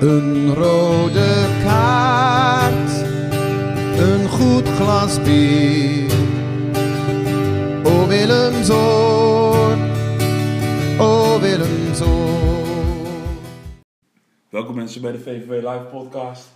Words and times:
Een 0.00 0.54
rode 0.54 1.58
kaart, 1.62 2.90
een 3.98 4.28
goed 4.28 4.68
glas 4.68 5.22
bier. 5.22 6.12
O 7.84 8.06
Willemzoon, 8.06 9.78
o 10.98 11.40
Willemzoon. 11.40 12.66
Welkom 14.48 14.74
mensen 14.74 15.00
bij 15.02 15.12
de 15.12 15.18
VVV 15.18 15.48
Live 15.48 15.86
podcast. 15.90 16.48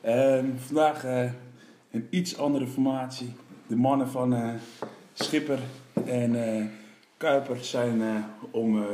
Ehm, 0.00 0.46
vandaag 0.56 1.04
eh, 1.04 1.30
een 1.90 2.06
iets 2.10 2.38
andere 2.38 2.66
formatie. 2.66 3.32
De 3.66 3.76
mannen 3.76 4.08
van 4.08 4.34
eh, 4.34 4.48
Schipper 5.12 5.58
en 6.04 6.54
eh, 6.54 6.64
Kuiper 7.16 7.56
zijn 7.64 8.24
om 8.50 8.84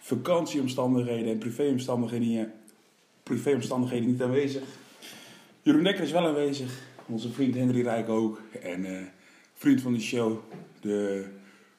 vakantieomstandigheden 0.00 1.32
en 1.32 1.38
privéomstandigheden, 1.38 2.28
niet- 2.28 2.63
privéomstandigheden 3.24 4.08
niet 4.08 4.22
aanwezig. 4.22 4.62
Jeroen 5.62 5.82
Dekker 5.84 6.04
is 6.04 6.12
wel 6.12 6.26
aanwezig. 6.26 6.72
Onze 7.06 7.32
vriend 7.32 7.54
Henry 7.54 7.82
Rijk 7.82 8.08
ook. 8.08 8.40
En 8.62 8.84
eh, 8.84 9.02
vriend 9.54 9.80
van 9.80 9.92
de 9.92 10.00
show, 10.00 10.38
de 10.80 11.24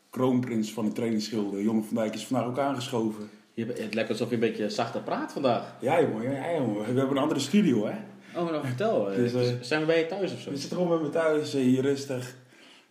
kroonprins 0.09 0.71
van 0.71 0.85
het 0.85 0.95
trainingsschilder, 0.95 1.61
Jonge 1.61 1.81
van 1.81 1.95
Dijk, 1.95 2.13
is 2.13 2.25
vandaag 2.25 2.47
ook 2.47 2.59
aangeschoven. 2.59 3.29
Je, 3.53 3.65
het 3.65 3.93
lijkt 3.93 4.09
alsof 4.09 4.27
je 4.27 4.33
een 4.33 4.39
beetje 4.39 4.69
zachter 4.69 5.01
praat 5.01 5.31
vandaag. 5.33 5.75
Ja 5.81 6.01
jongen, 6.01 6.31
ja, 6.31 6.53
jongen. 6.55 6.79
we 6.79 6.85
hebben 6.85 7.09
een 7.09 7.23
andere 7.23 7.39
studio 7.39 7.85
hè. 7.85 7.95
Oh, 8.39 8.51
dan 8.51 8.65
vertel. 8.65 9.11
eh, 9.11 9.17
Dus, 9.17 9.33
eh, 9.33 9.41
zijn 9.61 9.79
we 9.79 9.85
bij 9.85 9.99
je 9.99 10.05
thuis 10.05 10.33
of 10.33 10.39
zo? 10.39 10.49
We 10.49 10.57
zitten 10.57 10.77
gewoon 10.77 10.93
met 10.93 11.01
me 11.01 11.09
thuis, 11.09 11.53
eh, 11.53 11.61
hier 11.61 11.81
rustig. 11.81 12.35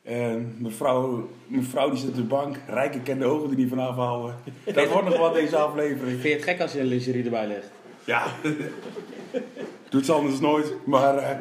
En 0.02 0.56
mijn 0.58 0.74
vrouw, 0.74 1.28
mijn 1.46 1.64
vrouw 1.64 1.90
die 1.90 1.98
zit 1.98 2.08
op 2.08 2.14
de 2.14 2.22
bank. 2.22 2.56
Rijke 2.66 3.00
kent 3.00 3.20
de 3.20 3.26
ogen 3.26 3.48
die 3.48 3.58
niet 3.58 3.68
vanaf 3.68 3.96
houden. 3.96 4.36
Dat 4.74 4.88
wordt 4.88 5.08
nog 5.08 5.18
wat 5.18 5.34
deze 5.34 5.56
aflevering. 5.56 6.20
Vind 6.20 6.22
je 6.22 6.28
het 6.28 6.42
gek 6.42 6.60
als 6.60 6.72
je 6.72 6.80
een 6.80 6.86
lingerie 6.86 7.24
erbij 7.24 7.46
legt? 7.46 7.70
Ja. 8.04 8.26
Doet 9.88 10.06
ze 10.06 10.12
anders 10.12 10.40
nooit. 10.40 10.74
Maar 10.86 11.16
eh, 11.18 11.36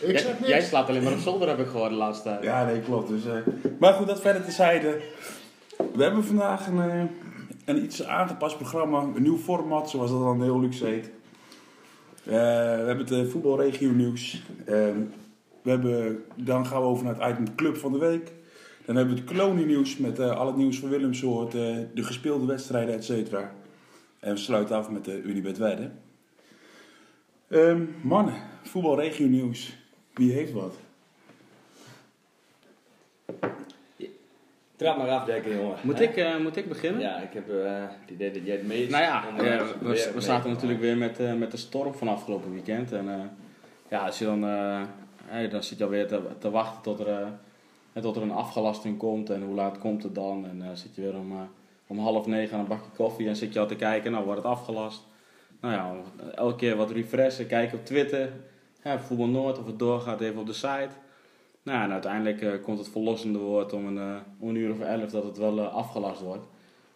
Ik 0.00 0.18
Jij, 0.18 0.36
jij 0.46 0.60
slaat 0.62 0.88
alleen 0.88 1.02
maar 1.02 1.12
op 1.12 1.18
zolder, 1.18 1.48
heb 1.48 1.58
ik 1.58 1.66
gehoord 1.66 1.90
de 1.90 1.96
laatste 1.96 2.22
tijd. 2.28 2.42
ja, 2.42 2.64
nee, 2.64 2.80
klopt. 2.80 3.08
Dus, 3.08 3.26
eh, 3.26 3.32
maar 3.78 3.92
goed, 3.92 4.06
dat 4.06 4.20
verder 4.20 4.44
tezijde. 4.44 5.00
We 5.94 6.02
hebben 6.02 6.24
vandaag 6.24 6.66
een, 6.66 6.90
eh, 6.90 7.02
een 7.64 7.82
iets 7.84 8.04
aangepast 8.04 8.56
programma. 8.56 9.00
Een 9.00 9.22
nieuw 9.22 9.38
format, 9.38 9.90
zoals 9.90 10.10
dat 10.10 10.20
dan 10.20 10.42
heel 10.42 10.60
luxe 10.60 10.86
heet. 10.86 11.10
Eh, 12.24 12.32
we 12.34 12.84
hebben 12.86 13.18
het 13.18 13.30
voetbalregio 13.30 13.90
nieuws. 13.90 14.42
Ehm, 14.66 14.96
we 15.62 15.70
hebben, 15.70 16.24
dan 16.34 16.66
gaan 16.66 16.80
we 16.80 16.86
over 16.86 17.04
naar 17.04 17.14
het 17.20 17.30
item 17.32 17.54
Club 17.54 17.76
van 17.76 17.92
de 17.92 17.98
Week. 17.98 18.32
Dan 18.84 18.96
hebben 18.96 19.14
we 19.14 19.20
het 19.20 19.30
kolonie 19.30 19.66
nieuws 19.66 19.96
met 19.96 20.18
eh, 20.18 20.36
al 20.38 20.46
het 20.46 20.56
nieuws 20.56 20.78
van 20.78 20.88
Willemsoort, 20.88 21.54
eh 21.54 21.60
de 21.94 22.02
gespeelde 22.02 22.46
wedstrijden, 22.46 22.94
et 22.94 23.04
cetera. 23.04 23.52
En 24.20 24.32
we 24.32 24.38
sluiten 24.38 24.76
af 24.76 24.90
met 24.90 25.04
de 25.04 25.22
Unibet 25.22 25.58
Wedden. 25.58 26.00
Ehm, 27.48 27.84
mannen, 28.02 28.34
voetbalregio 28.62 29.26
nieuws. 29.26 29.76
Wie 30.14 30.32
heeft 30.32 30.52
wat? 30.52 30.74
Trap 34.76 34.96
maar 34.96 35.08
af, 35.08 35.24
Dekker, 35.24 35.56
jongen. 35.56 35.76
Moet, 35.82 35.98
Hè? 35.98 36.04
ik, 36.04 36.16
eh, 36.16 36.38
moet 36.38 36.56
ik 36.56 36.68
beginnen? 36.68 37.00
Ja, 37.00 37.20
ik 37.20 37.32
heb 37.32 37.48
eh, 37.50 37.82
het 38.00 38.10
idee 38.10 38.30
dat 38.30 38.44
jij 38.44 38.56
het 38.56 38.66
meest... 38.66 38.90
Nou 38.90 39.02
ja, 39.02 39.24
eh, 39.38 39.66
we, 40.14 40.20
zaten 40.20 40.50
natuurlijk 40.50 40.80
weer 40.80 40.96
met, 40.96 41.18
eh, 41.20 41.34
met 41.34 41.50
de 41.50 41.56
storm 41.56 41.94
van 41.94 42.08
afgelopen 42.08 42.52
weekend. 42.52 42.92
En 42.92 43.08
eh, 43.08 43.24
ja, 43.88 44.06
als 44.06 44.18
je 44.18 44.24
dan, 44.24 44.44
eh, 44.44 44.82
hey, 45.24 45.48
dan 45.48 45.62
zit 45.62 45.78
je 45.78 45.84
alweer 45.84 46.06
te, 46.06 46.22
te 46.38 46.50
wachten 46.50 46.82
tot 46.82 47.00
er, 47.00 47.08
eh, 47.08 47.26
eh, 47.92 48.02
tot 48.02 48.16
er 48.16 48.22
een 48.22 48.30
afgelasting 48.30 48.98
komt. 48.98 49.30
En 49.30 49.42
hoe 49.42 49.54
laat 49.54 49.78
komt 49.78 50.02
het 50.02 50.14
dan? 50.14 50.46
En 50.46 50.58
dan 50.58 50.76
zit 50.76 50.94
je 50.94 51.02
weer 51.02 51.16
om, 51.16 51.32
eh, 51.32 51.38
om 51.88 51.98
half 51.98 52.26
negen 52.26 52.54
aan 52.54 52.60
een 52.60 52.68
bakje 52.68 52.90
koffie 52.96 53.28
en 53.28 53.36
zit 53.36 53.52
je 53.52 53.60
al 53.60 53.66
te 53.66 53.76
kijken. 53.76 54.12
Nou, 54.12 54.24
wordt 54.24 54.42
het 54.42 54.50
afgelast? 54.50 55.02
Nou 55.60 55.74
ja, 55.74 55.94
elke 56.34 56.56
keer 56.56 56.76
wat 56.76 56.90
refreshen, 56.90 57.46
kijken 57.46 57.78
op 57.78 57.84
Twitter. 57.84 58.32
Ja, 58.84 58.98
Voetbal 58.98 59.26
Noord, 59.26 59.58
of 59.58 59.66
het 59.66 59.78
doorgaat, 59.78 60.20
even 60.20 60.40
op 60.40 60.46
de 60.46 60.52
site. 60.52 60.90
Nou, 61.62 61.82
en 61.82 61.92
uiteindelijk 61.92 62.42
eh, 62.42 62.62
komt 62.62 62.78
het 62.78 62.88
verlossende 62.88 63.38
woord 63.38 63.72
om 63.72 63.86
een, 63.86 63.98
eh, 63.98 64.48
een 64.48 64.54
uur 64.54 64.70
of 64.70 64.80
elf 64.80 65.10
dat 65.10 65.24
het 65.24 65.38
wel 65.38 65.58
eh, 65.58 65.74
afgelast 65.74 66.20
wordt. 66.20 66.46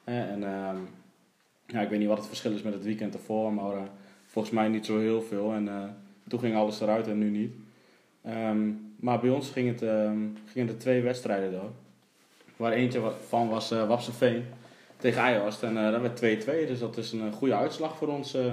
En 0.04 0.44
ehm, 0.44 0.76
ja, 1.66 1.80
ik 1.80 1.88
weet 1.88 1.98
niet 1.98 2.08
wat 2.08 2.18
het 2.18 2.26
verschil 2.26 2.52
is 2.52 2.62
met 2.62 2.72
het 2.72 2.84
weekend 2.84 3.14
ervoor, 3.14 3.52
maar 3.52 3.88
volgens 4.26 4.54
mij 4.54 4.68
niet 4.68 4.86
zo 4.86 4.98
heel 4.98 5.22
veel. 5.22 5.52
En 5.52 5.96
toen 6.28 6.38
ging 6.38 6.56
alles 6.56 6.80
eruit 6.80 7.06
en 7.06 7.18
nu 7.18 7.30
niet. 7.30 7.52
Ehm, 8.22 8.70
maar 8.96 9.20
bij 9.20 9.30
ons 9.30 9.50
ging 9.50 9.68
het, 9.68 9.82
ehm, 9.82 10.18
gingen 10.46 10.68
er 10.68 10.78
twee 10.78 11.02
wedstrijden 11.02 11.50
door. 11.50 11.70
Waar 12.56 12.72
eentje 12.72 13.12
van 13.28 13.48
was 13.48 13.72
uh, 13.72 13.88
Wapseveen 13.88 14.44
tegen 15.02 15.22
Ajax. 15.22 15.62
En 15.62 15.76
eh, 15.86 15.90
dat 15.90 16.00
werd 16.20 16.42
2-2, 16.44 16.46
dus 16.66 16.78
dat 16.78 16.96
is 16.96 17.12
een 17.12 17.26
eh, 17.26 17.32
goede 17.32 17.54
uitslag 17.54 17.96
voor 17.96 18.08
ons. 18.08 18.34
eh, 18.34 18.52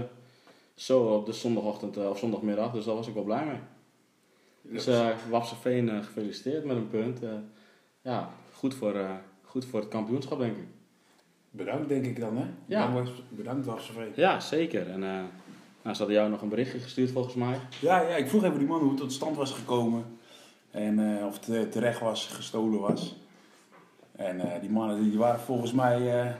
zo 0.76 1.04
op 1.04 1.26
de 1.26 1.34
zondagochtend 1.34 1.98
of 1.98 2.20
zondagmiddag, 2.20 2.72
dus 2.72 2.86
daar 2.86 2.96
was 2.96 3.08
ik 3.08 3.14
wel 3.14 3.24
blij 3.24 3.46
mee. 3.46 3.60
Dus 4.62 4.88
uh, 4.88 5.08
Wapseveen 5.30 6.04
gefeliciteerd 6.04 6.66
met 6.66 6.78
een 6.78 6.90
punt. 6.90 7.20
Ja, 8.02 8.30
goed 8.54 8.74
voor, 8.76 8.96
goed 9.44 9.66
voor 9.66 9.80
het 9.80 9.90
kampioenschap 9.90 10.40
denk 10.40 10.58
ik. 10.58 10.68
Bedankt 11.52 11.90
denk 11.90 12.06
ik 12.06 12.20
dan 12.20 12.38
hè? 12.38 12.46
Ja. 12.66 13.04
Bedankt, 13.30 13.66
Wapseveen. 13.66 14.12
Ja, 14.16 14.40
zeker. 14.40 14.90
En 14.90 15.00
nou, 15.00 15.26
ze 15.82 15.98
hadden 15.98 16.12
jou 16.16 16.30
nog 16.30 16.42
een 16.42 16.50
berichtje 16.50 16.80
gestuurd 16.80 17.12
volgens 17.12 17.36
mij. 17.36 17.60
Ja, 17.82 18.02
ja, 18.02 18.16
ik 18.16 18.28
vroeg 18.28 18.44
even 18.44 18.58
die 18.58 18.68
man 18.68 18.80
hoe 18.80 18.90
het 18.90 19.00
tot 19.00 19.14
stand 19.14 19.36
was 19.36 19.52
gekomen. 19.52 20.06
En 20.72 21.24
of 21.26 21.46
het 21.46 21.72
terecht 21.72 22.00
was, 22.00 22.28
gestolen 22.28 22.80
was. 22.80 23.16
En 24.20 24.40
eh, 24.40 24.62
die 24.62 24.70
mannen 24.70 25.10
die 25.10 25.18
waren 25.18 25.40
volgens 25.40 25.72
mij... 25.74 26.22
eh, 26.22 26.32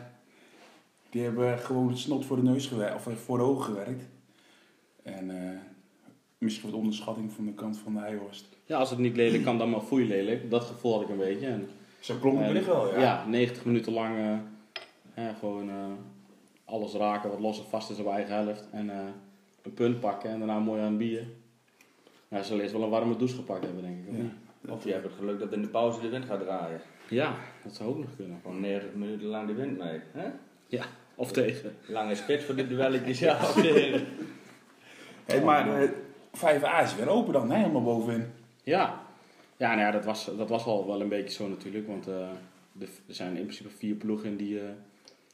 die 1.10 1.24
hebben 1.24 1.60
gewoon 1.60 1.88
het 1.88 1.98
snot 1.98 2.26
voor 2.26 2.36
de 2.36 2.44
neus 2.44 2.68
gewerkt. 2.68 2.96
Of 2.96 3.08
eh, 3.08 3.14
voor 3.14 3.38
de 3.38 3.44
ogen 3.44 3.64
gewerkt. 3.64 4.04
En 5.04 5.30
eh, 5.46 5.58
misschien 6.38 6.70
wat 6.70 6.80
onderschatting 6.80 7.32
van 7.32 7.46
de 7.46 7.54
kant 7.54 7.78
van 7.78 7.94
de 7.94 8.00
Eihorst. 8.00 8.46
Ja, 8.66 8.78
als 8.78 8.90
het 8.90 9.00
niet 9.00 9.16
lelijk 9.16 9.44
kan, 9.44 9.58
dan 9.58 9.70
maar 9.70 9.82
foei 9.82 10.08
lelijk. 10.08 10.50
Dat 10.50 10.64
gevoel 10.64 10.94
had 10.94 11.02
ik 11.02 11.10
een 11.10 11.18
beetje. 11.18 11.48
En, 11.48 11.70
Zo 12.00 12.16
klonk 12.16 12.40
het 12.40 12.66
wel, 12.66 12.94
ja. 12.94 13.00
Ja, 13.02 13.26
90 13.28 13.66
minuten 13.66 13.94
lang 13.94 14.16
gewoon 15.40 15.70
eh, 15.70 15.76
alles 16.66 16.94
raken 16.94 17.30
wat 17.30 17.40
los 17.40 17.60
en 17.60 17.66
vast 17.70 17.90
is 17.90 18.00
op 18.00 18.08
eigen 18.08 18.36
helft. 18.36 18.68
En 18.72 18.90
eh, 18.90 18.98
een 19.62 19.74
punt 19.74 20.00
pakken 20.00 20.30
en 20.30 20.38
daarna 20.38 20.60
mooi 20.60 20.82
aan 20.82 20.98
bier. 20.98 21.28
Ja, 22.28 22.38
ze 22.38 22.44
zullen 22.44 22.62
eerst 22.62 22.74
wel 22.74 22.84
een 22.84 22.90
warme 22.90 23.16
douche 23.18 23.36
gepakt 23.36 23.64
hebben, 23.64 23.84
denk 23.84 23.98
ik. 23.98 24.10
Of, 24.10 24.16
Ja. 24.18 24.22
niet? 24.22 24.72
Of 24.72 24.84
je 24.84 24.92
hebt 24.92 25.04
het 25.04 25.14
geluk 25.14 25.40
dat 25.40 25.54
in 25.54 25.62
de 25.62 25.68
pauze 25.68 26.02
de 26.02 26.10
wind 26.10 26.26
gaat 26.26 26.40
draaien. 26.40 26.82
Ja, 27.10 27.36
dat 27.64 27.76
zou 27.76 27.90
ook 27.90 27.98
nog 27.98 28.16
kunnen. 28.16 28.40
Gewoon 28.42 28.60
90 28.60 28.94
minuten 28.94 29.28
lang 29.28 29.48
de 29.48 29.54
wind 29.54 29.78
mee. 29.78 30.00
Hè? 30.12 30.30
Ja, 30.68 30.86
of 31.16 31.32
tegen. 31.32 31.76
Lange 31.88 32.16
spits 32.16 32.44
voor 32.44 32.56
de 32.56 32.68
duelletjes, 32.74 33.20
ja. 33.20 33.36
of 33.36 33.54
tegen. 33.62 34.08
Hey, 35.26 35.44
maar 35.44 35.82
eh 35.82 35.90
5A 36.38 36.84
is 36.84 36.96
weer 36.96 37.10
open 37.10 37.34
dan, 37.34 37.52
hè? 37.52 37.58
helemaal 37.58 37.84
bovenin. 37.84 38.26
Ja, 38.64 39.02
ja, 39.58 39.70
nou 39.70 39.80
ja 39.80 39.92
dat, 39.92 40.06
was, 40.06 40.26
dat 40.38 40.50
was 40.50 40.66
wel, 40.66 40.88
wel 40.88 41.02
een 41.02 41.10
beetje 41.10 41.36
zo 41.36 41.48
natuurlijk. 41.48 41.88
Want 41.88 42.08
eh, 42.08 42.30
er 42.80 42.88
zijn 43.08 43.36
in 43.36 43.44
principe 43.44 43.70
vier 43.70 43.96
ploegen 43.96 44.30
in 44.30 44.38
die, 44.38 44.60
eh, 44.60 44.70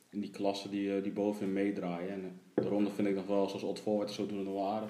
in 0.10 0.20
die 0.20 0.30
klasse 0.30 0.70
die, 0.70 0.96
eh, 0.96 1.04
die 1.04 1.12
bovenin 1.12 1.54
meedraaien. 1.54 2.10
En 2.10 2.40
eh, 2.54 2.64
de 2.64 2.70
ronde 2.70 2.90
vind 2.90 3.08
ik 3.08 3.16
nog 3.16 3.28
wel, 3.28 3.48
zoals 3.48 3.64
Odd 3.64 3.80
Voorwaarts, 3.80 4.16
zo 4.16 4.26
doen 4.26 4.38
het 4.38 4.48
nog 4.48 4.56
wel 4.56 4.72
aardig. 4.72 4.90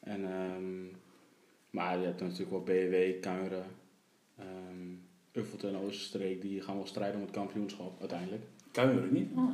En, 0.00 0.24
ehm, 0.24 0.84
maar 1.70 1.98
je 1.98 2.04
hebt 2.04 2.18
dan 2.18 2.28
natuurlijk 2.28 2.66
wel 2.66 2.76
BW, 2.76 3.20
Kuinren, 3.20 3.66
ehm 4.38 5.05
Uffelte 5.36 5.68
en 5.68 5.76
Oosterstreek. 5.76 6.42
Die 6.42 6.60
gaan 6.60 6.76
wel 6.76 6.86
strijden 6.86 7.16
om 7.16 7.22
het 7.22 7.34
kampioenschap 7.34 8.00
uiteindelijk. 8.00 8.42
Kuineren 8.70 9.12
niet? 9.12 9.28
Ah. 9.36 9.44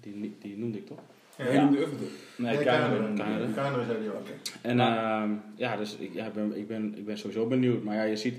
Die, 0.00 0.36
die 0.40 0.58
noemde 0.58 0.78
ik 0.78 0.86
toch? 0.86 0.98
Ja, 1.36 1.50
je 1.50 1.60
noemde 1.60 1.78
Uffelte. 1.78 2.04
Nee, 2.36 2.56
Nee. 2.56 2.64
Kuineren. 2.64 3.54
Kuineren 3.54 3.86
zei 3.86 3.98
hij 3.98 4.10
ook. 4.10 4.26
En 4.62 4.80
ehm, 4.80 5.32
ja, 5.54 5.76
dus 5.76 5.96
ik, 5.96 6.14
ja, 6.14 6.26
ik, 6.26 6.32
ben, 6.32 6.56
ik, 6.56 6.68
ben, 6.68 6.98
ik 6.98 7.04
ben 7.04 7.18
sowieso 7.18 7.46
benieuwd. 7.46 7.82
Maar 7.82 7.94
ja, 7.94 8.02
je 8.02 8.16
ziet, 8.16 8.36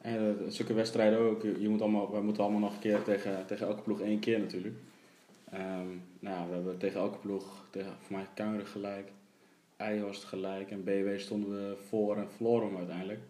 eh, 0.00 0.12
zulke 0.48 0.74
wedstrijden 0.74 1.18
ook. 1.18 1.42
Je 1.42 1.68
moet 1.68 1.80
allemaal, 1.80 2.12
wij 2.12 2.20
moeten 2.20 2.42
allemaal 2.42 2.60
nog 2.60 2.74
een 2.74 2.80
keer 2.80 3.02
tegen, 3.02 3.46
tegen 3.46 3.66
elke 3.66 3.82
ploeg 3.82 4.00
één 4.00 4.18
keer 4.18 4.38
natuurlijk. 4.38 4.74
Ehm, 5.50 5.88
nou 6.18 6.36
ja, 6.36 6.46
we 6.48 6.54
hebben 6.54 6.78
tegen 6.78 7.00
elke 7.00 7.18
ploeg, 7.18 7.64
tegen 7.70 7.92
voor 8.00 8.16
mij 8.16 8.26
Kuineren 8.34 8.66
gelijk, 8.66 9.08
Eijhorst 9.76 10.24
gelijk 10.24 10.70
en 10.70 10.84
BW 10.84 11.18
stonden 11.18 11.50
we 11.50 11.76
voor 11.88 12.16
en 12.16 12.30
verloren 12.30 12.76
uiteindelijk. 12.76 13.20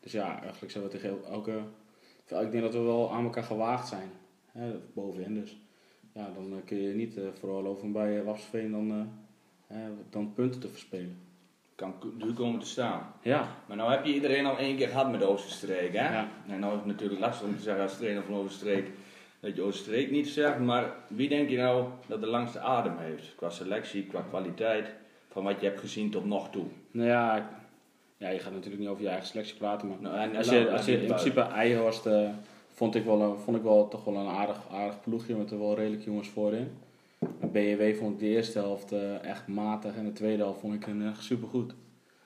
Dus 0.00 0.12
ja, 0.12 0.40
eigenlijk 0.40 0.72
zijn 0.72 0.84
we 0.84 0.90
tegen 0.90 1.24
elke... 1.30 1.58
Ik 2.26 2.50
denk 2.50 2.62
dat 2.62 2.72
we 2.72 2.80
wel 2.80 3.12
aan 3.12 3.24
elkaar 3.24 3.44
gewaagd 3.44 3.88
zijn, 3.88 4.10
hè, 4.52 4.72
bovenin 4.92 5.34
dus. 5.34 5.56
Ja, 6.12 6.30
dan 6.34 6.52
eh, 6.52 6.64
kun 6.64 6.82
je 6.82 6.94
niet 6.94 7.16
uh, 7.16 7.24
veroorloven 7.38 7.84
om 7.84 7.92
bij 7.92 8.18
uh, 8.18 8.24
Wapsveen 8.24 8.70
dan, 8.70 9.10
dan 10.10 10.32
punten 10.32 10.60
te 10.60 10.68
verspelen. 10.68 11.18
Kan 11.74 11.94
duur 12.18 12.34
komen 12.34 12.60
te 12.60 12.66
staan. 12.66 13.12
Ja, 13.22 13.48
Maar 13.68 13.76
nou 13.76 13.90
heb 13.90 14.04
je 14.04 14.14
iedereen 14.14 14.46
al 14.46 14.58
één 14.58 14.76
keer 14.76 14.88
gehad 14.88 15.10
met 15.10 15.22
Oosterstreek, 15.22 15.92
hè? 15.92 16.12
Ja. 16.12 16.28
En 16.48 16.60
nou 16.60 16.72
is 16.72 16.78
het 16.78 16.88
natuurlijk 16.88 17.20
lastig 17.20 17.46
om 17.46 17.56
te 17.56 17.62
zeggen 17.62 17.82
als 17.82 17.96
trainer 17.96 18.22
van 18.22 18.34
Oosterstreek 18.34 18.90
dat 19.44 19.56
je 19.56 19.62
Oosterstreek 19.62 20.10
niet 20.10 20.28
zegt. 20.28 20.58
Maar 20.58 20.94
wie 21.08 21.28
denk 21.28 21.48
je 21.48 21.56
nou 21.56 21.88
dat 22.06 22.20
de 22.20 22.26
langste 22.26 22.60
adem 22.60 22.96
heeft? 22.98 23.34
Qua 23.34 23.50
selectie, 23.50 24.06
qua 24.06 24.24
kwaliteit, 24.28 24.92
van 25.28 25.44
wat 25.44 25.60
je 25.60 25.66
hebt 25.66 25.80
gezien 25.80 26.10
tot 26.10 26.24
nog 26.24 26.50
toe. 26.50 26.66
Nou 26.90 27.08
ja, 27.08 27.50
ja, 28.16 28.28
je 28.28 28.38
gaat 28.38 28.52
natuurlijk 28.52 28.80
niet 28.82 28.88
over 28.90 29.02
je 29.02 29.08
eigen 29.08 29.26
selectie 29.26 29.56
praten, 29.56 29.88
maar 29.88 29.96
Nou, 30.00 30.16
en, 30.18 30.36
als 30.36 30.46
nou, 30.50 30.58
je, 30.58 30.70
als 30.72 30.84
je 30.86 31.00
in 31.00 31.06
principe 31.06 31.40
Eijhorst 31.40 32.06
eh, 32.06 32.28
vond 32.70 32.94
ik 32.94 33.04
wel, 33.04 33.20
een- 33.22 33.38
vond 33.38 33.56
ik 33.56 33.62
wel 33.62 33.88
toch 33.88 34.04
wel 34.04 34.16
een 34.16 34.26
aardig, 34.28 34.60
aardig 34.70 35.00
ploegje 35.00 35.36
met 35.36 35.50
er 35.50 35.58
wel 35.58 35.74
redelijk 35.74 36.04
jongens 36.04 36.28
voorin. 36.28 36.70
BNW 37.52 37.94
vond 37.98 38.12
ik 38.12 38.18
de 38.18 38.26
eerste 38.26 38.58
helft 38.58 38.92
eh, 38.92 39.24
echt 39.24 39.46
matig 39.46 39.96
en 39.96 40.04
de 40.04 40.12
tweede 40.12 40.42
helft 40.42 40.60
vond 40.60 40.74
ik 40.74 40.84
hen 40.84 41.06
echt 41.08 41.22
supergoed. 41.24 41.74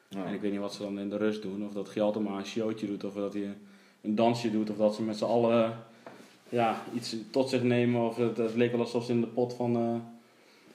Ja. 0.09 0.25
En 0.25 0.35
ik 0.35 0.41
weet 0.41 0.51
niet 0.51 0.61
wat 0.61 0.75
ze 0.75 0.83
dan 0.83 0.99
in 0.99 1.09
de 1.09 1.17
rust 1.17 1.43
doen. 1.43 1.67
Of 1.67 1.73
dat 1.73 1.89
Gialtema 1.89 2.39
een 2.39 2.47
showtje 2.47 2.87
doet, 2.87 3.05
of 3.05 3.15
dat 3.15 3.33
hij 3.33 3.57
een 4.03 4.15
dansje 4.15 4.51
doet, 4.51 4.71
of 4.71 4.77
dat 4.77 4.95
ze 4.95 5.03
met 5.03 5.17
z'n 5.17 5.25
allen 5.25 5.77
ja, 6.49 6.83
iets 6.95 7.17
tot 7.31 7.49
zich 7.49 7.63
nemen. 7.63 8.07
Of 8.07 8.17
het, 8.17 8.37
het 8.37 8.55
leek 8.55 8.71
wel 8.71 8.81
alsof 8.81 9.05
ze 9.05 9.13
in 9.13 9.21
de 9.21 9.27
pot 9.27 9.55
van, 9.55 9.77
eh, 9.77 9.95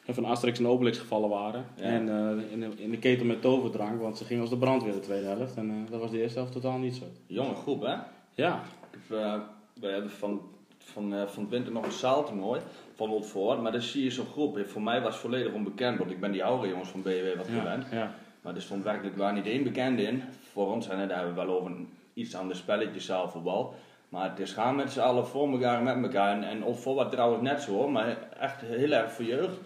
van 0.06 0.26
Asterix 0.26 0.60
en 0.60 0.68
Obelix 0.68 0.98
gevallen 0.98 1.30
waren. 1.30 1.66
Ja. 1.76 1.84
En 1.84 2.10
eh, 2.10 2.52
in, 2.52 2.60
de, 2.60 2.70
in 2.76 2.92
de 2.92 2.98
ketel 2.98 3.26
met 3.26 3.42
toverdrank, 3.42 4.02
want 4.02 4.18
ze 4.18 4.26
gingen 4.26 4.42
als 4.42 4.50
de 4.50 4.58
brandweer 4.58 4.94
de 4.94 5.00
tweede 5.00 5.26
helft. 5.26 5.56
En 5.56 5.70
eh, 5.70 5.92
dat 5.92 6.00
was 6.00 6.12
de 6.12 6.22
eerste 6.22 6.38
helft 6.38 6.54
totaal 6.54 6.78
niet 6.78 6.96
zo. 6.96 7.04
Jonge 7.28 7.56
groep, 7.56 7.82
hè? 7.82 7.96
Ja, 8.36 8.62
Ik 8.92 9.00
heb, 9.08 9.18
eh, 9.18 9.36
we 9.80 9.88
hebben 9.88 10.12
van, 10.12 10.42
van, 10.78 11.14
van 11.28 11.44
het 11.44 11.52
winter 11.52 11.74
nog 11.74 11.86
een 11.86 11.92
zaaltoernooi 11.92 12.62
van 12.96 13.10
Old 13.10 13.26
Ford, 13.26 13.62
maar 13.62 13.72
dan 13.72 13.82
zie 13.82 14.04
je 14.04 14.12
zo'n 14.12 14.26
groep. 14.26 14.60
Voor 14.66 14.82
mij 14.82 15.02
was 15.02 15.12
het 15.12 15.22
volledig 15.22 15.54
onbekend, 15.54 15.98
want 15.98 16.12
ik 16.12 16.20
ben 16.20 16.32
die 16.32 16.44
oude 16.44 16.68
jongens 16.68 16.90
van 16.90 17.02
BW 17.02 17.38
wat 17.38 17.48
ja, 17.48 17.60
gewend. 17.60 17.86
ja. 17.92 18.16
Maar 18.42 18.56
er 18.56 18.62
stond 18.62 18.84
werkelijk 18.84 19.18
waar 19.18 19.34
niet 19.34 19.46
één 19.46 19.64
bekende 19.64 20.02
in. 20.02 20.24
Voor 20.52 20.72
ons, 20.72 20.90
en 20.90 21.08
daar 21.08 21.18
hebben 21.18 21.36
we 21.36 21.46
wel 21.46 21.60
over 21.60 21.72
een 21.72 21.90
iets 22.14 22.36
ander 22.36 22.56
spelletje 22.56 23.00
zaalvoetbal. 23.00 23.76
Maar 24.10 24.30
het 24.30 24.40
is 24.40 24.52
gaan 24.52 24.76
met 24.76 24.92
z'n 24.92 25.00
allen 25.00 25.28
voor 25.28 25.52
elkaar 25.52 25.78
en 25.78 25.84
met 25.84 26.04
elkaar. 26.04 26.36
En, 26.36 26.44
en 26.44 26.64
Old 26.64 26.80
Ford 26.80 26.96
was 26.96 27.12
trouwens 27.12 27.44
net 27.44 27.62
zo 27.62 27.72
hoor, 27.72 27.92
maar 27.92 28.18
echt 28.40 28.62
heel 28.62 28.92
erg 28.92 29.12
verjeugd. 29.12 29.58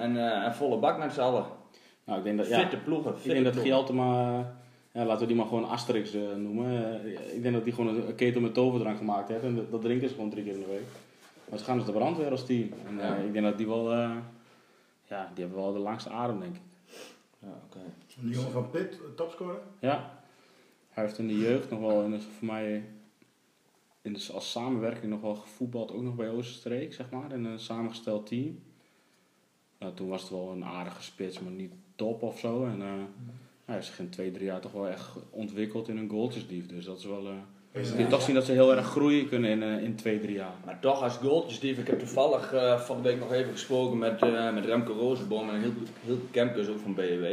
En, 0.00 0.16
eh, 0.16 0.44
en 0.44 0.54
volle 0.54 0.78
bak 0.78 0.98
met 0.98 1.12
z'n 1.12 1.20
allen. 1.20 1.44
Nou, 2.04 2.18
ik 2.18 2.24
denk 2.24 2.38
dat, 2.38 2.48
ja, 2.48 2.58
Fitte 2.58 2.76
ploegen. 2.76 3.14
ik 3.14 3.30
denk 3.30 3.44
dat 3.44 3.56
eh, 3.56 4.40
ja, 4.92 5.04
laten 5.04 5.20
we 5.20 5.26
die 5.26 5.36
maar 5.36 5.46
gewoon 5.46 5.68
Asterix 5.68 6.14
eh, 6.14 6.34
noemen. 6.36 7.00
Ik 7.34 7.42
denk 7.42 7.54
dat 7.54 7.64
die 7.64 7.72
gewoon 7.72 7.96
een, 7.96 8.14
ketel 8.14 8.40
met 8.40 8.54
toverdrank 8.54 8.96
gemaakt 8.96 9.28
heeft. 9.28 9.42
En 9.42 9.56
dat, 9.56 9.70
dat 9.70 9.80
drinken 9.80 10.08
ze 10.08 10.14
gewoon 10.14 10.30
drie 10.30 10.44
keer 10.44 10.52
in 10.52 10.60
de 10.60 10.66
week. 10.66 10.86
Maar 11.48 11.58
ze 11.58 11.64
gaan 11.64 11.76
dus 11.76 11.86
de 11.86 11.92
brandweer 11.92 12.30
als 12.30 12.46
team. 12.46 12.72
En 12.86 12.96
Ja. 12.96 13.14
ik 13.16 13.32
denk 13.32 13.44
dat 13.44 13.58
die 13.58 13.66
wel, 13.66 13.92
eh, 13.92 14.16
ja, 15.08 15.30
die 15.34 15.44
hebben 15.44 15.62
wel 15.62 15.72
de 15.72 15.78
langste 15.78 16.10
adem 16.10 16.40
denk 16.40 16.54
ik. 16.54 16.60
Ja, 17.38 17.48
oké. 17.64 17.80
Die 18.20 18.34
jongen 18.34 18.50
van 18.50 18.70
Pitt, 18.70 18.98
topscorer. 19.16 19.60
Ja, 19.78 20.10
hij 20.90 21.04
heeft 21.04 21.18
in 21.18 21.26
de 21.26 21.38
jeugd 21.38 21.70
nog 21.70 21.80
wel 21.80 22.02
in 22.02 22.10
de, 22.10 22.20
voor 22.20 22.46
mij 22.46 22.84
in 24.02 24.12
de, 24.12 24.28
als 24.32 24.50
samenwerking 24.50 25.12
nog 25.12 25.20
wel 25.20 25.34
gevoetbald, 25.34 25.92
ook 25.92 26.02
nog 26.02 26.14
bij 26.14 26.30
Oosterstreek, 26.30 26.94
zeg 26.94 27.10
maar, 27.10 27.32
in 27.32 27.44
een 27.44 27.58
samengesteld 27.58 28.26
team. 28.26 28.62
Nou, 29.78 29.94
toen 29.94 30.08
was 30.08 30.20
het 30.20 30.30
wel 30.30 30.50
een 30.52 30.64
aardige 30.64 31.02
spits, 31.02 31.40
maar 31.40 31.52
niet 31.52 31.72
top 31.96 32.22
of 32.22 32.38
zo. 32.38 32.64
En 32.64 32.82
eh, 32.82 32.88
hij 33.64 33.74
heeft 33.74 33.86
zich 33.86 33.98
in 33.98 34.08
twee, 34.10 34.30
drie 34.30 34.44
jaar 34.44 34.60
toch 34.60 34.72
wel 34.72 34.88
echt 34.88 35.08
ontwikkeld 35.30 35.88
in 35.88 35.96
een 35.96 36.08
goaltjesdief. 36.10 36.66
Dus 36.66 36.84
dat 36.84 36.98
is 36.98 37.04
wel. 37.04 37.26
eh 37.26 37.32
Ja. 37.72 37.80
kun 37.94 37.98
je 38.04 38.06
toch 38.06 38.22
zien 38.22 38.34
dat 38.34 38.44
ze 38.44 38.52
heel 38.52 38.76
erg 38.76 38.86
groeien 38.86 39.28
kunnen 39.28 39.50
in, 39.50 39.62
eh, 39.62 39.82
in 39.82 39.94
twee, 39.94 40.20
drie 40.20 40.34
jaar. 40.34 40.54
Maar 40.64 40.80
toch 40.80 41.02
als 41.02 41.16
goaltjesdief, 41.16 41.78
ik 41.78 41.86
heb 41.86 41.98
toevallig 41.98 42.52
eh, 42.52 42.80
van 42.80 42.96
de 42.96 43.02
week 43.02 43.18
nog 43.18 43.32
even 43.32 43.52
gesproken 43.52 43.98
met, 43.98 44.22
eh, 44.22 44.54
met 44.54 44.64
Remco 44.64 44.92
Rozenboom 44.92 45.48
en 45.48 45.54
een 45.54 45.60
heel, 45.60 45.72
heel 46.04 46.52
dus 46.54 46.68
ook 46.68 46.78
van 46.78 46.94
BW. 46.94 47.24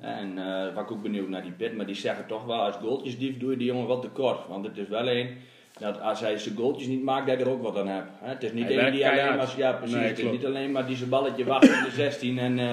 En 0.00 0.38
eh 0.38 0.74
was 0.74 0.84
ik 0.84 0.90
ook 0.90 1.02
benieuwd 1.02 1.28
naar 1.28 1.42
die 1.42 1.52
pit, 1.52 1.76
maar 1.76 1.86
die 1.86 1.94
zeggen 1.94 2.26
toch 2.26 2.44
wel 2.44 2.60
als 2.60 2.76
goaltjesdief 2.76 3.38
doe 3.38 3.50
je 3.50 3.56
die 3.56 3.66
jongen 3.66 3.86
wat 3.86 4.02
tekort. 4.02 4.48
Want 4.48 4.66
het 4.66 4.76
is 4.76 4.88
wel 4.88 5.08
een, 5.08 5.36
dat 5.78 6.00
als 6.00 6.20
hij 6.20 6.38
zijn 6.38 6.56
goaltjes 6.56 6.88
niet 6.88 7.02
maakt, 7.02 7.26
dat 7.26 7.36
hij 7.36 7.44
er 7.46 7.50
ook 7.52 7.62
wat 7.62 7.76
aan 7.78 7.88
hebt. 7.88 8.08
Hè? 8.18 8.28
Het 8.28 8.42
is 8.42 8.52
niet 8.52 8.62
Hij 8.64 8.72
één 8.72 8.80
werkt 8.80 8.96
die 8.96 9.08
alleen 9.08 9.36
maar, 9.36 9.54
ja 9.56 9.72
precies, 9.72 9.94
Nee, 9.96 10.04
het 10.06 10.16
is 10.18 10.24
klopt. 10.24 10.36
niet 10.36 10.46
alleen 10.46 10.72
maar 10.72 10.86
die 10.86 10.96
zijn 10.96 11.10
balletje 11.10 11.44
wacht 11.44 11.64
in 11.68 11.82
de 11.84 11.90
16 11.90 12.38
en 12.38 12.58
eh 12.58 12.66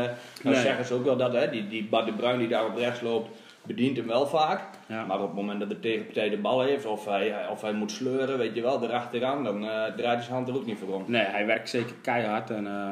dan 0.43 0.51
Nee. 0.51 0.61
zeggen 0.61 0.85
ze 0.85 0.93
ook 0.93 1.03
wel 1.05 1.17
dat 1.17 1.33
hè, 1.33 1.49
die, 1.49 1.67
die 1.67 1.83
Bart 1.85 2.05
de 2.05 2.13
Bruin 2.13 2.39
die 2.39 2.47
daar 2.47 2.65
op 2.65 2.75
rechts 2.75 3.01
loopt, 3.01 3.29
bedient 3.61 3.97
hem 3.97 4.07
wel 4.07 4.27
vaak. 4.27 4.61
Ja. 4.87 5.05
Maar 5.05 5.19
op 5.21 5.25
het 5.27 5.35
moment 5.35 5.59
dat 5.59 5.69
de 5.69 5.79
tegenpartij 5.79 6.29
de 6.29 6.37
bal 6.37 6.61
heeft, 6.61 6.85
of 6.85 7.05
hij, 7.05 7.33
of 7.51 7.61
hij 7.61 7.73
moet 7.73 7.91
sleuren, 7.91 8.37
weet 8.37 8.55
je 8.55 8.61
wel, 8.61 8.83
erachteraan, 8.83 9.43
dan 9.43 9.55
eh, 9.63 9.69
draait 9.69 9.99
hij 10.01 10.21
zijn 10.21 10.33
hand 10.35 10.47
er 10.47 10.55
ook 10.55 10.65
niet 10.65 10.77
voor 10.79 10.93
om. 10.95 11.03
Nee, 11.07 11.23
hij 11.25 11.45
werkt 11.45 11.69
zeker 11.69 11.95
keihard 12.01 12.49
en 12.49 12.67
eh, 12.67 12.89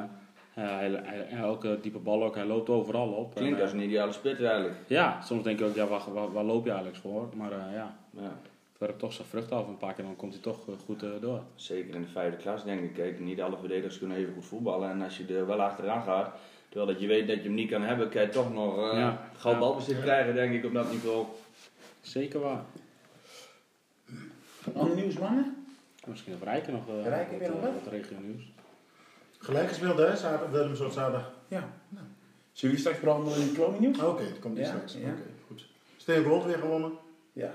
hij, 0.54 1.00
hij, 1.04 1.28
elke 1.42 1.78
diepe 1.82 1.98
bal 2.00 2.24
ook, 2.24 2.36
hij 2.36 2.46
loopt 2.46 2.70
overal 2.70 3.08
op. 3.08 3.36
Klinkt 3.36 3.58
En, 3.58 3.64
als 3.64 3.74
een 3.74 3.82
ideale 3.82 4.12
spits 4.12 4.42
eigenlijk. 4.42 4.76
ja, 4.88 5.22
soms 5.24 5.44
denk 5.44 5.60
ik 5.60 5.66
ook, 5.66 5.76
ja, 5.76 5.88
waar, 5.88 6.02
waar, 6.14 6.32
waar 6.32 6.44
loop 6.44 6.64
je 6.66 6.72
eigenlijk 6.72 7.00
voor? 7.02 7.30
Maar 7.36 7.50
ja, 7.52 7.96
Ja, 8.16 8.32
het 8.74 8.82
werkt 8.82 9.00
toch 9.00 9.14
zijn 9.14 9.28
vrucht 9.28 9.52
af 9.52 9.68
een 9.68 9.78
paar 9.78 9.94
keer, 9.94 10.04
dan 10.04 10.16
komt 10.16 10.34
hij 10.34 10.42
toch 10.42 10.68
eh, 10.70 10.74
goed 10.86 11.04
eh, 11.04 11.10
door. 11.22 11.42
zeker 11.56 11.96
in 11.96 12.02
de 12.02 12.08
vijfde 12.08 12.38
klas 12.38 12.64
denk 12.64 12.82
ik. 12.84 12.94
Kijk, 12.94 13.20
niet 13.20 13.42
alle 13.42 13.58
verdedigers 13.58 13.98
kunnen 14.00 14.18
even 14.18 14.34
goed 14.34 14.46
voetballen. 14.46 14.90
En 14.90 15.02
als 15.02 15.18
je 15.18 15.36
er 15.38 15.48
wel 15.48 15.62
achteraan 15.62 16.04
gaat, 16.04 16.36
terwijl 16.70 16.92
dat 16.92 17.02
je 17.02 17.08
weet 17.08 17.28
dat 17.28 17.38
je 17.38 17.44
hem 17.44 17.54
niet 17.54 17.70
kan 17.70 17.82
hebben, 17.82 18.10
kan 18.10 18.22
je 18.22 18.30
toch 18.30 18.54
nog 18.54 18.78
eh 18.78 18.98
Ja. 18.98 19.30
gauw 19.38 19.52
Ja. 19.52 19.60
balbezit 19.60 20.00
krijgen, 20.02 20.34
denk 20.36 20.54
ik, 20.54 20.66
op 20.66 20.74
dat 20.74 20.92
niveau. 20.92 21.26
Zeker 22.02 22.40
waar. 22.40 22.64
Ander 24.76 24.96
nieuws, 24.96 25.18
mannen? 25.18 25.66
Misschien 26.08 26.34
dat 26.40 26.42
Rijken 26.48 26.74
nog 26.74 26.88
uh, 26.90 27.04
Rijken 27.08 27.40
weer 27.40 27.50
nog 27.50 27.60
wat, 27.62 27.74
wat? 27.74 27.84
wat 27.84 27.94
regio 27.94 28.18
nieuws. 28.20 28.52
Gelijk 29.38 29.68
gespeeld 29.68 29.98
hè, 29.98 30.16
zaterdag, 30.16 30.50
Willem 30.50 30.76
soort 30.76 30.94
zaterdag. 30.94 31.32
Ja. 31.48 31.70
Nou. 31.90 32.06
Zullen 32.52 32.76
we 32.76 32.82
straks 32.82 33.00
branden 33.00 33.42
in 33.42 33.54
Kloning 33.54 33.80
nieuws? 33.80 34.00
Oké, 34.02 34.24
het 34.24 34.40
komt 34.40 34.56
niet 34.56 34.66
Ja, 34.66 34.72
straks. 34.72 34.94
ja. 34.94 35.00
Oké, 35.10 35.22
goed. 35.48 35.68
Steen 35.98 36.24
Gold 36.24 36.44
weer 36.46 36.58
gewonnen. 36.58 36.92
Ja. 37.34 37.54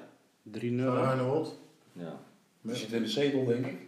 3-0. 0.52 0.84
Van 0.84 0.94
Ruinewold. 0.96 1.58
Ja. 1.92 2.20
Die 2.60 2.74
zit 2.74 2.92
in 2.92 3.02
de 3.02 3.08
zetel, 3.08 3.44
denk 3.44 3.66
ik. 3.66 3.78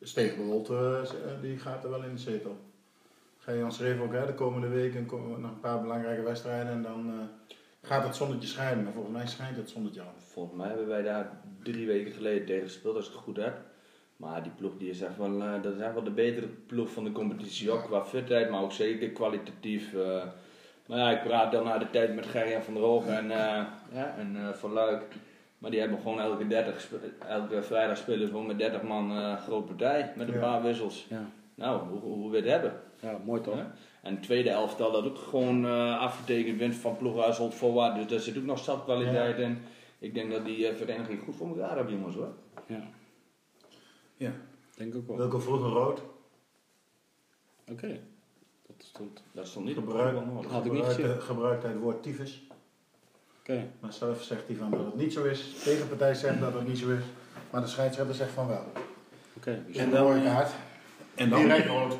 Steen 0.00 0.30
Gold, 0.36 0.68
eh, 0.68 1.02
die 1.42 1.58
gaat 1.58 1.84
er 1.84 1.90
wel 1.90 2.02
in 2.04 2.14
de 2.14 2.20
zetel. 2.20 2.56
Ga 3.38 3.52
je 3.52 3.58
Jan 3.58 3.72
schreef 3.72 4.00
ook 4.00 4.12
hè, 4.12 4.26
de 4.26 4.34
komende 4.34 4.68
weken 4.68 5.06
komen 5.06 5.40
nog 5.40 5.50
een 5.50 5.60
paar 5.60 5.80
belangrijke 5.80 6.22
wedstrijden 6.22 6.72
en 6.72 6.82
dan 6.82 7.08
eh, 7.08 7.54
gaat 7.82 8.04
het 8.04 8.16
zonnetje 8.16 8.48
schijnen. 8.48 8.84
Maar 8.84 8.92
volgens 8.92 9.14
mij 9.14 9.26
schijnt 9.26 9.56
het 9.56 9.70
zonnetje 9.70 10.00
al. 10.00 10.12
Volgens 10.16 10.56
mij 10.56 10.68
hebben 10.68 10.86
wij 10.86 11.02
daar 11.02 11.40
drie 11.62 11.86
weken 11.86 12.12
geleden 12.12 12.46
tegen 12.46 12.62
gespeeld, 12.62 12.96
als 12.96 13.06
ik 13.06 13.12
het 13.12 13.22
goed 13.22 13.36
heb. 13.36 13.56
Maar 14.16 14.42
die 14.42 14.52
ploeg 14.52 14.72
die 14.78 14.90
is 14.90 15.00
echt 15.00 15.16
wel, 15.16 15.40
eh, 15.42 15.62
dat 15.62 15.74
is 15.74 15.80
echt 15.80 15.94
wel 15.94 16.04
de 16.04 16.10
betere 16.10 16.46
ploeg 16.46 16.90
van 16.92 17.04
de 17.04 17.12
competitie. 17.12 17.70
Ook 17.70 17.84
qua 17.84 18.04
fitheid, 18.04 18.50
maar 18.50 18.62
ook 18.62 18.72
zeker 18.72 19.10
kwalitatief. 19.10 19.94
eh. 19.94 20.22
maar 20.86 20.98
ja, 20.98 21.10
ik 21.10 21.22
praat 21.22 21.52
dan 21.52 21.64
na 21.64 21.78
de 21.78 21.90
tijd 21.90 22.14
met 22.14 22.26
Gerjan 22.26 22.62
van 22.62 22.74
der 22.74 22.82
Hoog 22.82 23.06
en, 23.06 23.30
eh, 23.30 23.64
ja, 23.92 24.14
en 24.18 24.36
eh, 24.36 24.52
Van 24.52 24.72
Luik. 24.72 25.02
Maar 25.58 25.70
die 25.70 25.80
hebben 25.80 25.98
gewoon 25.98 26.20
elke, 26.20 26.46
30, 26.46 26.80
spe- 26.80 27.12
elke 27.28 27.62
vrijdag 27.62 27.96
spelen 27.96 28.28
gewoon 28.28 28.46
met 28.46 28.58
30 28.58 28.82
man 28.82 29.10
eh 29.12 29.36
groot 29.40 29.66
partij. 29.66 30.12
Met 30.16 30.28
een 30.28 30.34
Ja. 30.34 30.40
paar 30.40 30.62
wissels. 30.62 31.06
Ja. 31.10 31.30
Nou, 31.54 31.88
hoe, 31.88 32.00
hoe 32.00 32.30
we 32.30 32.36
het 32.36 32.46
hebben. 32.46 32.80
ja, 33.00 33.20
mooi 33.24 33.40
toch? 33.40 33.54
Ja. 33.56 33.72
En 34.02 34.14
het 34.14 34.22
tweede 34.22 34.50
elftal 34.50 34.92
dat 34.92 35.04
ook 35.04 35.18
gewoon 35.18 35.64
eh, 35.66 35.98
afgetekend 36.00 36.58
wint 36.58 36.74
van 36.74 36.96
ploeg 36.96 37.22
uit 37.22 37.36
Holt 37.36 37.54
voorwaarts. 37.54 37.96
Dus 37.98 38.06
daar 38.06 38.20
zit 38.20 38.36
ook 38.38 38.44
nog 38.44 38.58
zat 38.58 38.84
kwaliteit 38.84 39.38
in. 39.38 39.58
Ik 39.98 40.14
denk 40.14 40.30
dat 40.32 40.44
die 40.44 40.68
eh, 40.68 40.74
vereniging 40.76 41.20
goed 41.22 41.34
voor 41.34 41.48
elkaar 41.48 41.76
hebben, 41.76 41.94
jongens 41.94 42.14
hoor. 42.14 42.32
Ja. 42.66 42.82
Ja. 44.16 44.32
Denk 44.76 44.94
ook 44.94 45.06
wel. 45.06 45.16
Welke 45.16 45.40
vroeger 45.40 45.68
rood? 45.68 46.02
Oké. 47.70 48.00
Dat 48.66 48.76
stond. 48.78 49.22
Dat 49.32 49.46
stond 49.46 49.64
niet 49.66 49.76
op 49.76 49.86
Gebruik, 49.86 50.18
de 50.18 50.24
nodig. 50.24 50.50
Had 50.50 50.64
ik 50.64 50.72
niet 50.72 50.84
gebruikt, 50.84 51.02
gezien. 51.12 51.20
gebruikt 51.22 51.62
hij 51.62 51.72
het 51.72 51.80
woord 51.80 52.02
tyfus. 52.02 52.46
Oké. 53.48 53.66
Maar 53.80 53.92
zelf 53.92 54.22
zegt 54.22 54.46
hij 54.46 54.56
van 54.56 54.70
dat 54.70 54.84
het 54.84 54.96
niet 54.96 55.12
zo 55.12 55.24
is. 55.24 55.54
De 55.54 55.60
tegenpartij 55.60 56.14
zegt 56.14 56.40
dat 56.40 56.54
het 56.54 56.66
niet 56.68 56.78
zo 56.78 56.90
is. 56.90 57.02
Maar 57.50 57.60
de 57.60 57.66
scheidsrechter 57.66 58.14
zegt 58.14 58.30
van 58.30 58.46
wel. 58.48 58.64
Oké. 59.36 59.62
Dus 59.66 59.76
En 59.76 59.84
een 59.84 59.90
dan- 59.90 60.02
mooie 60.04 60.22
kaart. 60.22 60.50
En 61.14 61.30
dan? 61.30 61.40
Direct 61.40 61.66
rood. 61.66 61.96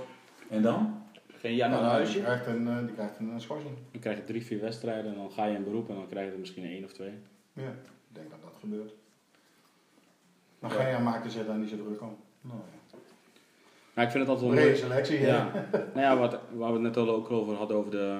En 0.49 0.63
dan? 0.63 1.03
Geen 1.39 1.55
Jan 1.55 1.71
naar 1.71 1.81
Ja, 1.81 1.89
huisje. 1.89 2.13
Die 2.13 2.23
krijgt 2.23 2.47
een, 2.47 2.69
eh, 2.69 2.79
die 2.79 2.95
krijgt 2.95 3.19
een 3.19 3.33
eh, 3.33 3.39
schorsing. 3.41 3.75
Dan 3.93 4.01
krijg 4.01 4.17
je 4.17 4.25
drie, 4.25 4.45
vier 4.45 4.61
wedstrijden 4.61 5.11
en 5.13 5.17
dan 5.19 5.31
ga 5.31 5.45
je 5.45 5.57
in 5.57 5.65
beroep 5.65 5.89
en 5.89 5.95
dan 5.95 6.09
krijg 6.09 6.27
je 6.27 6.33
er 6.33 6.39
misschien 6.39 6.65
één 6.65 6.85
of 6.85 6.93
twee. 6.93 7.13
Ja, 7.53 7.63
ik 7.69 7.75
denk 8.13 8.31
dat 8.31 8.39
dat 8.43 8.55
gebeurt. 8.61 8.93
Maar 10.59 10.71
Geja 10.71 10.99
maakte 10.99 11.31
zich 11.31 11.47
daar 11.47 11.57
niet 11.57 11.69
zo 11.71 11.77
druk 11.77 12.01
om. 12.03 12.17
Nou, 12.41 12.59
ja. 12.59 12.99
Maar 13.95 14.05
ik 14.05 14.11
vind 14.11 14.27
het 14.27 14.33
altijd 14.33 14.51
wel 14.55 14.61
Brede 14.63 14.77
selectie, 14.77 15.21
Ja. 15.21 15.27
ja. 15.27 15.67
nou 15.73 16.01
ja, 16.01 16.17
wat, 16.17 16.39
waar 16.53 16.69
we 16.69 16.73
het 16.75 16.83
net 16.83 16.97
al 16.97 17.11
ook 17.15 17.31
over 17.31 17.55
hadden 17.57 17.77
over 17.77 17.91
de, 17.91 18.19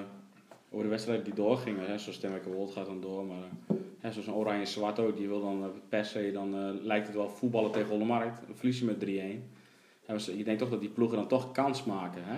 over 0.71 0.83
de 0.83 0.89
wedstrijden 0.89 1.25
die 1.25 1.33
doorgingen. 1.33 1.85
Hè. 1.85 1.97
Zoals 1.97 2.17
Stemmerke 2.17 2.49
Wold 2.49 2.71
gaat 2.71 2.85
dan 2.85 3.01
door, 3.01 3.25
maar 3.25 3.77
hè, 3.99 4.11
zoals 4.11 4.27
een 4.27 4.33
Oranje-Zwart 4.33 4.99
ook, 4.99 5.17
die 5.17 5.27
wil 5.27 5.41
dan 5.41 5.63
eh, 5.63 5.69
per 5.89 6.05
se, 6.05 6.31
dan 6.33 6.55
eh, 6.55 6.69
lijkt 6.83 7.07
het 7.07 7.15
wel 7.15 7.29
voetballen 7.29 7.71
tegen 7.71 7.89
Hollemarkt. 7.89 8.41
Dan 8.47 8.55
verlies 8.55 8.79
je 8.79 8.85
met 8.85 8.99
3-1. 8.99 9.49
En 10.05 10.15
we- 10.17 10.37
je 10.37 10.43
denkt 10.43 10.59
toch 10.59 10.69
dat 10.69 10.79
die 10.79 10.89
ploegen 10.89 11.17
dan 11.17 11.27
toch 11.27 11.51
kans 11.51 11.83
maken. 11.83 12.21
Hè? 12.25 12.37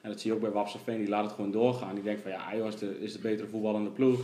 En 0.00 0.10
dat 0.10 0.20
zie 0.20 0.30
je 0.30 0.36
ook 0.36 0.42
bij 0.42 0.50
Wapseveen, 0.52 0.98
die 0.98 1.08
laat 1.08 1.24
het 1.24 1.32
gewoon 1.32 1.50
doorgaan. 1.50 1.94
Die 1.94 2.04
denkt 2.04 2.22
van 2.22 2.30
ja, 2.30 2.56
joh, 2.56 2.66
is 2.66 2.76
de, 2.78 3.00
is 3.00 3.12
de 3.12 3.18
betere 3.18 3.48
voetballende 3.48 3.90
ploeg. 3.90 4.20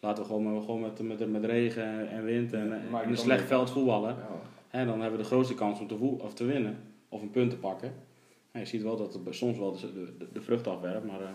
Laten 0.00 0.22
we 0.22 0.28
gewoon, 0.28 0.52
met- 0.54 0.64
gewoon 0.64 0.80
met, 0.80 1.02
met, 1.02 1.30
met 1.30 1.44
regen 1.44 2.08
en 2.08 2.24
wind 2.24 2.52
en, 2.52 2.72
een 3.02 3.16
slecht 3.18 3.46
veld 3.46 3.70
voetballen. 3.70 4.14
Ja. 4.16 4.28
Hè, 4.68 4.84
dan 4.86 5.00
hebben 5.00 5.18
we 5.18 5.22
de 5.24 5.30
grootste 5.30 5.54
kans 5.54 5.80
om 5.80 5.86
te, 5.86 5.94
of 6.24 6.34
te 6.34 6.44
winnen 6.44 6.78
of 7.08 7.22
een 7.22 7.30
punt 7.30 7.50
te 7.50 7.56
pakken. 7.56 7.92
Je 8.52 8.64
ziet 8.64 8.82
wel 8.82 8.96
dat 8.96 9.12
het 9.14 9.34
soms 9.34 9.58
wel 9.58 9.72
de, 9.72 9.92
de, 10.18 10.26
de 10.32 10.40
vrucht 10.42 10.66
afwerpt. 10.66 11.06
Maar 11.06 11.20
eh, 11.20 11.26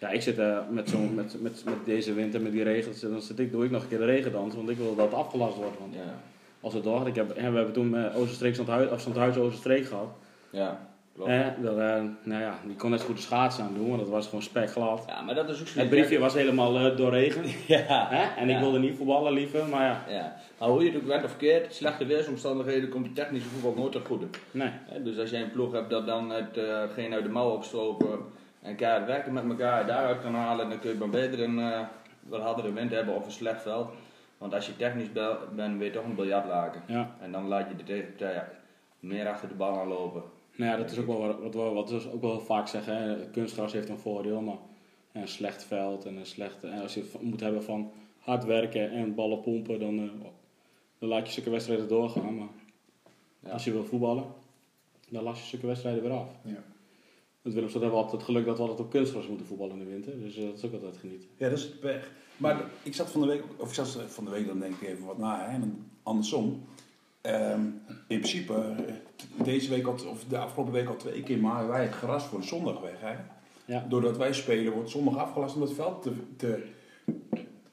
ja, 0.00 0.08
ik 0.10 0.22
zit 0.22 0.38
eh, 0.38 0.58
met, 0.70 0.88
zo, 0.88 0.98
met, 0.98 1.36
met, 1.40 1.62
met 1.64 1.74
deze 1.84 2.12
winter, 2.14 2.40
met 2.40 2.52
die 2.52 2.62
regen, 2.62 3.10
dan 3.10 3.22
zit 3.22 3.38
ik, 3.38 3.52
doe 3.52 3.64
ik 3.64 3.70
nog 3.70 3.82
een 3.82 3.88
keer 3.88 3.98
de 3.98 4.04
regendans. 4.04 4.54
Want 4.54 4.68
ik 4.68 4.76
wil 4.76 4.94
dat 4.94 5.12
afgelast 5.14 5.56
wordt. 5.56 5.78
Want 5.78 5.94
Ja. 5.94 6.14
als 6.60 6.74
het 6.74 6.82
doorgaat, 6.84 7.06
ik 7.06 7.14
heb, 7.14 7.36
hè, 7.36 7.50
we 7.50 7.56
hebben 7.56 7.74
toen 7.74 7.94
uh, 7.94 8.16
Oosterstreek 8.16 8.54
Zandhuis, 8.54 8.90
of 8.90 9.00
Zandhuis 9.00 9.36
Oosterstreek 9.36 9.86
gehad. 9.86 10.08
ja. 10.50 10.92
Klopt. 11.14 11.30
Eh, 11.30 11.46
eh, 11.46 12.02
nou 12.22 12.42
ja, 12.42 12.58
die 12.66 12.76
kon 12.76 12.90
net 12.90 13.02
goed 13.02 13.16
de 13.16 13.22
schaatsen 13.22 13.64
aan 13.64 13.74
doen, 13.74 13.88
want 13.88 14.00
dat 14.00 14.08
was 14.08 14.26
gewoon 14.26 14.42
spekglad. 14.42 15.04
Ja, 15.06 15.20
maar 15.22 15.34
dat 15.34 15.48
is 15.48 15.60
ook 15.60 15.66
zo. 15.66 15.78
Het 15.78 15.88
briefje 15.88 16.18
was 16.18 16.34
helemaal 16.34 16.78
eh, 16.78 16.96
doorregend. 16.96 17.46
Ja. 17.66 18.36
En 18.36 18.48
ik 18.50 18.58
wilde 18.58 18.78
niet 18.78 18.96
voetballen 18.96 19.32
liever, 19.32 19.66
maar 19.68 19.82
ja, 19.84 20.04
Ja, 20.14 20.36
maar 20.58 20.68
hoe 20.68 20.84
je 20.84 20.90
het 20.90 21.00
ook 21.00 21.06
bent 21.06 21.24
of 21.24 21.30
verkeerd, 21.30 21.74
slechte 21.74 22.04
weersomstandigheden 22.06 22.88
komt 22.88 23.06
het 23.06 23.14
technische 23.14 23.48
voetbal 23.48 23.74
nooit 23.82 23.92
ten 23.92 24.04
goede. 24.04 24.26
nee. 24.50 24.70
Dus 25.04 25.18
als 25.18 25.30
jij 25.30 25.42
een 25.42 25.50
ploeg 25.50 25.72
hebt 25.72 25.90
dat 25.90 26.06
dan 26.06 26.30
het, 26.30 26.56
eh, 26.56 26.82
geen 26.94 27.12
uit 27.14 27.24
de 27.24 27.30
mouw 27.30 27.50
opstropen 27.50 28.18
en 28.64 28.76
keihard 28.76 29.06
werken 29.06 29.32
met 29.32 29.44
elkaar 29.48 29.86
daaruit 29.86 30.20
kan 30.20 30.34
halen, 30.34 30.68
dan 30.68 30.78
kun 30.78 30.90
je 30.90 30.96
maar 30.98 31.08
beter 31.10 31.40
een 31.42 31.58
eh, 31.58 31.80
wat 32.22 32.40
hardere 32.40 32.72
wind 32.72 32.90
hebben 32.90 33.14
of 33.14 33.24
een 33.24 33.32
slecht 33.32 33.62
veld. 33.62 33.88
Want 34.38 34.54
als 34.54 34.66
je 34.66 34.76
technisch 34.76 35.12
bent, 35.12 35.56
ben 35.56 35.78
je 35.78 35.90
toch 35.90 36.04
een 36.04 36.14
biljartlaken. 36.14 36.82
Ja. 36.86 37.16
En 37.20 37.32
dan 37.32 37.46
laat 37.48 37.68
je 37.68 37.76
de 37.76 37.82
tegenpartij 37.82 38.44
meer 39.00 39.28
achter 39.28 39.48
de 39.48 39.54
bal 39.54 39.78
aan 39.78 39.88
lopen. 39.88 40.22
Nou 40.56 40.70
ja, 40.70 40.76
dat 40.76 40.90
is 40.90 40.98
ook 40.98 41.06
wel 41.06 41.18
wat, 41.20 41.38
wat, 41.40 41.54
we- 41.54 41.60
wat 41.72 41.90
we 41.90 42.12
ook 42.12 42.20
wel 42.20 42.40
vaak 42.40 42.68
zeggen. 42.68 42.96
Hè. 43.02 43.30
Kunstgras 43.30 43.72
heeft 43.72 43.88
een 43.88 43.98
voordeel, 43.98 44.40
maar 44.40 44.56
een 45.12 45.28
slecht 45.28 45.64
veld 45.64 46.04
en 46.06 46.16
een 46.16 46.26
slecht... 46.26 46.64
En 46.64 46.82
als 46.82 46.94
je 46.94 47.00
het 47.00 47.22
moet 47.22 47.40
hebben 47.40 47.62
van 47.64 47.90
hard 48.18 48.44
werken 48.44 48.90
en 48.90 49.14
ballen 49.14 49.40
pompen, 49.40 49.80
dan, 49.80 49.98
eh, 49.98 50.24
dan 50.98 51.08
laat 51.08 51.26
je 51.26 51.32
zulke 51.32 51.50
wedstrijden 51.50 51.88
doorgaan. 51.88 52.36
Maar 52.38 52.48
Ja. 53.40 53.50
als 53.50 53.64
je 53.64 53.72
wil 53.72 53.84
voetballen, 53.84 54.24
dan 55.08 55.22
las 55.22 55.40
je 55.40 55.46
zulke 55.46 55.66
wedstrijden 55.66 56.02
weer 56.02 56.12
af. 56.12 56.28
Ja. 56.42 56.62
Met 57.44 57.52
Willemstad 57.52 57.82
hebben 57.82 57.98
we 58.00 58.04
altijd 58.04 58.22
het 58.22 58.30
geluk 58.30 58.46
dat 58.46 58.56
we 58.56 58.62
altijd 58.62 58.80
op 58.80 58.90
kunstgras 58.90 59.26
moeten 59.28 59.46
voetballen 59.46 59.72
in 59.72 59.78
de 59.84 59.90
winter. 59.90 60.20
Dus 60.20 60.36
eh, 60.36 60.44
dat 60.44 60.54
is 60.56 60.64
ook 60.64 60.72
altijd 60.72 60.96
genieten. 60.96 61.28
Ja, 61.36 61.48
dat 61.48 61.58
is 61.58 61.64
het 61.64 61.80
pech. 61.80 62.10
Maar 62.36 62.60
ik 62.82 62.94
zat 62.94 63.10
van 63.10 63.20
de 63.20 63.26
week, 63.26 63.42
of 63.56 63.68
ik 63.68 63.74
zat 63.74 63.98
van 64.06 64.24
de 64.24 64.30
week, 64.30 64.46
dan 64.46 64.58
denk 64.58 64.74
ik 64.80 64.88
even 64.88 65.04
wat 65.04 65.18
na, 65.18 65.38
hè, 65.40 65.52
en 65.54 65.90
andersom. 66.02 66.64
Ehm, 67.20 67.60
in 68.08 68.18
principe, 68.18 68.54
eh, 68.54 69.44
deze 69.44 69.70
week 69.70 69.86
al, 69.86 69.92
of 69.92 70.24
de 70.28 70.38
afgelopen 70.38 70.72
week 70.72 70.88
al 70.88 70.96
twee 70.96 71.22
keer 71.22 71.38
maaien 71.38 71.68
wij 71.68 71.82
het 71.82 71.92
gras 71.94 72.24
voor 72.24 72.40
de 72.40 72.46
zondag 72.46 72.80
weg. 72.80 73.00
Hè? 73.00 73.14
Ja. 73.64 73.86
Doordat 73.88 74.16
wij 74.16 74.32
spelen, 74.32 74.72
wordt 74.72 74.90
zondag 74.90 75.16
afgelast 75.16 75.54
omdat 75.54 75.68
het 75.68 75.78
veld 75.78 76.02
te, 76.02 76.12
te 76.36 76.64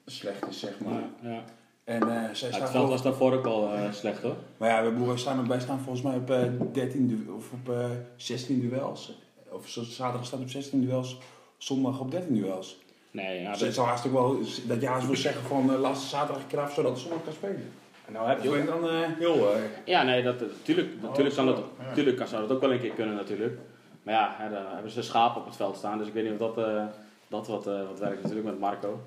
slecht 0.06 0.48
is, 0.48 0.60
zeg 0.60 0.80
maar. 0.80 1.04
Ja. 1.22 1.44
En 1.84 2.01
eh, 2.01 2.08
zij 2.08 2.24
Ja, 2.28 2.34
staan 2.36 2.62
het 2.62 2.70
veld 2.70 2.90
was 2.90 3.01
daarvoor 3.01 3.34
ook 3.34 3.46
al 3.46 3.74
eh, 3.74 3.92
slecht 3.92 4.22
hoor. 4.22 4.36
Maar 4.58 4.70
ja, 4.70 4.94
wij, 5.06 5.18
staan, 5.18 5.48
wij 5.48 5.60
staan 5.60 5.80
volgens 5.80 6.01
mij 6.06 6.16
op 6.18 6.30
eh 6.30 6.44
13 6.74 7.08
du- 7.08 7.32
of 7.36 7.51
op 7.51 7.70
eh 7.74 7.90
16 8.16 8.60
duels. 8.60 9.20
Of 9.51 9.67
zaterdag 9.70 10.25
staat 10.25 10.39
op 10.39 10.50
16 10.50 10.81
duels, 10.81 11.17
zondag 11.58 12.00
op 12.00 12.12
13 12.12 12.36
duels. 12.36 12.77
Nee, 13.12 13.41
ja, 13.41 13.50
Dus 13.50 13.58
dat, 13.58 13.67
het 13.67 13.75
zou 13.75 13.88
hartstikke 13.88 14.17
wel 14.17 14.39
dat 14.67 14.81
je 14.81 14.88
haast 14.88 15.08
wil 15.08 15.15
zeggen 15.15 15.41
van 15.43 15.74
eh 15.74 15.79
laatste 15.79 16.08
zaterdag 16.08 16.48
keer 16.48 16.60
af, 16.60 16.74
zodat 16.74 16.96
de 16.96 17.01
zondag 17.01 17.24
kan 17.24 17.34
spelen. 17.34 17.72
En 18.05 18.13
nou 18.13 18.27
heb 18.27 18.43
je 18.43 18.50
ook 18.50 18.65
dan 18.65 18.89
eh, 18.89 19.00
heel... 19.17 19.53
eh, 19.53 19.62
ja, 19.86 20.03
nee, 20.03 20.24
dat, 20.24 20.39
natuurlijk, 20.39 21.01
natuurlijk, 21.01 21.36
kan 21.36 21.46
dat, 21.46 21.58
ja. 21.58 21.86
natuurlijk 21.86 22.17
kan, 22.17 22.27
zou 22.27 22.41
dat 22.41 22.51
ook 22.55 22.62
wel 22.62 22.72
een 22.72 22.79
keer 22.79 22.91
kunnen 22.91 23.15
natuurlijk. 23.15 23.58
Maar 24.03 24.13
ja, 24.13 24.36
hè, 24.38 24.50
daar 24.50 24.74
hebben 24.74 24.91
ze 24.91 25.01
schapen 25.01 25.41
op 25.41 25.48
het 25.48 25.55
veld 25.55 25.77
staan, 25.77 25.98
dus 25.98 26.08
ik 26.08 26.13
weet 26.13 26.24
niet 26.24 26.39
of 26.41 26.53
dat, 26.53 26.65
eh, 26.65 26.86
dat 27.31 27.48
wat, 27.48 27.67
eh, 27.67 27.88
wat 27.88 28.00
werkt 28.00 28.22
natuurlijk 28.22 28.48
met 28.48 28.60
Marco. 28.60 29.00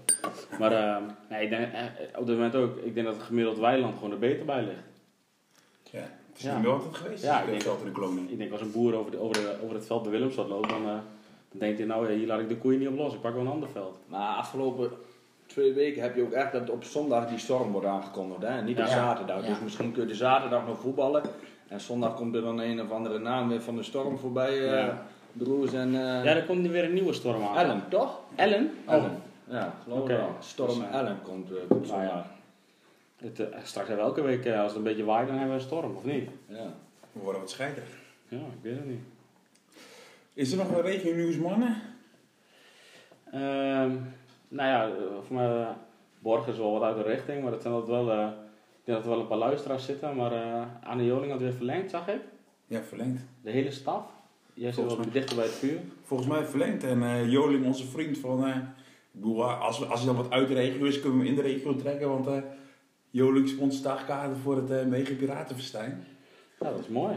Maar 0.58 0.72
eh, 0.72 0.96
nee, 1.28 1.42
ik 1.42 1.50
denk, 1.50 1.72
eh, 1.72 1.82
op 2.16 2.26
dit 2.26 2.34
moment 2.34 2.54
ook, 2.54 2.76
ik 2.76 2.94
denk 2.94 3.06
dat 3.06 3.16
het 3.16 3.24
gemiddeld 3.24 3.58
weiland 3.58 3.94
gewoon 3.94 4.10
er 4.10 4.18
beter 4.18 4.44
bij 4.44 4.62
ligt. 4.62 4.93
Het 6.34 6.42
is 6.44 6.50
Ja. 6.50 6.58
meer 6.58 6.70
altijd 6.70 6.94
geweest. 6.94 7.22
Ja, 7.24 7.32
Ja, 7.36 7.40
ik 7.42 7.48
denk 7.50 7.62
veld 7.62 7.78
in 7.80 7.84
de 7.86 7.92
kolonie. 7.92 8.24
Ik 8.30 8.38
denk 8.38 8.52
als 8.52 8.60
een 8.60 8.72
boer 8.72 8.94
over, 8.94 9.10
de, 9.10 9.18
over, 9.20 9.34
de, 9.42 9.56
over 9.62 9.74
het 9.74 9.86
veld 9.86 10.02
bij 10.02 10.10
Willemstad 10.10 10.48
loopt, 10.48 10.68
dan, 10.68 10.82
eh, 10.82 10.88
dan 11.50 11.58
denkt 11.58 11.78
hij 11.78 11.86
nou, 11.86 12.10
ja, 12.10 12.16
hier 12.16 12.26
laat 12.26 12.40
ik 12.40 12.48
de 12.48 12.56
koeien 12.56 12.78
niet 12.78 12.88
op 12.88 12.96
los, 12.96 13.14
ik 13.14 13.20
pak 13.20 13.32
wel 13.34 13.42
een 13.42 13.48
ander 13.50 13.68
veld. 13.68 13.94
Maar 14.06 14.36
afgelopen 14.36 14.90
twee 15.46 15.72
weken 15.72 16.02
heb 16.02 16.16
je 16.16 16.22
ook 16.22 16.32
echt 16.32 16.52
dat 16.52 16.70
op 16.70 16.84
zondag 16.84 17.28
die 17.28 17.38
storm 17.38 17.72
wordt 17.72 17.86
aangekondigd. 17.86 18.42
Hè? 18.42 18.48
En 18.48 18.64
niet 18.64 18.78
op 18.78 18.84
Ja. 18.86 18.90
zaterdag. 18.90 19.42
Ja. 19.42 19.48
Dus 19.48 19.60
misschien 19.60 19.92
kun 19.92 20.02
je 20.02 20.08
de 20.08 20.14
zaterdag 20.14 20.66
nog 20.66 20.78
voetballen. 20.80 21.22
En 21.68 21.80
zondag 21.80 22.14
komt 22.14 22.34
er 22.34 22.42
dan 22.42 22.58
een 22.60 22.80
of 22.80 22.90
andere 22.90 23.18
naam 23.18 23.48
weer 23.48 23.62
van 23.62 23.76
de 23.76 23.82
storm 23.82 24.18
voorbij. 24.18 24.58
eh 24.70 24.86
Ja. 24.86 25.02
Broers 25.32 25.72
en... 25.72 25.88
eh 25.94 26.00
Ja, 26.00 26.24
er 26.24 26.44
komt 26.44 26.60
nu 26.62 26.70
weer 26.70 26.84
een 26.84 26.92
nieuwe 26.94 27.12
storm 27.12 27.42
aan. 27.42 27.56
Ellen, 27.56 27.82
toch? 27.88 28.20
Ellen? 28.34 28.70
Ellen. 28.86 29.22
Ja, 29.48 29.74
geloof 29.84 30.00
ik 30.00 30.16
wel. 30.16 30.28
Storm 30.40 30.78
Dus, 30.78 30.88
Ellen 30.92 31.18
komt, 31.22 31.50
eh, 31.50 31.56
komt 31.68 31.88
Nou 31.88 32.02
ja. 32.02 32.08
zondag. 32.08 32.26
Het, 33.16 33.40
eh, 33.40 33.46
straks 33.62 33.88
hebben 33.88 33.96
we 34.06 34.10
elke 34.10 34.22
week, 34.22 34.44
eh, 34.44 34.58
als 34.58 34.68
het 34.68 34.76
een 34.76 34.82
beetje 34.82 35.04
waait, 35.04 35.26
dan 35.28 35.36
hebben 35.36 35.54
we 35.56 35.60
een 35.62 35.68
storm, 35.68 35.96
of 35.96 36.04
niet? 36.04 36.28
Ja. 36.46 36.72
We 37.12 37.20
worden 37.20 37.40
wat 37.40 37.50
scheiterig. 37.50 37.88
Ja, 38.28 38.36
ik 38.38 38.42
weet 38.62 38.76
het 38.76 38.86
niet. 38.88 39.00
Is 40.34 40.50
er 40.52 40.58
nog 40.58 40.70
een 40.70 40.80
regio 40.82 41.14
nieuws, 41.14 41.36
mannen? 41.36 41.76
Ehm, 43.32 43.90
nou 44.48 44.68
ja, 44.68 44.90
voor 45.26 45.36
mij, 45.36 45.60
eh, 45.60 45.68
Borg 46.18 46.46
is 46.46 46.56
wel 46.58 46.72
wat 46.72 46.82
uit 46.82 46.96
de 46.96 47.02
richting, 47.02 47.42
maar 47.42 47.50
dat 47.50 47.62
zijn 47.62 47.74
dat 47.74 47.86
wel, 47.86 48.10
eh, 48.10 48.26
ik 48.28 48.84
denk 48.84 48.98
dat 48.98 49.02
er 49.06 49.10
wel 49.12 49.20
een 49.20 49.26
paar 49.26 49.38
luisteraars 49.38 49.84
zitten. 49.84 50.16
Maar 50.16 50.32
eh 50.32 50.62
Anne 50.82 51.04
Joling 51.04 51.30
had 51.32 51.40
weer 51.40 51.52
verlengd, 51.52 51.90
zag 51.90 52.08
ik. 52.08 52.20
Ja, 52.66 52.82
verlengd. 52.82 53.22
De 53.42 53.50
hele 53.50 53.70
staf. 53.70 54.02
Jij 54.54 54.72
zit 54.72 54.84
wel 54.86 55.10
dichter 55.12 55.36
bij 55.36 55.44
het 55.44 55.54
vuur. 55.54 55.78
Volgens 56.02 56.28
mij 56.28 56.44
verlengd. 56.44 56.84
En 56.84 57.02
eh, 57.02 57.30
Joling, 57.30 57.66
onze 57.66 57.86
vriend 57.86 58.18
van... 58.18 58.44
eh, 58.46 58.56
ik 58.56 59.20
bedoel, 59.20 59.44
als, 59.44 59.78
we- 59.78 59.86
als 59.86 59.98
hij 60.04 60.14
dan 60.14 60.22
wat 60.22 60.30
uit 60.32 60.48
de 60.48 60.54
regio 60.54 60.84
is, 60.84 61.00
kunnen 61.00 61.18
we 61.18 61.24
hem 61.26 61.36
in 61.36 61.42
de 61.42 61.48
regio 61.48 61.76
trekken. 61.76 62.08
Want 62.08 62.26
eh 63.14 63.20
Joling 63.20 63.48
sponsort 63.48 63.82
dagkaarten 63.84 64.36
voor 64.42 64.56
het 64.56 64.70
uh, 64.70 64.82
Mega 64.84 65.14
Piratenfestijn. 65.14 66.06
Ja, 66.60 66.70
dat 66.70 66.78
is 66.78 66.88
mooi. 66.88 67.16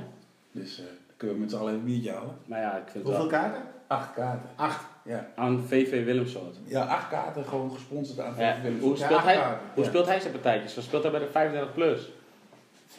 Dus 0.51 0.79
eh, 0.79 0.85
dan 0.85 1.15
kunnen 1.17 1.35
we 1.35 1.41
met 1.41 1.51
z'n 1.51 1.57
allen 1.57 1.73
een 1.73 1.83
biertje 1.83 2.11
halen. 2.11 2.35
Maar 2.45 2.61
ja, 2.61 2.77
ik 2.77 2.87
vind 2.91 3.03
Hoeveel 3.03 3.21
wel... 3.21 3.31
kaarten? 3.31 3.61
Acht 3.87 4.13
kaarten. 4.13 4.49
Acht. 4.55 4.85
Ja. 5.03 5.27
Aan 5.35 5.63
VV 5.67 6.05
Willemsoort. 6.05 6.55
ja, 6.65 6.83
acht 6.85 7.09
kaarten 7.09 7.45
gewoon 7.45 7.71
gesponsord 7.71 8.19
aan 8.19 8.33
Ja, 8.37 8.53
VV 8.55 8.61
Willem. 8.61 8.79
hoe 8.79 8.89
Ja, 8.89 8.95
speelt, 8.95 9.11
acht 9.19 9.25
hij, 9.25 9.35
kaarten. 9.35 9.67
hoe 9.73 9.83
Ja. 9.83 9.89
speelt 9.89 10.05
hij 10.05 10.19
zijn 10.19 10.31
partijtjes? 10.33 10.73
Dan 10.73 10.83
speelt 10.83 11.03
hij 11.03 11.11
bij 11.11 11.19
de 11.21 11.27
35 11.31 11.73
plus. 11.73 12.11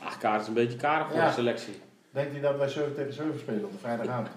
Ach, 0.03 0.19
kaart 0.19 0.41
is 0.41 0.49
een 0.49 0.55
beetje 0.55 0.77
karig 0.77 1.07
voor 1.07 1.17
Ja. 1.17 1.27
de 1.27 1.33
selectie. 1.33 1.81
Denkt 2.11 2.33
hij 2.33 2.41
dat 2.41 2.57
wij 2.57 2.69
7 2.69 2.95
tegen 2.95 3.13
7 3.13 3.39
spelen 3.39 3.65
op 3.65 3.73
de 3.73 3.79
vrijdagavond? 3.79 4.29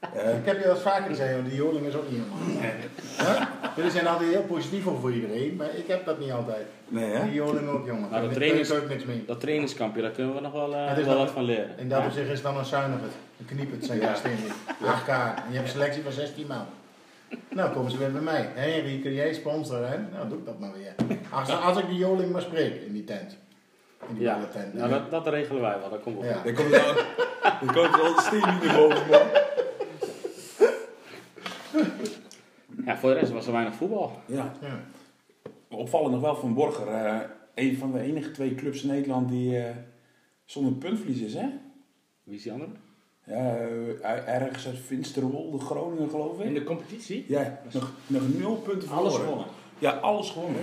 Ja, 0.00 0.20
Ik 0.20 0.44
heb 0.46 0.58
je 0.58 0.64
dat 0.66 0.80
vaker 0.80 1.08
gezegd, 1.10 1.32
want 1.34 1.46
die 1.46 1.56
Joling 1.56 1.86
is 1.86 1.94
ook 1.94 2.10
niet 2.10 2.20
helemaal. 2.20 2.70
Huh? 3.18 3.42
Jullie 3.76 3.90
zijn 3.90 4.06
altijd 4.06 4.30
heel 4.30 4.42
positief 4.42 4.86
over 4.86 5.00
voor 5.00 5.12
iedereen, 5.12 5.56
maar 5.56 5.66
ik 5.74 5.86
heb 5.86 6.04
dat 6.04 6.18
niet 6.18 6.32
altijd. 6.32 6.66
nee, 6.88 7.10
hè? 7.10 7.24
Die 7.24 7.32
Joling 7.34 7.68
ook, 7.68 7.86
jongen. 7.86 8.08
Maar 8.10 8.20
kun 8.28 8.56
je 8.56 8.74
ook 8.82 8.88
niks 8.88 9.04
mee. 9.04 9.24
Dat 9.26 9.40
trainingskampje, 9.40 10.02
daar 10.02 10.10
kunnen 10.10 10.34
we 10.34 10.40
nog 10.40 10.52
wel, 10.52 10.74
eh, 10.74 10.88
Het 10.88 10.98
is 10.98 11.04
wel 11.04 11.14
nog- 11.14 11.24
wat 11.24 11.32
van 11.32 11.42
leren. 11.42 11.70
In 11.78 11.88
dat 11.88 11.98
Ja. 12.00 12.06
opzicht 12.06 12.26
is 12.26 12.32
het 12.32 12.42
dan 12.42 12.56
een 12.58 12.64
zuinige. 12.64 13.04
Een 13.38 13.44
kniepert, 13.46 13.84
zijn 13.84 14.00
Ja. 14.00 14.08
ja. 14.08 14.14
steen. 14.14 14.36
8 14.86 15.04
kaarten. 15.04 15.44
En 15.44 15.50
je 15.50 15.56
hebt 15.56 15.66
een 15.68 15.74
selectie 15.74 16.02
van 16.02 16.12
16 16.12 16.46
man. 16.46 16.64
Nou, 17.48 17.72
komen 17.72 17.90
ze 17.90 17.98
weer 17.98 18.12
bij 18.12 18.20
mij. 18.20 18.48
Hé, 18.54 18.70
Henry, 18.70 18.98
kun 19.02 19.12
jij 19.14 19.32
sponsoren? 19.34 19.88
Hè? 19.90 19.96
Nou, 20.16 20.28
doe 20.28 20.38
ik 20.38 20.44
dat 20.46 20.58
maar 20.58 20.70
weer. 20.72 21.18
Als, 21.30 21.60
als 21.62 21.78
ik 21.78 21.88
die 21.88 21.98
Joling 21.98 22.32
maar 22.32 22.42
spreek 22.42 22.74
in 22.86 22.92
die 22.92 23.04
tent. 23.04 23.36
In 24.08 24.14
die 24.14 24.22
Ja, 24.24 24.32
ballentent. 24.34 24.74
nou, 24.74 24.90
dat, 24.90 25.10
dat 25.10 25.26
regelen 25.26 25.62
wij 25.62 25.78
wel, 25.80 25.90
dat 25.90 26.00
komt 26.00 26.16
wel 26.20 26.24
Ja. 26.24 26.34
goed. 26.34 26.44
Dan 26.44 26.54
komt 26.54 26.72
er 26.72 27.06
dan 27.60 27.74
komt 27.74 28.00
al 28.00 28.14
de 28.14 28.20
steen 28.20 28.54
niet 28.54 28.64
naar 28.64 28.76
boven, 28.76 29.06
man. 29.10 29.20
Ja, 32.90 32.98
voor 32.98 33.10
de 33.10 33.18
rest 33.18 33.32
was 33.32 33.46
er 33.46 33.52
weinig 33.52 33.74
voetbal. 33.74 34.12
Ja. 34.26 34.52
Ja. 34.60 34.80
Opvallend 35.68 36.12
nog 36.12 36.20
wel 36.20 36.36
van 36.36 36.54
Borger. 36.54 36.86
eh, 36.88 37.18
een 37.54 37.76
van 37.76 37.92
de 37.92 38.00
enige 38.00 38.30
twee 38.30 38.54
clubs 38.54 38.82
in 38.82 38.88
Nederland 38.88 39.28
die 39.28 39.58
eh, 39.58 39.76
zonder 40.44 40.72
puntverlies 40.72 41.20
is, 41.20 41.34
hè? 41.34 41.46
Wie 42.22 42.36
is 42.36 42.42
die 42.42 42.52
andere? 42.52 42.70
Ja, 43.26 43.56
eh, 43.56 44.34
ergens 44.34 44.66
uit 44.66 44.78
Finsterwolde, 44.78 45.58
Groningen 45.58 46.10
geloof 46.10 46.40
In 46.40 46.48
ik. 46.48 46.54
de 46.54 46.64
competitie? 46.64 47.24
Ja, 47.28 47.60
nog, 47.72 47.92
nog 48.06 48.22
nul 48.38 48.54
punten 48.54 48.88
verloren. 48.88 49.10
Alles 49.10 49.16
gewonnen. 49.22 49.46
Ja, 49.78 49.90
alles 49.90 50.30
gewonnen. 50.30 50.62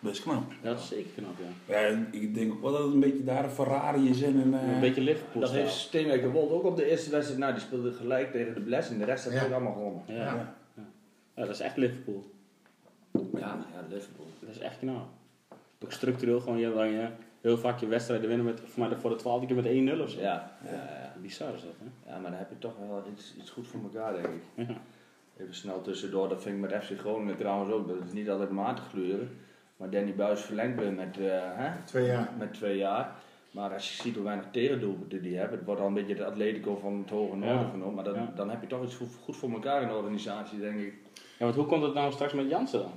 Best 0.00 0.22
knap. 0.22 0.42
Ja, 0.62 0.68
dat 0.70 0.78
is 0.80 0.88
zeker 0.88 1.10
knap, 1.16 1.32
ja. 1.66 1.80
Ja, 1.80 2.06
ik 2.10 2.34
denk 2.34 2.52
ook 2.52 2.62
wel 2.62 2.72
dat 2.72 2.84
het 2.84 2.92
een 2.94 3.00
beetje 3.00 3.24
daar 3.24 3.44
een 3.44 3.50
Ferrari 3.50 4.08
is 4.08 4.22
en 4.22 4.36
een... 4.38 4.54
eh, 4.54 4.74
Een 4.74 4.80
beetje 4.80 5.00
Liverpool 5.00 5.42
Dat 5.42 5.50
heeft 5.50 5.72
Steenwijk 5.74 6.22
de 6.22 6.30
Wold 6.30 6.50
ook 6.50 6.64
op 6.64 6.76
de 6.76 6.90
eerste 6.90 7.10
wedstrijd. 7.10 7.40
Nou, 7.40 7.52
die 7.52 7.62
speelde 7.62 7.92
gelijk 7.92 8.32
tegen 8.32 8.54
de 8.54 8.60
Bles 8.60 8.90
en 8.90 8.98
de 8.98 9.04
rest 9.04 9.24
heeft 9.24 9.36
Ja. 9.36 9.44
ook 9.46 9.52
allemaal 9.52 9.72
gewonnen. 9.72 10.02
Ja. 10.06 10.14
Ja. 10.14 10.54
Dat 11.34 11.48
is 11.48 11.60
echt 11.60 11.76
Liverpool. 11.76 12.24
Ja, 13.12 13.58
ja 13.72 13.84
Liverpool. 13.88 14.26
Dat 14.40 14.50
is 14.50 14.58
echt 14.58 14.78
knap. 14.78 15.06
Ook 15.84 15.92
structureel 15.92 16.40
gewoon, 16.40 16.58
je, 16.58 16.72
dan 16.74 16.88
je 16.88 17.08
heel 17.40 17.58
vaak 17.58 17.80
je 17.80 17.86
wedstrijden 17.86 18.28
winnen 18.28 18.46
met, 18.46 18.60
voor 18.64 18.88
mij 18.88 18.98
voor 18.98 19.10
de 19.10 19.16
twaalfde 19.16 19.46
keer 19.46 19.84
met 19.84 19.98
1-0 19.98 20.02
of 20.02 20.10
zo. 20.10 20.20
Ja, 20.20 20.50
ja, 20.64 20.72
ja. 20.72 21.14
Bizar 21.20 21.54
is 21.54 21.62
dat, 21.62 21.72
hè? 21.78 22.12
ja, 22.12 22.18
maar 22.18 22.30
dan 22.30 22.38
heb 22.38 22.50
je 22.50 22.58
toch 22.58 22.74
wel 22.88 23.04
iets, 23.12 23.34
iets 23.38 23.50
goed 23.50 23.66
voor 23.68 23.80
elkaar, 23.82 24.12
denk 24.12 24.26
ik. 24.26 24.68
Ja. 24.68 24.76
Even 25.36 25.54
snel 25.54 25.82
tussendoor, 25.82 26.28
dat 26.28 26.42
vind 26.42 26.54
ik 26.54 26.70
met 26.70 26.84
FC 26.84 26.98
Groningen 26.98 27.36
trouwens 27.36 27.72
ook. 27.72 27.88
Dat 27.88 27.96
is 28.06 28.12
niet 28.12 28.30
altijd 28.30 28.76
te 28.76 28.82
gluren. 28.82 29.38
Maar 29.76 29.90
Danny 29.90 30.14
Buis 30.14 30.40
verlengt 30.40 30.78
weer 30.78 30.92
met, 30.92 31.18
eh, 31.18 31.40
hè, 31.40 31.70
Twee 31.84 32.06
jaar. 32.06 32.30
met 32.38 32.54
twee 32.54 32.76
jaar. 32.76 33.16
Maar 33.52 33.72
als 33.72 33.96
je 33.96 34.02
ziet 34.02 34.14
hoe 34.14 34.24
weinig 34.24 34.46
tegendoelpunten 34.52 35.22
die 35.22 35.36
hebben, 35.36 35.56
het 35.58 35.66
wordt 35.66 35.80
al 35.80 35.86
een 35.86 35.94
beetje 35.94 36.14
de 36.14 36.24
Atletico 36.24 36.76
van 36.76 36.98
het 36.98 37.10
hoge 37.10 37.36
noorden 37.36 37.58
Ja. 37.64 37.70
genoemd. 37.70 37.94
Maar 37.94 38.04
dan, 38.04 38.14
Ja. 38.14 38.32
dan 38.36 38.50
heb 38.50 38.60
je 38.60 38.66
toch 38.66 38.84
iets 38.84 38.98
goed, 39.24 39.36
voor 39.36 39.50
elkaar 39.52 39.82
in 39.82 39.88
de 39.88 39.94
organisatie, 39.94 40.58
denk 40.58 40.78
ik. 40.80 40.94
Ja, 41.14 41.44
want 41.44 41.54
hoe 41.54 41.66
komt 41.66 41.82
het 41.82 41.94
nou 41.94 42.12
straks 42.12 42.32
met 42.32 42.48
Jansen 42.48 42.78
dan? 42.80 42.90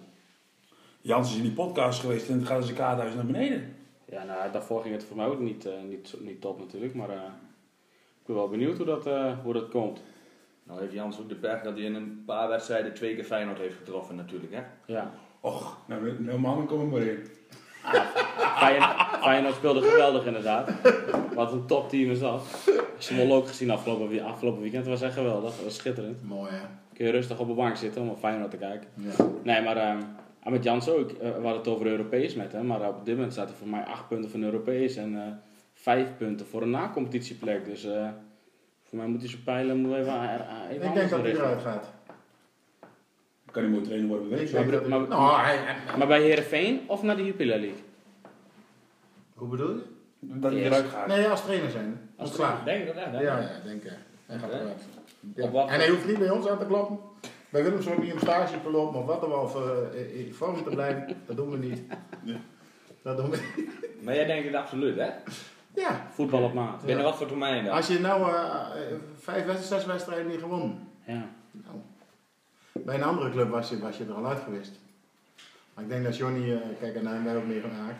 Jans 1.01 1.29
is 1.29 1.35
in 1.37 1.41
die 1.43 1.51
podcast 1.51 1.99
geweest 1.99 2.29
en 2.29 2.37
het 2.39 2.47
gaat 2.47 2.63
zijn 2.63 2.75
kaarthuis 2.77 3.15
naar 3.15 3.25
beneden. 3.25 3.75
Ja, 4.05 4.23
nou, 4.23 4.51
daarvoor 4.51 4.81
ging 4.81 4.93
het 4.93 5.03
voor 5.03 5.17
mij 5.17 5.25
ook 5.25 5.39
niet, 5.39 5.65
eh, 5.65 5.73
niet, 5.89 6.15
niet 6.19 6.41
top 6.41 6.59
natuurlijk, 6.59 6.93
maar 6.93 7.09
eh, 7.09 7.15
ik 8.19 8.25
ben 8.25 8.35
wel 8.35 8.49
benieuwd 8.49 8.77
hoe 8.77 8.85
dat, 8.85 9.07
eh, 9.07 9.39
hoe 9.43 9.53
dat 9.53 9.69
komt. 9.69 10.01
Nou 10.63 10.79
heeft 10.79 10.93
Jans 10.93 11.19
ook 11.19 11.29
de 11.29 11.35
pech 11.35 11.61
dat 11.61 11.73
hij 11.73 11.83
in 11.83 11.95
een 11.95 12.23
paar 12.25 12.47
wedstrijden 12.49 12.93
twee 12.93 13.15
keer 13.15 13.23
Feyenoord 13.23 13.57
heeft 13.57 13.77
getroffen 13.77 14.15
natuurlijk. 14.15 14.53
Hè? 14.53 14.61
Ja. 14.93 15.11
Och, 15.39 15.77
nou, 15.87 16.21
nou 16.23 16.39
mannen, 16.39 16.65
kom 16.65 16.79
er 16.79 16.85
maar 16.87 17.01
in. 17.01 17.25
Feyenoord, 18.61 18.95
Feyenoord 19.21 19.55
speelde 19.55 19.81
geweldig 19.81 20.25
inderdaad. 20.25 20.71
Wat 21.33 21.51
een 21.51 21.65
topteam 21.65 22.11
is 22.11 22.19
dat. 22.19 22.43
Zwolle 22.97 23.33
ook 23.33 23.47
gezien 23.47 23.71
afgelopen, 23.71 24.23
afgelopen 24.23 24.61
weekend. 24.61 24.85
Was 24.85 25.01
echt 25.01 25.13
geweldig. 25.13 25.55
Dat 25.55 25.63
was 25.63 25.75
schitterend. 25.75 26.23
Mooi 26.27 26.51
hè. 26.51 26.65
Kun 26.93 27.05
je 27.05 27.11
rustig 27.11 27.39
op 27.39 27.47
de 27.47 27.53
bank 27.53 27.75
zitten 27.75 28.01
om 28.01 28.09
op 28.09 28.19
Feyenoord 28.19 28.51
te 28.51 28.57
kijken. 28.57 28.87
Ja. 28.93 29.25
Nee, 29.43 29.61
maar 29.61 29.77
ehm, 29.77 29.99
met 30.43 30.63
Jans 30.63 30.89
ook. 30.89 31.11
Eh, 31.11 31.17
we 31.17 31.33
hadden 31.33 31.57
het 31.57 31.67
over 31.67 31.85
Europees 31.85 32.35
met 32.35 32.51
hem. 32.51 32.65
Maar 32.65 32.87
op 32.87 33.05
dit 33.05 33.15
moment 33.15 33.33
staat 33.33 33.49
er 33.49 33.55
voor 33.55 33.67
mij 33.67 33.83
8 33.83 34.07
punten 34.07 34.29
van 34.29 34.43
Europees. 34.43 34.95
En 34.95 35.15
eh 35.15 35.21
5 35.73 36.17
punten 36.17 36.45
voor 36.45 36.61
een 36.61 36.69
na-competitieplek. 36.69 37.65
Dus 37.65 37.85
eh, 37.85 38.07
voor 38.83 38.97
mij 38.97 39.07
moet 39.07 39.19
hij 39.19 39.29
zijn 39.29 39.43
pijlen 39.43 39.77
moet 39.77 39.95
even, 39.95 40.13
even 40.69 40.87
Ik 40.87 40.93
denk 40.93 41.09
dat 41.09 41.21
hij 41.21 41.31
eruit 41.31 41.61
gaat. 41.61 41.93
Kan 43.55 43.63
hij 43.63 43.71
mooi 43.73 43.83
trainer 43.85 44.07
worden, 44.09 44.29
weet 44.29 44.49
Ik 44.53 44.53
Maar- 44.53 44.89
maar- 44.99 45.07
Nou, 45.07 45.41
hij- 45.41 45.57
hij- 45.57 45.97
Maar 45.97 46.07
bij 46.07 46.21
Herenveen 46.21 46.81
of 46.87 47.03
naar 47.03 47.15
de 47.15 47.25
Jupiler 47.25 47.59
League? 47.59 47.83
Hoe 49.33 49.47
bedoel 49.47 49.69
je? 49.75 49.81
Dat 50.19 50.51
hij 50.51 50.61
eruit 50.61 50.85
gaat. 50.85 51.07
Nee, 51.07 51.27
als 51.27 51.43
trainer 51.43 51.69
zijn. 51.71 52.09
Als 52.17 52.29
Ontslagen. 52.29 52.65
Denk 52.65 52.79
je 52.79 52.85
dat 52.85 52.95
echt? 52.95 53.11
Ja, 53.11 53.17
hè? 53.17 53.23
ja, 53.23 53.47
denk 53.63 53.83
ik. 53.83 53.91
Hij 54.25 54.37
gaat 54.37 54.49
eruit. 54.53 54.81
Op 55.21 55.35
Ja. 55.35 55.51
wat 55.51 55.69
En 55.69 55.75
hij 55.79 55.89
hoeft 55.89 56.07
niet 56.07 56.17
bij 56.17 56.29
ons 56.29 56.47
aan 56.47 56.57
te 56.57 56.65
kloppen. 56.65 56.99
Wij 57.49 57.63
willen 57.63 57.77
hem 57.83 57.87
zo 57.93 58.01
niet 58.01 58.13
om 58.13 58.19
stage 58.19 58.61
te 58.63 58.71
lopen 58.71 58.99
of 58.99 59.05
wat 59.05 59.21
dan 59.21 59.29
wel, 59.29 59.39
of 59.41 59.55
eh, 59.55 60.25
in 60.25 60.33
vorm 60.33 60.63
te 60.63 60.69
blijven. 60.69 61.07
Dat 61.25 61.35
doen 61.35 61.49
we 61.49 61.57
niet. 61.57 61.81
Ja. 62.23 62.35
Dat 63.03 63.17
doen 63.17 63.29
we 63.29 63.37
niet. 63.55 63.69
Maar 64.03 64.15
jij 64.15 64.25
denkt 64.25 64.45
het 64.45 64.55
absoluut, 64.55 64.95
hè? 64.95 65.09
Ja. 65.75 66.07
Voetbal 66.11 66.43
op 66.43 66.53
maat. 66.53 66.85
Binnen 66.85 67.03
wat 67.03 67.15
voor 67.15 67.27
termijn 67.27 67.65
dan? 67.65 67.73
Als 67.75 67.87
je 67.87 67.99
nou 67.99 68.21
eh, 68.21 68.33
eh, 68.33 68.95
vijf, 69.17 69.45
wedst- 69.45 69.67
zes 69.67 69.85
wedstrijden 69.85 70.27
niet 70.27 70.39
gewonnen. 70.39 70.87
Ja. 71.05 71.25
Nou, 71.51 71.75
bij 72.83 72.95
een 72.95 73.03
andere 73.03 73.29
club 73.31 73.49
was 73.49 73.69
je, 73.69 73.79
was 73.79 73.97
je 73.97 74.05
er 74.05 74.13
al 74.13 74.25
uit 74.27 74.39
geweest. 74.39 74.71
Maar 75.73 75.83
ik 75.83 75.89
denk 75.89 76.03
dat 76.03 76.17
Johnny, 76.17 76.51
eh, 76.53 76.59
kijk, 76.79 76.95
en 76.95 77.03
daar 77.03 77.13
hebben 77.13 77.31
wij 77.33 77.41
ook 77.41 77.47
mee 77.47 77.61
gemaakt. 77.61 77.97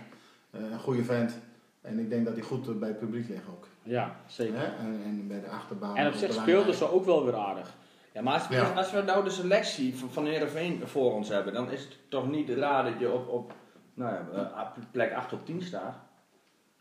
eh, 0.51 0.61
een 0.71 0.79
goede 0.79 1.03
vent. 1.03 1.37
En 1.81 1.99
ik 1.99 2.09
denk 2.09 2.25
dat 2.25 2.33
hij 2.33 2.43
goed 2.43 2.67
eh, 2.67 2.73
bij 2.75 2.87
het 2.87 2.99
publiek 2.99 3.29
ligt 3.29 3.47
ook. 3.49 3.67
Ja, 3.83 4.15
zeker. 4.27 4.55
En, 4.79 5.01
en 5.05 5.27
bij 5.27 5.39
de 5.41 5.49
achterban. 5.49 5.95
En 5.97 6.07
op 6.07 6.13
zich 6.13 6.33
speelden 6.33 6.73
ze 6.75 6.91
ook 6.91 7.05
wel 7.05 7.25
weer 7.25 7.35
aardig. 7.35 7.73
Ja, 8.13 8.21
maar 8.21 8.33
als 8.33 8.47
Ja. 8.47 8.63
als 8.75 8.91
we 8.91 9.01
nou 9.01 9.23
de 9.23 9.29
selectie 9.29 9.95
van, 9.95 10.09
van 10.11 10.25
Heerenveen 10.25 10.81
voor 10.87 11.13
ons 11.13 11.29
hebben, 11.29 11.53
dan 11.53 11.71
is 11.71 11.81
het 11.81 11.97
toch 12.09 12.29
niet 12.29 12.49
raar 12.49 12.83
dat 12.83 12.99
je 12.99 13.11
op, 13.11 13.27
op 13.29 13.53
nou 13.93 14.13
ja, 14.13 14.27
eh, 14.33 14.61
op 14.77 14.83
plek 14.91 15.13
8 15.13 15.29
tot 15.29 15.45
10 15.45 15.61
staat. 15.61 15.95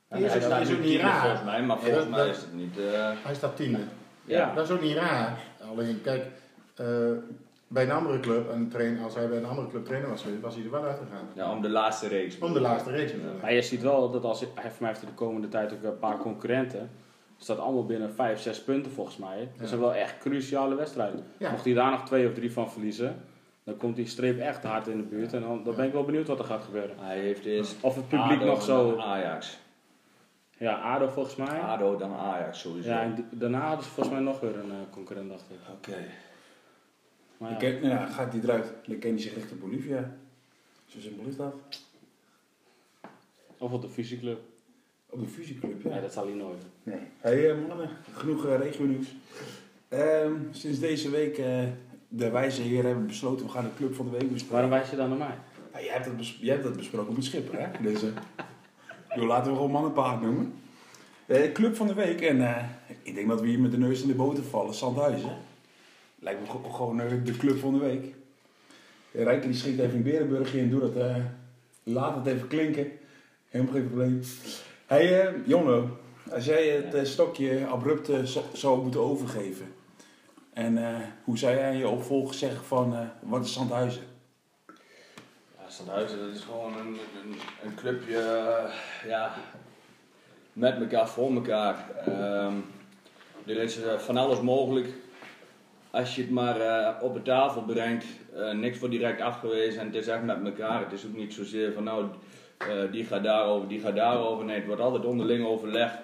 Ja, 0.09 0.17
hij 0.17 0.35
ook- 0.37 0.43
staat 0.43 0.61
is 0.61 0.73
ook 0.73 0.81
niet 0.81 1.01
raar. 1.01 1.21
volgens 1.21 1.45
mij, 1.45 1.63
maar 1.63 1.77
Ja, 1.77 1.83
volgens 1.83 2.05
dat- 2.05 2.15
mij 2.15 2.29
is 2.29 2.37
het 2.37 2.55
niet... 2.55 2.79
eh, 2.79 3.11
Hij 3.25 3.35
staat 3.35 3.57
tiende. 3.57 3.79
Ja. 4.25 4.55
Dat 4.55 4.65
is 4.65 4.71
ook 4.71 4.83
niet 4.83 4.97
raar. 4.97 5.39
Alleen, 5.71 6.01
kijk, 6.03 6.25
eh, 6.75 6.87
bij 7.75 7.85
een 7.85 7.91
andere 7.91 8.21
club, 8.21 8.51
een 8.53 8.69
train, 8.69 8.99
als 9.03 9.15
hij 9.15 9.29
bij 9.29 9.39
een 9.39 9.45
andere 9.45 9.69
club 9.69 9.85
trainer 9.85 10.09
was 10.11 10.23
geweest, 10.23 10.41
was 10.43 10.55
hij 10.55 10.65
er 10.65 10.71
wel 10.71 10.85
uitgegaan. 10.85 11.29
ja, 11.35 11.53
om 11.53 11.63
de 11.63 11.69
laatste 11.69 12.09
reeks. 12.09 12.39
Om 12.39 12.53
de 12.53 12.61
laatste 12.61 12.91
reeks. 12.91 13.13
Maar 13.41 13.53
je 13.55 13.63
ziet 13.63 13.83
wel 13.83 14.11
dat 14.11 14.25
als 14.25 14.41
hij 14.41 14.49
voor 14.71 14.73
mij 14.79 14.89
heeft 14.89 15.01
de 15.01 15.07
komende 15.15 15.49
tijd 15.49 15.73
ook 15.73 15.83
een 15.83 15.99
paar 15.99 16.19
concurrenten. 16.19 16.81
Het 17.35 17.43
staat 17.43 17.59
allemaal 17.59 17.87
binnen 17.87 18.15
5, 18.15 18.41
6 18.41 18.63
punten 18.63 18.93
volgens 18.93 19.17
mij. 19.17 19.39
Dat 19.39 19.61
Ja. 19.61 19.67
zijn 19.67 19.81
wel 19.81 19.95
echt 19.95 20.19
cruciale 20.19 20.75
wedstrijden. 20.75 21.25
Ja. 21.39 21.51
Mocht 21.51 21.65
hij 21.65 21.75
daar 21.75 21.91
nog 21.91 22.05
twee 22.05 22.29
of 22.29 22.35
drie 22.35 22.53
van 22.53 22.71
verliezen, 22.71 23.21
dan 23.65 23.77
komt 23.77 23.97
die 23.97 24.07
streep 24.07 24.39
echt 24.41 24.63
hard 24.65 24.87
in 24.87 24.97
de 24.97 25.03
buurt. 25.03 25.33
En 25.33 25.41
dan, 25.41 25.63
dan 25.65 25.75
ben 25.75 25.87
ik 25.87 25.93
wel 25.93 26.05
benieuwd 26.05 26.27
wat 26.29 26.39
er 26.39 26.45
gaat 26.45 26.65
gebeuren. 26.65 26.97
Hij 27.01 27.19
heeft 27.19 27.45
eerst 27.45 27.77
Of 27.81 27.95
het 27.95 28.09
publiek 28.09 28.39
ADO 28.41 28.45
nog 28.47 28.59
en 28.59 28.65
zo. 28.65 28.97
Ajax. 28.97 29.59
Ja, 30.59 30.75
ADO 30.75 31.09
volgens 31.09 31.37
mij. 31.37 31.61
ADO, 31.61 31.97
dan 31.97 32.13
Ajax 32.15 32.61
sowieso. 32.61 32.89
Ja, 32.89 33.01
en 33.03 33.29
daarna 33.31 33.61
hadden 33.67 33.85
ze 33.85 33.91
volgens 33.91 34.15
mij 34.15 34.25
nog 34.25 34.41
weer 34.41 34.57
een 34.59 34.71
eh, 34.71 34.77
concurrent, 34.91 35.29
dacht 35.31 35.45
ik. 35.51 35.57
Oké. 35.73 35.97
Maar 37.39 37.51
ja. 37.51 37.57
ken- 37.57 37.81
nou 37.83 38.11
gaat 38.11 38.33
hij 38.33 38.43
eruit. 38.43 38.73
Dan 38.87 38.99
kan 38.99 39.11
hij 39.11 39.21
zich 39.21 39.35
richting 39.35 39.61
Bolivia. 39.61 40.17
Zo 40.87 41.01
simpel 41.01 41.25
is 41.29 41.37
dat. 41.37 41.55
Of 43.59 43.73
op 43.73 43.83
de 43.83 43.89
fusieclub. 43.89 44.41
Op 45.07 45.21
de 45.21 45.27
fusieclub, 45.29 45.83
ja. 45.83 45.89
Nee, 45.91 46.01
dat 46.01 46.13
zal 46.13 46.27
hij 46.27 46.35
nooit. 46.35 46.63
Nee. 46.83 46.99
Hey 47.19 47.51
eh, 47.51 47.69
mannen, 47.69 47.89
genoeg 48.13 48.47
uh, 48.47 48.57
regio-nieuws. 48.59 49.07
Ehm, 49.89 50.33
sinds 50.51 50.79
deze 50.79 51.11
week 51.11 51.39
eh, 51.39 51.63
de 52.09 52.31
wijze 52.31 52.63
heren 52.63 52.87
hebben 52.87 53.07
besloten, 53.07 53.47
we 53.47 53.53
gaan 53.53 53.65
de 53.65 53.75
club 53.77 53.95
van 53.95 54.05
de 54.05 54.11
week 54.11 54.21
bespreken. 54.33 54.53
Waarom 54.53 54.71
wijs 54.71 54.91
je 54.91 54.97
dan 54.97 55.09
naar 55.09 55.19
mij? 55.19 55.35
Nou, 55.73 55.85
jij, 55.85 55.93
hebt 55.93 56.05
dat 56.05 56.17
bes- 56.17 56.39
jij 56.41 56.53
hebt 56.53 56.65
dat 56.65 56.77
besproken 56.77 57.15
met 57.15 57.25
Schipper, 57.25 57.59
hè? 57.61 57.83
Dus, 57.83 58.03
eh, 58.03 58.09
joh, 59.17 59.27
laten 59.27 59.51
we 59.51 59.57
gewoon 59.57 59.71
mannenpaard 59.73 60.21
noemen. 60.23 60.55
Eh, 61.27 61.53
club 61.53 61.77
van 61.77 61.87
de 61.87 61.95
week, 61.95 62.21
en 62.21 62.41
eh, 62.57 62.65
ik 63.03 63.15
denk 63.15 63.29
dat 63.29 63.41
we 63.41 63.47
hier 63.47 63.61
met 63.61 63.71
de 63.71 63.79
neus 63.79 64.03
in 64.03 64.09
de 64.09 64.15
boter 64.15 64.45
vallen, 64.45 64.75
Sandhuizen. 64.75 65.37
Lijkt 66.25 66.41
me 66.41 66.71
gewoon 66.73 67.01
eh, 67.01 67.11
de 67.25 67.37
club 67.37 67.59
van 67.59 67.73
de 67.73 67.79
week. 67.79 68.05
Uh, 69.13 69.23
Rijker 69.23 69.49
die 69.49 69.59
schiet 69.59 69.79
even 69.79 69.95
in 69.95 70.03
Berenburg 70.03 70.55
in, 70.55 70.71
doe 70.71 70.81
dat, 70.81 70.97
eh, 70.97 71.17
laat 71.83 72.15
het 72.17 72.27
even 72.35 72.49
klinken. 72.49 72.93
Helemaal 73.49 73.73
geen 73.75 73.87
probleem. 73.87 74.23
Hey, 74.87 75.27
eh, 75.27 75.35
Jonno, 75.47 75.99
als 76.31 76.45
jij 76.45 76.67
het 76.69 76.95
eh, 76.95 77.05
stokje 77.05 77.67
abrupt 77.67 78.09
eh, 78.09 78.23
zo- 78.23 78.45
zou 78.53 78.83
moeten 78.83 79.01
overgeven. 79.01 79.75
En 80.53 80.79
eh, 80.89 80.97
hoe 81.25 81.39
zou 81.39 81.55
jij 81.55 81.77
je 81.77 81.89
opvolger 81.89 82.35
zeggen 82.35 82.65
van, 82.65 82.95
eh, 82.95 83.01
wat 83.21 83.45
is 83.45 83.53
Sandhuizen? 83.53 84.03
Ja, 85.59 85.69
Stadhuizen, 85.69 86.19
dat 86.19 86.35
is 86.37 86.43
gewoon 86.45 86.77
een, 86.79 86.87
een, 87.23 87.35
een 87.65 87.75
clubje 87.75 88.19
eh, 88.19 88.75
ja, 89.09 89.35
met 90.53 90.77
elkaar, 90.81 91.09
voor 91.09 91.35
elkaar. 91.35 91.91
Ehm, 92.07 92.55
er 93.47 93.57
is 93.57 93.83
eh, 93.83 93.99
van 93.99 94.17
alles 94.17 94.41
mogelijk. 94.41 94.89
Als 95.95 96.15
je 96.15 96.21
het 96.23 96.31
maar 96.31 96.61
eh, 96.61 97.03
op 97.03 97.15
de 97.15 97.23
tafel 97.23 97.63
brengt, 97.63 98.05
eh, 98.37 98.51
niks 98.53 98.79
wordt 98.79 98.95
direct 98.95 99.21
afgewezen 99.21 99.81
en 99.81 99.87
het 99.87 99.95
is 99.95 100.07
echt 100.07 100.23
met 100.23 100.45
elkaar. 100.45 100.81
Het 100.81 100.93
is 100.93 101.07
ook 101.07 101.17
niet 101.17 101.35
zozeer 101.35 101.73
van 101.73 101.85
nou, 101.85 102.05
eh, 102.59 102.67
die 102.91 103.05
gaat 103.05 103.25
daarover, 103.25 103.69
die 103.69 103.81
gaat 103.81 103.95
daarover. 103.95 104.45
Nee, 104.45 104.57
het 104.57 104.67
wordt 104.67 104.81
altijd 104.81 105.05
onderling 105.05 105.47
overlegd. 105.47 105.95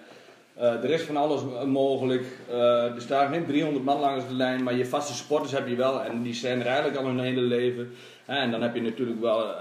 Eh, 0.55 0.85
er 0.85 0.90
is 0.90 1.03
van 1.03 1.16
alles 1.16 1.40
mogelijk. 1.66 2.24
Er 2.50 3.00
staan 3.00 3.33
geen 3.33 3.46
300 3.46 3.85
man 3.85 4.00
langs 4.00 4.29
de 4.29 4.35
lijn, 4.35 4.62
maar 4.62 4.74
je 4.74 4.87
vaste 4.87 5.14
supporters 5.14 5.53
heb 5.53 5.68
je 5.68 5.76
wel 5.76 6.03
en 6.03 6.22
die 6.22 6.35
zijn 6.35 6.61
er 6.61 6.66
eigenlijk 6.66 6.96
al 6.96 7.07
hun 7.07 7.20
hele 7.20 7.40
leven. 7.40 7.92
En 8.26 8.50
dan 8.50 8.62
heb 8.62 8.74
je 8.74 8.83
natuurlijk 8.83 9.20
wel 9.20 9.55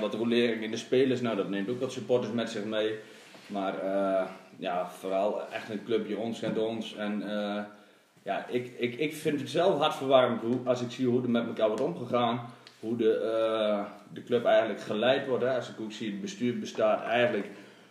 wat 0.00 0.14
rolering 0.14 0.62
in 0.62 0.70
de 0.70 0.76
spelers. 0.76 1.20
Nou, 1.20 1.36
dat 1.36 1.48
neemt 1.48 1.68
ook 1.68 1.80
wat 1.80 1.92
supporters 1.92 2.32
met 2.32 2.50
zich 2.50 2.64
mee. 2.64 2.94
Maar 3.46 3.74
ja, 4.56 4.90
vooral 4.98 5.42
echt 5.52 5.70
een 5.70 5.84
clubje 5.84 6.18
ons 6.18 6.40
kent 6.40 6.58
ons. 6.58 6.96
En 6.96 7.22
ja, 8.30 8.46
ik, 8.48 8.72
ik, 8.78 8.94
ik 8.94 9.14
vind 9.14 9.40
het 9.40 9.50
zelf 9.50 9.78
hartverwarmend 9.78 10.40
hoe, 10.40 10.58
als 10.64 10.80
ik 10.80 10.90
zie 10.90 11.06
hoe 11.06 11.22
er 11.22 11.30
met 11.30 11.46
elkaar 11.46 11.66
wordt 11.66 11.82
omgegaan. 11.82 12.40
Hoe 12.80 12.96
de, 12.96 13.14
eh, 13.14 13.84
de 14.12 14.22
club 14.22 14.44
eigenlijk 14.44 14.80
geleid 14.80 15.26
wordt. 15.26 15.44
Hè. 15.44 15.54
Als 15.54 15.68
ik 15.68 15.80
ook 15.80 15.92
zie, 15.92 16.10
het 16.10 16.20
bestuur 16.20 16.58
bestaat 16.58 17.02
eigenlijk 17.02 17.46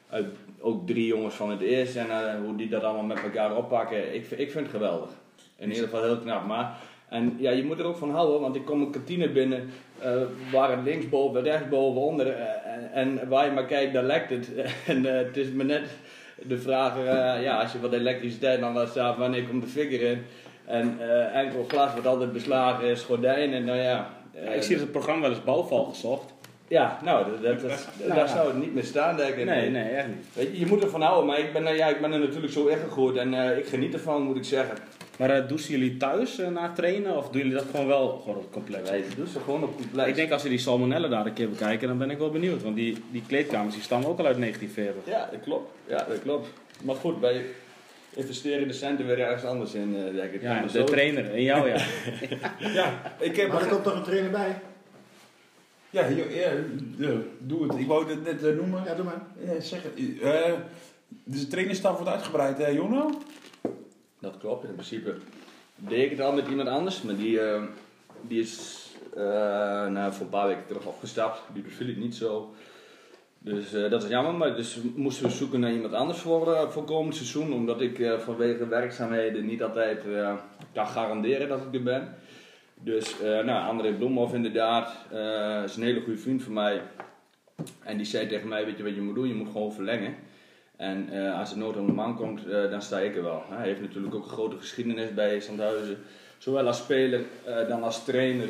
uit 0.10 0.26
ook 0.60 0.88
drie 0.88 1.06
jongens 1.06 1.36
van 1.36 1.50
het 1.50 1.62
eerste. 1.62 2.00
En 2.00 2.10
eh, 2.10 2.42
hoe 2.46 2.56
die 2.56 2.70
dat 2.70 2.84
allemaal 2.84 3.04
met 3.04 3.24
elkaar 3.24 3.56
oppakken. 3.56 4.16
Ik, 4.16 4.32
ik 4.32 4.52
vind 4.52 4.66
het 4.66 4.76
geweldig. 4.76 5.10
In 5.56 5.70
ieder 5.70 5.84
geval 5.84 6.04
heel 6.04 6.18
knap. 6.18 6.46
Maar, 6.46 6.78
en 7.10 7.36
ja, 7.40 7.52
je 7.52 7.64
moet 7.64 7.80
er 7.80 7.86
ook 7.86 7.98
van 7.98 8.12
houden, 8.12 8.42
want 8.42 8.56
ik 8.56 8.66
kom 8.66 8.82
een 8.82 8.92
kantine 8.92 9.30
binnen 9.30 9.70
eh, 10.00 10.22
waar 10.52 10.72
het 10.72 10.84
linksboven, 10.84 11.44
rechtsboven, 11.44 12.02
onder. 12.02 12.28
en, 12.94 13.30
waar 13.30 13.46
je 13.46 13.52
maar 13.52 13.66
kijkt, 13.66 13.94
daar 13.94 14.04
lekt 14.04 14.30
het. 14.30 14.52
en 14.94 15.04
het 15.04 15.38
is 15.38 15.52
me 15.52 15.64
net 15.64 15.90
de 16.48 16.58
vraag, 16.58 16.98
eh, 16.98 17.44
ja, 17.44 17.62
als 17.62 17.72
je 17.72 17.80
wat 17.80 17.94
elektriciteit 17.94 18.60
dan 18.60 18.74
laat 18.74 18.90
staan, 18.90 19.18
wanneer 19.18 19.44
komt 19.44 19.62
de 19.64 19.70
figure 19.70 20.06
in? 20.10 20.26
En 20.66 20.98
eh, 21.00 21.36
enkel 21.36 21.66
glas 21.68 21.94
wat 21.94 22.06
altijd 22.06 22.34
beslagen 22.34 22.88
is, 22.88 23.02
gordijnen, 23.02 23.64
nou 23.66 23.78
ja. 23.80 24.10
eh, 24.34 24.44
Ja, 24.44 24.50
ik 24.52 24.62
zie 24.64 24.72
dat 24.76 24.84
het 24.84 24.92
programma 24.92 25.22
wel 25.22 25.30
eens 25.30 25.44
bouwval 25.44 25.84
gezocht. 25.84 26.34
Ja, 26.68 27.00
nou, 27.04 27.26
dat, 27.32 27.42
dat, 27.44 27.62
dat- 27.70 27.88
Nou, 27.98 28.10
daar 28.10 28.18
ja. 28.18 28.28
zou 28.28 28.48
het 28.48 28.58
niet 28.58 28.74
meer 28.74 28.84
staan, 28.84 29.18
denk 29.18 29.36
ik. 29.36 29.46
Nee, 29.46 29.70
nee, 29.70 29.90
echt 29.90 30.08
niet. 30.08 30.26
Weet 30.34 30.48
je, 30.52 30.60
je 30.60 30.66
moet 30.66 30.84
ervan 30.84 31.02
houden, 31.02 31.26
maar 31.26 31.40
ik 31.40 31.54
ben, 31.54 31.68
er- 31.68 31.76
ja, 31.76 31.88
ik 31.88 32.02
ben 32.02 32.14
er 32.14 32.20
natuurlijk 32.20 32.54
zo 32.54 32.66
ingegroeid 32.68 33.16
en 33.18 33.34
eh, 33.34 33.58
ik 33.58 33.66
geniet 33.68 33.94
ervan, 33.94 34.22
moet 34.24 34.38
ik 34.38 34.44
zeggen. 34.44 34.76
Maar 35.20 35.30
eh, 35.30 35.48
douchen 35.48 35.72
jullie 35.72 35.98
thuis 35.98 36.40
eh, 36.40 36.48
na 36.48 36.72
trainen 36.74 37.18
of 37.18 37.30
doen 37.30 37.42
jullie 37.42 37.56
dat 37.58 37.66
gewoon 37.72 37.88
wel 37.88 38.20
gewoon 38.22 38.36
op 38.36 38.42
het 38.44 38.52
complex? 38.52 38.90
Wij 38.90 39.04
doen 39.16 39.28
ze 39.28 39.40
gewoon 39.40 39.64
op 39.64 39.76
complex. 39.76 40.10
Ik 40.10 40.16
denk 40.16 40.32
als 40.32 40.44
we 40.44 40.50
die 40.50 40.58
salmonella 40.58 41.08
daar 41.08 41.26
een 41.26 41.34
keer 41.34 41.50
bekijken, 41.50 41.88
dan 41.88 41.98
ben 41.98 42.10
ik 42.10 42.18
wel 42.18 42.30
benieuwd. 42.32 42.64
Want 42.64 42.76
die, 42.76 42.98
die 43.12 43.24
kleedkamers 43.28 43.74
die 43.74 43.84
stammen 43.84 44.10
ook 44.10 44.20
al 44.20 44.26
uit 44.26 44.38
1940. 44.38 45.14
Ja, 45.14 45.30
dat 45.32 45.42
klopt. 45.44 45.72
Ja, 45.88 46.06
dat 46.10 46.22
klopt. 46.22 46.48
Maar 46.84 46.96
goed, 46.96 47.20
wij 47.20 47.46
investeren 48.14 48.68
de 48.68 48.74
centen 48.74 49.06
weer 49.06 49.20
ergens 49.20 49.44
anders 49.44 49.74
in, 49.74 49.96
eh, 49.96 50.16
denk 50.16 50.32
ik. 50.34 50.42
Ja, 50.42 50.62
de 50.62 50.70
zo- 50.70 50.84
trainer. 50.84 51.32
En 51.34 51.42
jou, 51.44 51.68
ja. 51.70 51.78
Ja, 52.80 53.02
ik 53.20 53.36
heb... 53.36 53.48
Maar 53.52 53.62
er 53.62 53.68
komt 53.68 53.84
toch 53.84 53.96
een 53.96 54.04
trainer 54.04 54.32
bij? 54.32 54.56
Ja, 55.90 56.06
ja, 56.08 56.50
doe 57.40 57.64
het. 57.68 57.80
Ik 57.80 57.88
wou 57.88 58.10
het 58.10 58.24
net 58.42 58.56
noemen. 58.56 58.84
Ja, 58.86 58.94
doe 58.94 59.06
maar. 59.06 59.22
Ja, 59.46 59.60
zeg 59.62 59.80
het. 59.84 60.22
Eh, 60.22 60.54
dus 61.24 61.40
de 61.40 61.48
trainingsstaf 61.48 61.96
wordt 61.96 62.12
uitgebreid, 62.12 62.58
hè, 62.58 62.68
Jonno? 62.68 63.10
Dat 64.20 64.38
klopt, 64.38 64.64
in 64.64 64.74
principe 64.74 65.16
deed 65.76 66.04
ik 66.04 66.10
het 66.18 66.22
al 66.22 66.34
met 66.34 66.48
iemand 66.48 66.70
anders, 66.70 67.02
maar 67.02 67.16
die, 67.16 67.42
eh, 67.42 67.64
die 68.22 68.40
is 68.40 68.86
nou, 69.90 70.14
voor 70.14 70.26
een 70.26 70.30
paar 70.30 70.48
weken 70.48 70.66
terug 70.68 70.86
opgestapt. 70.86 71.42
Die 71.54 71.64
beviel 71.64 71.88
het 71.88 71.98
niet 71.98 72.16
zo. 72.16 72.54
Dus 73.38 73.74
eh, 73.74 73.90
dat 73.90 74.04
is 74.04 74.10
jammer, 74.10 74.34
maar 74.34 74.56
dus 74.56 74.80
moesten 74.96 75.26
we 75.26 75.32
zoeken 75.32 75.60
naar 75.60 75.74
iemand 75.74 75.94
anders 75.94 76.20
voor, 76.20 76.72
voor 76.72 76.84
komend 76.84 77.16
seizoen. 77.16 77.54
Omdat 77.54 77.82
ik 77.82 78.10
vanwege 78.18 78.68
werkzaamheden 78.68 79.46
niet 79.46 79.64
altijd 79.64 80.04
kan 80.74 80.88
garanderen 80.88 81.48
dat 81.48 81.62
ik 81.62 81.74
er 81.74 81.84
ben. 81.84 82.16
Dus 82.74 83.16
nou, 83.20 83.68
André 83.68 83.94
Bloemhoff 83.94 84.34
inderdaad, 84.34 84.96
is 85.66 85.76
een 85.76 85.84
hele 85.84 86.02
goede 86.02 86.20
vriend 86.20 86.44
van 86.44 86.54
mij. 86.54 86.82
En 87.84 87.98
die 87.98 88.06
zei 88.06 88.28
tegen 88.28 88.48
mij, 88.48 88.66
weet 88.66 88.78
je 88.78 88.84
wat 88.84 88.96
je 88.96 89.02
moet 89.02 89.16
doen? 89.16 89.28
Je 89.28 89.34
moet 89.34 89.52
gewoon 89.52 89.74
verlengen. 89.74 90.16
En 90.80 91.10
eh, 91.12 91.40
als 91.40 91.50
het 91.50 91.58
nood 91.58 91.78
aan 91.78 91.86
de 91.86 91.92
man 91.92 92.16
komt, 92.16 92.48
eh, 92.48 92.70
dan 92.70 92.82
sta 92.82 93.00
ik 93.00 93.16
er 93.16 93.24
wel. 93.24 93.44
Hij 93.50 93.68
heeft 93.68 93.82
natuurlijk 93.82 94.16
ook 94.16 94.24
een 94.24 94.30
grote 94.30 94.58
geschiedenis 94.58 95.14
bij 95.14 95.40
Sandhuizen. 95.40 95.98
Zowel 96.38 96.68
als 96.68 96.78
speler 96.78 97.22
eh, 97.46 97.68
dan 97.68 97.84
als 97.84 98.04
trainer. 98.04 98.50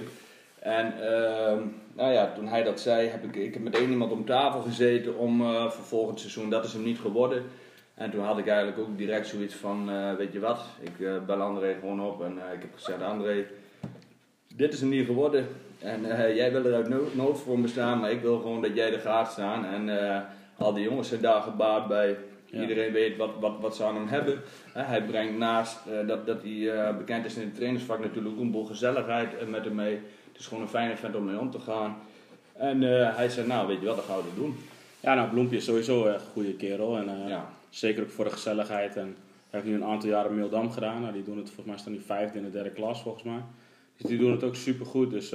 En 0.60 0.94
ehm, 1.02 1.62
nou 1.94 2.14
ja, 2.14 2.34
toen 2.36 2.48
hij 2.48 2.64
dat 2.64 2.80
zei, 2.80 3.08
heb 3.08 3.24
ik, 3.24 3.36
ik 3.36 3.54
heb 3.54 3.64
met 3.64 3.76
één 3.76 3.90
iemand 3.90 4.12
om 4.12 4.26
tafel 4.26 4.62
gezeten 4.62 5.18
om 5.18 5.42
voor 5.70 5.84
volgend 5.84 6.20
seizoen. 6.20 6.50
Dat 6.50 6.66
is 6.66 6.74
hem 6.74 6.84
niet 6.84 7.00
geworden. 7.00 7.44
En 7.94 8.12
toen 8.12 8.24
had 8.24 8.38
ik 8.38 8.48
eigenlijk 8.48 8.80
ook 8.80 8.98
direct 8.98 9.28
zoiets 9.28 9.56
van, 9.56 9.90
weet 10.18 10.34
je 10.34 10.40
wat, 10.40 10.66
ik 10.80 11.26
bel 11.26 11.42
André 11.42 11.76
gewoon 11.80 12.02
op 12.02 12.24
en 12.24 12.32
ik 12.32 12.62
heb 12.62 12.74
gezegd, 12.76 13.02
André, 13.02 13.46
dit 14.56 14.74
is 14.74 14.80
hem 14.80 14.90
niet 14.90 15.06
geworden. 15.06 15.48
En 15.80 16.02
jij 16.36 16.52
wil 16.52 16.66
er 16.66 16.74
uit 16.74 16.90
no- 16.90 17.10
nood 17.14 17.40
voor 17.40 17.60
me 17.60 17.68
staan, 17.68 18.00
maar 18.00 18.12
ik 18.12 18.22
wil 18.22 18.40
gewoon 18.40 18.62
dat 18.62 18.76
jij 18.76 18.94
er 18.94 19.00
gaat 19.00 19.32
staan. 19.32 19.66
En 19.66 19.90
al 20.60 20.74
die 20.74 20.84
jongens 20.84 21.08
zijn 21.08 21.22
daar 21.22 21.42
gebaat 21.42 21.88
bij. 21.88 22.18
Ja. 22.46 22.62
Iedereen 22.62 22.92
weet 22.92 23.18
wat, 23.18 23.30
wat, 23.40 23.54
wat 23.60 23.76
ze 23.76 23.84
aan 23.84 23.96
hem 23.96 24.08
hebben. 24.08 24.42
Hij 24.74 25.04
brengt 25.04 25.38
naast 25.38 25.78
eh, 25.88 26.08
dat, 26.08 26.26
dat 26.26 26.42
hij 26.44 26.72
eh, 26.72 26.98
bekend 26.98 27.26
is 27.26 27.36
in 27.36 27.42
het 27.42 27.56
trainersvak 27.56 28.00
natuurlijk 28.00 28.36
ook 28.36 28.42
een 28.42 28.52
boel 28.52 28.66
gezelligheid 28.66 29.38
eh, 29.38 29.48
met 29.48 29.66
hem 29.66 29.76
mee. 29.76 29.94
Het 30.32 30.40
is 30.40 30.48
gewoon 30.48 30.64
een 30.64 30.70
fijne 30.70 30.98
vent 30.98 31.16
om 31.16 31.26
mee 31.26 31.40
om 31.40 31.52
te 31.52 31.60
gaan. 31.60 31.98
En 32.54 32.82
hij 33.16 33.30
zei, 33.30 33.48
nou 33.48 33.68
weet 33.68 33.80
je 33.80 33.86
wat, 33.86 33.96
dan 33.96 34.06
gaan 34.06 34.18
we 34.18 34.24
dat 34.24 34.36
doen. 34.36 34.58
Ja, 35.00 35.14
nou, 35.14 35.30
Bloempje 35.30 35.58
is 35.58 35.66
sowieso 35.66 36.06
echt 36.06 36.22
een 36.22 36.32
goede 36.32 36.54
kerel. 36.54 36.98
En, 36.98 37.28
Ja. 37.28 37.50
Zeker 37.70 38.04
ook 38.04 38.10
voor 38.10 38.26
de 38.26 38.32
gezelligheid. 38.32 38.96
En 38.96 39.16
hij 39.50 39.60
heeft 39.60 39.66
nu 39.66 39.74
een 39.74 39.84
aantal 39.84 40.10
jaren 40.10 40.36
Mildam 40.36 40.72
gedaan. 40.72 41.02
Nou, 41.02 41.14
die 41.14 41.24
doen 41.24 41.38
het 41.38 41.46
volgens 41.46 41.66
mij 41.66 41.78
staan 41.78 41.92
die 41.92 42.02
vijfde 42.02 42.38
in 42.38 42.44
de 42.44 42.52
derde 42.52 42.70
klas 42.70 43.02
volgens 43.02 43.24
mij. 43.24 43.42
Dus 43.98 44.10
die 44.10 44.18
doen 44.18 44.32
het 44.32 44.44
ook 44.44 44.56
super 44.56 44.86
goed. 44.86 45.12
Dus 45.12 45.34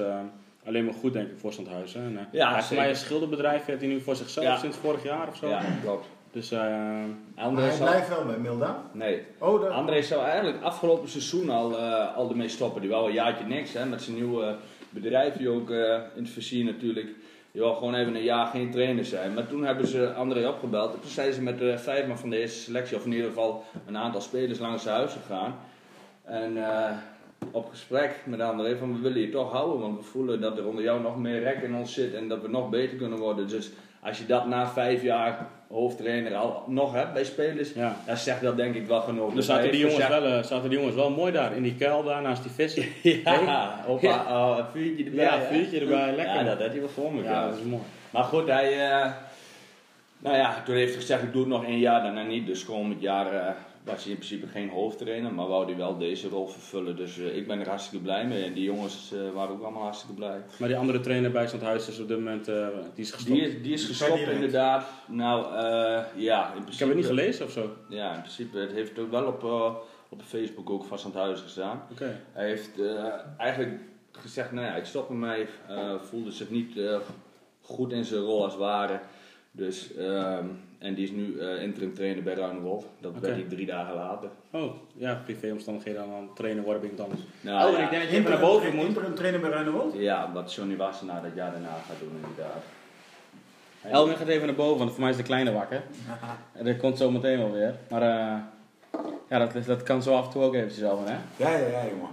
alleen 0.66 0.84
maar 0.84 0.94
goed 0.94 1.12
denk 1.12 1.30
ik 1.30 1.38
voor 1.38 1.52
Zandhuizen. 1.52 2.02
En, 2.02 2.16
eh, 2.18 2.24
Ja, 2.32 2.46
hij 2.48 2.54
heeft 2.56 2.74
mij 2.74 2.88
een 2.88 2.96
schilderbedrijf 2.96 3.64
heeft 3.64 3.80
hij 3.80 3.88
nu 3.88 4.00
voor 4.00 4.16
zichzelf 4.16 4.46
Ja. 4.46 4.56
sinds 4.56 4.76
vorig 4.76 5.02
jaar 5.02 5.28
of 5.28 5.36
zo. 5.36 5.48
Ja, 5.48 5.60
klopt. 5.82 6.06
Dus 6.32 6.50
eh, 6.52 6.58
Maar 6.60 7.44
André 7.44 7.64
hij 7.64 7.76
blijft 7.78 8.08
wel 8.08 8.24
bij 8.24 8.38
Milda. 8.38 8.82
nee, 8.92 9.22
Oh, 9.38 9.60
dat... 9.60 9.70
André 9.70 10.02
zou 10.02 10.24
eigenlijk 10.24 10.62
afgelopen 10.62 11.08
seizoen 11.08 11.50
al, 11.50 11.78
eh, 11.78 12.16
al 12.16 12.30
ermee 12.30 12.48
stoppen. 12.48 12.80
Die 12.80 12.90
wou 12.90 13.06
een 13.08 13.14
jaartje 13.14 13.44
niks 13.44 13.72
hè, 13.72 13.86
met 13.86 14.02
zijn 14.02 14.16
nieuwe 14.16 14.56
bedrijf, 14.90 15.34
die 15.36 15.48
ook 15.48 15.70
eh, 15.70 15.78
in 16.14 16.22
het 16.22 16.30
versier 16.32 16.64
natuurlijk. 16.64 17.06
Die 17.52 17.62
wou 17.62 17.74
gewoon 17.76 17.94
even 17.94 18.14
een 18.14 18.22
jaar 18.22 18.46
geen 18.46 18.70
trainer 18.70 19.04
zijn. 19.04 19.34
Maar 19.34 19.46
toen 19.46 19.64
hebben 19.64 19.86
ze 19.86 20.12
André 20.14 20.48
opgebeld. 20.48 20.94
En 20.94 21.00
toen 21.00 21.10
zijn 21.10 21.32
ze 21.32 21.42
met 21.42 21.58
de 21.58 21.78
vijf 21.78 22.06
man 22.06 22.18
van 22.18 22.30
de 22.30 22.38
eerste 22.40 22.58
selectie, 22.60 22.96
of 22.96 23.04
in 23.04 23.12
ieder 23.12 23.28
geval 23.28 23.64
een 23.86 23.96
aantal 23.96 24.20
spelers 24.20 24.58
langs 24.58 24.82
zijn 24.82 24.94
huis 24.96 25.12
gegaan. 25.12 25.54
En 26.24 26.56
eh, 26.56 26.90
op 27.54 27.70
gesprek 27.70 28.14
met 28.24 28.40
André 28.40 28.76
van 28.76 28.92
we 28.94 29.00
willen 29.00 29.20
je 29.20 29.28
toch 29.30 29.52
houden, 29.52 29.80
want 29.80 29.98
we 29.98 30.04
voelen 30.04 30.40
dat 30.40 30.58
er 30.58 30.66
onder 30.66 30.82
jou 30.84 31.00
nog 31.00 31.18
meer 31.18 31.42
rek 31.42 31.62
in 31.62 31.74
ons 31.74 31.94
zit 31.94 32.14
en 32.14 32.28
dat 32.28 32.42
we 32.42 32.48
nog 32.48 32.70
beter 32.70 32.96
kunnen 32.96 33.18
worden. 33.18 33.48
Dus 33.48 33.70
als 34.02 34.18
je 34.18 34.26
dat 34.26 34.46
na 34.46 34.68
vijf 34.68 35.02
jaar 35.02 35.46
hoofdtrainer 35.68 36.34
al 36.34 36.64
nog 36.66 36.92
hebt 36.94 37.12
bij 37.12 37.24
spelers, 37.24 37.72
ja. 37.72 37.96
dan 38.06 38.16
zegt 38.16 38.40
dat 38.40 38.56
denk 38.56 38.74
ik 38.74 38.86
wel 38.86 39.00
genoeg. 39.00 39.26
Dus 39.26 39.34
Dus 39.34 39.46
zaten 39.46 39.70
die, 39.70 39.80
jongens 39.80 40.04
gezegd- 40.04 40.20
wel, 40.22 40.32
eh, 40.32 40.42
zaten 40.42 40.68
die 40.70 40.78
jongens 40.78 40.96
wel 40.96 41.10
mooi 41.10 41.32
daar 41.32 41.56
in 41.56 41.62
die 41.62 41.74
kuil 41.74 42.02
daar 42.04 42.22
naast 42.22 42.42
die 42.42 42.52
vissen. 42.52 42.84
Ja, 43.24 43.84
op 43.86 44.00
Ja. 44.00 44.24
oh, 44.50 44.58
een 44.58 44.64
vuurtje 44.72 45.04
erbij. 45.04 45.24
Ja, 45.24 45.40
vuurtje 45.40 45.80
erbij, 45.80 46.14
lekker. 46.14 46.34
Ja, 46.34 46.42
dat 46.42 46.58
had 46.60 46.70
hij 46.70 46.80
wel 46.80 46.88
voor 46.88 47.12
me. 47.12 47.22
Ja, 47.22 47.48
dat 47.48 47.58
is 47.58 47.64
mooi. 47.64 47.82
Maar 48.10 48.24
goed, 48.24 48.46
hij... 48.48 48.90
eh, 48.90 49.10
nou 50.18 50.36
ja, 50.36 50.62
toen 50.64 50.74
heeft 50.74 50.90
hij 50.92 51.00
gezegd, 51.00 51.22
ik 51.22 51.32
doe 51.32 51.40
het 51.40 51.50
nog 51.50 51.64
één 51.64 51.78
jaar, 51.78 52.02
daarna 52.02 52.22
niet. 52.22 52.46
Dus 52.46 52.64
komend 52.64 53.00
jaar 53.00 53.32
eh, 53.32 53.48
was 53.84 54.02
hij 54.02 54.12
in 54.12 54.18
principe 54.18 54.46
geen 54.46 54.68
hoofdtrainer, 54.68 55.34
maar 55.34 55.48
wou 55.48 55.64
hij 55.64 55.76
wel 55.76 55.98
deze 55.98 56.28
rol 56.28 56.46
vervullen. 56.46 56.96
Dus 56.96 57.18
eh, 57.18 57.36
ik 57.36 57.46
ben 57.46 57.60
er 57.60 57.68
hartstikke 57.68 58.04
blij 58.04 58.26
mee. 58.26 58.44
En 58.44 58.52
die 58.52 58.64
jongens 58.64 59.12
eh, 59.12 59.30
waren 59.34 59.54
ook 59.54 59.62
allemaal 59.62 59.82
hartstikke 59.82 60.14
blij. 60.14 60.40
Maar 60.58 60.68
die 60.68 60.78
andere 60.78 61.00
trainer 61.00 61.30
bij 61.30 61.46
Zandhuizen 61.46 61.92
is 61.92 61.98
op 61.98 62.08
dit 62.08 62.16
moment 62.16 62.48
eh, 62.48 62.66
die 62.94 63.04
is 63.04 63.10
gestopt. 63.10 63.34
Die 63.34 63.46
is, 63.46 63.62
die 63.62 63.72
is 63.72 63.80
Die 63.80 63.88
gestopt 63.94 64.28
inderdaad. 64.28 64.86
Nou, 65.08 65.56
eh, 65.56 66.02
ja, 66.16 66.46
in 66.54 66.62
principe... 66.62 66.72
Ik 66.72 66.78
heb 66.78 66.88
het 66.88 66.96
niet 66.96 67.06
gelezen 67.06 67.44
of 67.44 67.52
zo. 67.52 67.76
Ja, 67.88 68.14
in 68.14 68.20
principe. 68.20 68.58
Het 68.58 68.72
heeft 68.72 68.98
ook 68.98 69.10
wel 69.10 69.26
op, 69.26 69.44
eh, 69.44 69.74
op 70.08 70.22
Facebook 70.22 70.70
ook 70.70 70.84
vast 70.84 71.04
aan 71.04 71.10
het 71.10 71.20
huis 71.20 71.40
gestaan. 71.40 71.82
Oké. 71.90 72.20
Hij 72.32 72.48
heeft 72.48 72.80
eh, 72.80 73.14
eigenlijk 73.38 73.80
gezegd, 74.12 74.52
nou 74.52 74.66
ja, 74.66 74.74
ik 74.74 74.84
stop 74.84 75.08
ermee. 75.08 75.46
Eh 75.68 75.94
voelde 76.00 76.30
zich 76.30 76.50
niet 76.50 76.76
eh, 76.76 76.96
goed 77.60 77.92
in 77.92 78.04
zijn 78.04 78.20
rol 78.20 78.44
als 78.44 78.56
ware. 78.56 79.00
Dus, 79.50 79.94
ehm, 79.94 80.46
en 80.84 80.94
die 80.94 81.04
is 81.04 81.10
nu 81.10 81.38
eh, 81.38 81.62
interim 81.62 81.94
trainer 81.94 82.22
bij 82.22 82.34
Ruine 82.34 82.60
Wolf. 82.60 82.84
Dat 83.00 83.12
werd 83.20 83.34
hij 83.34 83.44
drie 83.48 83.66
dagen 83.66 83.94
later. 83.94 84.28
Oh, 84.50 84.72
ja, 84.94 85.20
privéomstandigheden 85.24 86.02
aan 86.02 86.10
dan 86.10 86.30
trainen 86.34 86.64
worden 86.64 86.84
ik 86.84 86.96
dan. 86.96 87.08
Nou, 87.40 87.70
oh, 87.72 87.78
ja, 87.78 87.84
ik 87.84 87.90
denk 87.90 88.02
dat 88.02 88.10
je 88.12 88.18
even 88.18 88.30
naar 88.30 88.40
boven 88.40 88.74
moet. 88.74 88.84
Interim 88.86 89.14
trainer 89.14 89.40
bij 89.40 89.50
Ruinewold? 89.50 89.94
ja, 89.96 90.30
wat 90.32 90.54
Johnny 90.54 90.76
Wassenaar 90.76 91.22
dat 91.22 91.30
jaar 91.34 91.52
daarna 91.52 91.68
gaat 91.68 91.96
doen 92.00 92.12
inderdaad. 92.24 92.62
Elwin 93.82 94.16
gaat 94.16 94.28
even 94.28 94.46
naar 94.46 94.56
boven, 94.56 94.78
want 94.78 94.90
voor 94.90 95.00
mij 95.00 95.10
is 95.10 95.16
de 95.16 95.22
kleine 95.22 95.52
wakker. 95.52 95.82
En 96.52 96.64
dat 96.64 96.76
komt 96.76 96.98
zo 96.98 97.10
meteen 97.10 97.38
wel 97.38 97.52
weer. 97.52 97.74
Maar 97.90 98.02
eh, 98.02 98.38
ja, 99.28 99.38
dat, 99.46 99.64
dat 99.66 99.82
kan 99.82 100.02
zo 100.02 100.14
af 100.14 100.24
en 100.24 100.30
toe 100.30 100.42
ook 100.42 100.54
eventjes 100.54 100.84
al, 100.84 101.02
hè? 101.04 101.12
Ja, 101.36 101.56
ja, 101.58 101.66
ja, 101.66 101.84
jongen. 101.90 102.08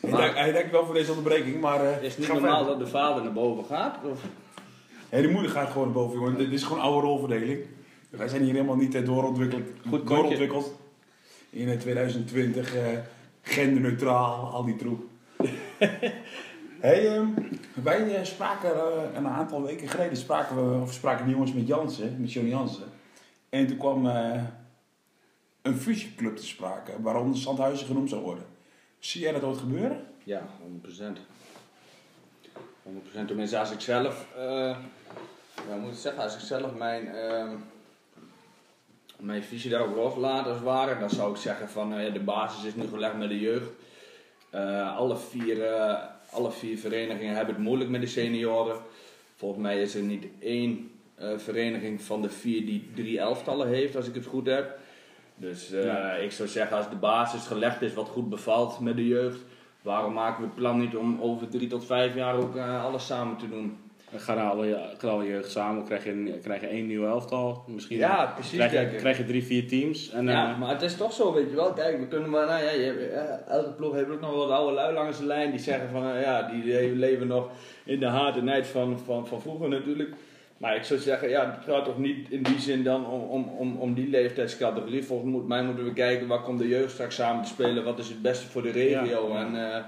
Hij 0.00 0.10
dankt- 0.10 0.38
Hij 0.38 0.52
dankt 0.52 0.70
wel 0.70 0.84
voor 0.84 0.94
deze 0.94 1.10
onderbreking, 1.12 1.60
maar... 1.60 1.84
eh, 1.84 2.02
Is 2.02 2.10
het 2.10 2.18
niet 2.18 2.28
normaal 2.32 2.56
verder. 2.56 2.78
dat 2.78 2.86
de 2.86 2.92
vader 2.92 3.22
naar 3.22 3.32
boven 3.32 3.64
gaat? 3.64 3.96
Of? 4.04 4.22
Nee, 5.10 5.22
de 5.22 5.28
moeder 5.28 5.50
gaat 5.50 5.70
gewoon 5.70 5.84
naar 5.86 5.94
boven, 5.94 6.18
jongen. 6.18 6.36
Dit 6.38 6.52
is 6.52 6.62
gewoon 6.62 6.82
oude 6.82 7.06
rolverdeling. 7.06 7.58
Wij 8.10 8.28
zijn 8.28 8.42
hier 8.42 8.52
helemaal 8.52 8.76
niet 8.76 8.94
eh, 8.94 9.04
doorontwikkeld. 9.04 9.62
Goed 9.88 10.06
doorontwikkeld. 10.06 10.72
In 11.50 11.68
eh, 11.68 11.78
2020, 11.78 12.74
eh, 12.74 12.98
genderneutraal, 13.42 14.52
al 14.52 14.64
die 14.64 14.76
troep. 14.76 15.02
hey, 16.80 17.08
ehm, 17.08 17.28
wij 17.74 18.16
eh, 18.16 18.24
spraken 18.24 18.74
eh, 18.74 19.14
een 19.14 19.28
aantal 19.28 19.62
weken 19.62 19.88
geleden, 19.88 20.16
spraken 20.16 20.56
we, 20.56 20.82
of 20.82 20.92
spraken 20.92 21.24
die 21.24 21.34
jongens 21.34 21.52
met 21.52 21.66
Jansen, 21.66 22.20
met 22.20 22.32
Johnny 22.32 22.50
Jansen. 22.50 22.88
En 23.48 23.66
toen 23.66 23.76
kwam 23.76 24.06
eh, 24.06 24.42
een 25.62 25.76
fusieclub 25.76 26.36
te 26.36 26.46
sprake, 26.46 26.92
waaronder 27.02 27.38
Zandhuizen 27.38 27.86
genoemd 27.86 28.08
zou 28.08 28.22
worden. 28.22 28.44
Zie 28.98 29.20
jij 29.20 29.32
dat 29.32 29.42
ooit 29.42 29.58
gebeuren? 29.58 30.06
Ja, 30.24 30.42
100%. 30.82 31.18
100% 32.82 33.26
tenminste 33.26 33.58
als 33.58 33.70
ik 33.70 33.80
zelf, 33.80 34.26
eh 34.36 34.76
ja, 35.68 35.76
moet 35.80 35.92
ik 35.92 35.98
zeggen, 35.98 36.22
als 36.22 36.34
ik 36.34 36.40
zelf 36.40 36.74
mijn, 36.74 37.14
ehm, 37.14 37.56
mijn 39.20 39.42
visie 39.42 39.70
daarop 39.70 39.96
loslaat 39.96 40.46
als 40.46 40.54
het 40.54 40.64
ware, 40.64 40.98
dan 40.98 41.10
zou 41.10 41.30
ik 41.30 41.36
zeggen 41.36 41.68
van 41.68 41.94
eh, 41.94 42.12
de 42.12 42.20
basis 42.20 42.64
is 42.64 42.74
nu 42.74 42.86
gelegd 42.86 43.16
met 43.16 43.28
de 43.28 43.40
jeugd. 43.40 43.70
Eh, 44.50 44.96
alle, 44.96 45.16
vier, 45.16 45.64
eh, 45.64 45.98
alle 46.30 46.50
vier 46.50 46.78
verenigingen 46.78 47.34
hebben 47.36 47.54
het 47.54 47.64
moeilijk 47.64 47.90
met 47.90 48.00
de 48.00 48.06
senioren. 48.06 48.76
Volgens 49.36 49.62
mij 49.62 49.82
is 49.82 49.94
er 49.94 50.02
niet 50.02 50.26
één 50.38 50.90
vereniging 51.36 52.02
van 52.02 52.22
de 52.22 52.30
vier 52.30 52.66
die 52.66 52.90
drie 52.94 53.18
elftallen 53.18 53.68
heeft, 53.68 53.96
als 53.96 54.08
ik 54.08 54.14
het 54.14 54.26
goed 54.26 54.46
heb. 54.46 54.78
Dus 55.34 55.68
Ja. 55.68 56.12
ik 56.12 56.32
zou 56.32 56.48
zeggen, 56.48 56.76
als 56.76 56.88
de 56.88 56.96
basis 56.96 57.46
gelegd 57.46 57.82
is 57.82 57.94
wat 57.94 58.08
goed 58.08 58.28
bevalt 58.28 58.80
met 58.80 58.96
de 58.96 59.06
jeugd, 59.06 59.38
waarom 59.82 60.12
maken 60.12 60.40
we 60.40 60.46
het 60.46 60.54
plan 60.54 60.80
niet 60.80 60.96
om 60.96 61.20
over 61.20 61.48
drie 61.48 61.68
tot 61.68 61.86
vijf 61.86 62.14
jaar 62.14 62.34
ook 62.34 62.56
alles 62.56 63.06
samen 63.06 63.36
te 63.36 63.48
doen? 63.48 63.89
Gaan 64.16 64.38
alle, 64.50 64.78
gaan 64.98 65.10
alle 65.10 65.26
jeugd 65.26 65.50
samen, 65.50 65.84
krijg 65.84 66.04
je, 66.04 66.38
krijg 66.42 66.60
je 66.60 66.66
één 66.66 66.86
nieuw 66.86 67.06
elftal. 67.06 67.64
Misschien 67.66 67.96
Ja, 67.98 68.26
precies. 68.34 68.58
krijg, 68.58 68.90
je, 68.92 68.96
krijg 68.96 69.16
je 69.16 69.24
drie, 69.24 69.44
vier 69.44 69.68
teams. 69.68 70.10
En, 70.10 70.26
Ja, 70.26 70.50
eh, 70.52 70.58
maar 70.58 70.68
het 70.70 70.82
is 70.82 70.96
toch 70.96 71.12
zo, 71.12 71.32
weet 71.32 71.50
je 71.50 71.56
wel. 71.56 71.72
Kijk, 71.72 71.98
we 71.98 72.06
kunnen 72.06 72.30
maar, 72.30 72.46
nou 72.46 72.62
ja, 72.62 72.70
je, 72.70 72.92
eh, 72.92 73.54
elke 73.54 73.70
ploeg 73.70 73.94
heeft 73.94 74.10
ook 74.10 74.20
nog 74.20 74.34
wat 74.34 74.50
oude 74.50 74.74
lui 74.74 74.94
langs 74.94 75.18
de 75.18 75.24
lijn 75.26 75.50
die 75.50 75.60
zeggen 75.60 75.88
van, 75.90 76.10
eh, 76.12 76.22
ja, 76.22 76.42
die 76.42 76.64
le- 76.64 76.92
leven 76.94 77.26
nog 77.26 77.48
in 77.84 78.00
de 78.00 78.06
harte 78.06 78.42
nijd 78.42 78.66
van, 78.66 78.98
van, 79.04 79.26
van 79.26 79.40
vroeger 79.40 79.68
natuurlijk. 79.68 80.10
Maar 80.56 80.76
ik 80.76 80.84
zou 80.84 81.00
zeggen, 81.00 81.28
ja, 81.28 81.50
het 81.56 81.64
gaat 81.74 81.84
toch 81.84 81.98
niet 81.98 82.30
in 82.30 82.42
die 82.42 82.58
zin 82.60 82.82
dan 82.82 83.06
om, 83.06 83.20
om, 83.22 83.48
om, 83.58 83.76
om 83.76 83.94
die 83.94 84.08
leeftijdscategorie. 84.08 85.04
Volgens 85.04 85.46
mij 85.46 85.62
moeten 85.62 85.84
we 85.84 85.92
kijken, 85.92 86.26
waar 86.26 86.42
komt 86.42 86.58
de 86.58 86.68
jeugd 86.68 86.92
straks 86.92 87.14
samen 87.14 87.42
te 87.42 87.48
spelen? 87.48 87.84
Wat 87.84 87.98
is 87.98 88.08
het 88.08 88.22
beste 88.22 88.46
voor 88.46 88.62
de 88.62 88.70
regio? 88.70 89.28
Ja. 89.32 89.40
En 89.40 89.72
eh, 89.74 89.82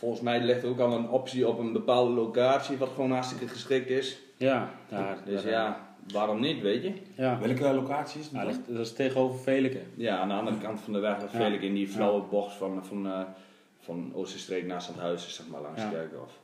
volgens 0.00 0.20
mij 0.20 0.40
ligt 0.40 0.62
er 0.62 0.68
ook 0.68 0.78
al 0.78 0.92
een 0.92 1.08
optie 1.08 1.48
op 1.48 1.58
een 1.58 1.72
bepaalde 1.72 2.12
locatie, 2.12 2.76
wat 2.76 2.88
gewoon 2.94 3.10
hartstikke 3.10 3.48
geschikt 3.48 3.88
is. 3.90 4.18
ja, 4.36 4.70
daar, 4.88 5.18
Dus 5.24 5.42
daar, 5.42 5.52
ja, 5.52 5.94
waarom 6.12 6.40
niet, 6.40 6.60
weet 6.62 6.82
je? 6.82 6.92
ja. 7.14 7.38
Welke 7.40 7.72
locatie 7.74 8.20
is 8.20 8.26
het? 8.26 8.34
Ja, 8.34 8.40
dan? 8.40 8.48
ligt, 8.48 8.60
dat 8.66 8.78
is 8.86 8.92
tegenover 8.92 9.38
Veliken. 9.40 9.82
Ja, 9.94 10.18
aan 10.18 10.28
de 10.28 10.34
andere 10.34 10.58
kant 10.58 10.80
van 10.80 10.92
de 10.92 10.98
weg. 10.98 11.16
Velik 11.28 11.62
in 11.62 11.74
die 11.74 11.88
flauwe 11.88 12.22
bocht 12.22 12.54
van, 12.56 12.84
van, 12.84 13.06
eh 13.06 13.20
van 13.82 14.10
Oosterstreek 14.14 14.66
naar 14.66 14.82
Zandhuizen, 14.82 15.30
zeg 15.30 15.48
maar, 15.48 15.60
langs 15.60 15.80
Ja. 15.82 15.88
de 15.88 15.94
Kerkhof. 15.94 16.39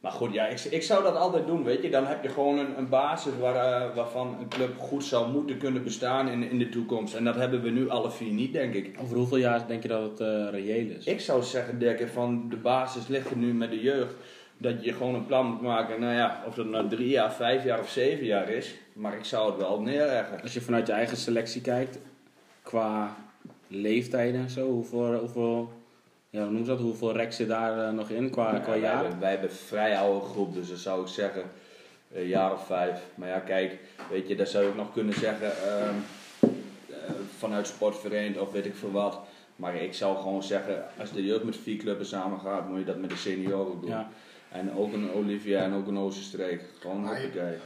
Maar 0.00 0.12
goed, 0.12 0.32
ja, 0.32 0.46
ik, 0.46 0.60
ik 0.60 0.82
zou 0.82 1.02
dat 1.02 1.16
altijd 1.16 1.46
doen, 1.46 1.64
weet 1.64 1.82
je. 1.82 1.90
Dan 1.90 2.06
heb 2.06 2.22
je 2.22 2.28
gewoon 2.28 2.58
een, 2.58 2.78
een 2.78 2.88
basis 2.88 3.32
waar, 3.40 3.54
eh, 3.54 3.94
waarvan 3.94 4.36
een 4.40 4.48
club 4.48 4.78
goed 4.78 5.04
zou 5.04 5.30
moeten 5.32 5.58
kunnen 5.58 5.82
bestaan 5.82 6.28
in, 6.28 6.50
in 6.50 6.58
de 6.58 6.68
toekomst. 6.68 7.14
En 7.14 7.24
dat 7.24 7.34
hebben 7.34 7.62
we 7.62 7.70
nu 7.70 7.88
alle 7.88 8.10
vier 8.10 8.32
niet, 8.32 8.52
denk 8.52 8.74
ik. 8.74 8.96
Over 9.00 9.16
hoeveel 9.16 9.36
jaar 9.36 9.66
denk 9.66 9.82
je 9.82 9.88
dat 9.88 10.02
het 10.02 10.20
eh, 10.20 10.48
reëel 10.50 10.90
is? 10.90 11.04
Ik 11.04 11.20
zou 11.20 11.42
zeggen, 11.42 11.78
Dirk, 11.78 12.08
van 12.08 12.48
de 12.48 12.56
basis 12.56 13.06
ligt 13.06 13.30
er 13.30 13.36
nu 13.36 13.54
met 13.54 13.70
de 13.70 13.80
jeugd. 13.80 14.14
Dat 14.56 14.84
je 14.84 14.92
gewoon 14.92 15.14
een 15.14 15.26
plan 15.26 15.46
moet 15.46 15.60
maken, 15.60 16.00
nou 16.00 16.14
ja, 16.14 16.42
of 16.46 16.54
dat 16.54 16.66
nou 16.66 16.88
drie 16.88 17.08
jaar, 17.08 17.32
vijf 17.32 17.64
jaar 17.64 17.80
of 17.80 17.88
zeven 17.88 18.26
jaar 18.26 18.48
is. 18.48 18.74
Maar 18.92 19.16
ik 19.16 19.24
zou 19.24 19.50
het 19.50 19.60
wel 19.60 19.80
neerleggen. 19.80 20.42
Als 20.42 20.54
je 20.54 20.60
vanuit 20.60 20.86
je 20.86 20.92
eigen 20.92 21.16
selectie 21.16 21.60
kijkt, 21.60 21.98
qua 22.62 23.16
leeftijden 23.68 24.40
en 24.40 24.50
zo, 24.50 24.70
hoeveel, 24.70 25.18
hoeveel, 25.18 25.72
ja, 26.30 26.42
hoe 26.42 26.50
noem 26.50 26.60
je 26.60 26.66
dat, 26.66 26.78
hoeveel 26.78 27.12
rek 27.12 27.32
zit 27.32 27.48
daar 27.48 27.86
eh, 27.86 27.92
nog 27.92 28.10
in 28.10 28.30
qua, 28.30 28.52
Ja, 28.52 28.58
qua 28.58 28.70
wij, 28.70 28.80
jaar? 28.80 29.00
hebben, 29.02 29.20
wij 29.20 29.30
hebben 29.30 29.50
een 29.50 29.56
vrij 29.56 29.96
oude 29.98 30.26
groep, 30.26 30.54
dus 30.54 30.68
dan 30.68 30.76
zou 30.76 31.00
ik 31.02 31.08
zeggen 31.08 31.42
een 32.12 32.26
jaar 32.26 32.52
of 32.52 32.66
vijf. 32.66 33.00
Maar 33.14 33.28
ja, 33.28 33.38
kijk, 33.38 33.78
weet 34.10 34.28
je, 34.28 34.36
dat 34.36 34.48
zou 34.48 34.66
ik 34.66 34.74
nog 34.76 34.92
kunnen 34.92 35.14
zeggen. 35.14 35.52
ehm, 35.66 35.94
vanuit 37.38 37.66
sportvereniging 37.66 38.38
of 38.38 38.52
weet 38.52 38.66
ik 38.66 38.74
veel 38.74 38.90
wat. 38.92 39.18
Maar 39.56 39.74
ik 39.74 39.94
zou 39.94 40.16
gewoon 40.16 40.42
zeggen, 40.42 40.84
als 41.00 41.12
de 41.12 41.24
jeugd 41.24 41.44
met 41.44 41.56
vier 41.56 41.76
clubs 41.76 42.08
samen 42.08 42.38
gaat, 42.40 42.68
moet 42.68 42.78
je 42.78 42.84
dat 42.84 42.98
met 42.98 43.10
de 43.10 43.16
senioren 43.16 43.80
doen. 43.80 43.90
Ja. 43.90 44.08
En 44.52 44.72
ook 44.76 44.92
een 44.92 45.12
Olivia 45.12 45.62
en 45.62 45.74
ook 45.74 45.86
een 45.86 45.98
Oosterstreek. 45.98 46.64
Gewoon 46.80 47.00
Maar 47.00 47.20
je- 47.20 47.26
hoppakee. 47.26 47.56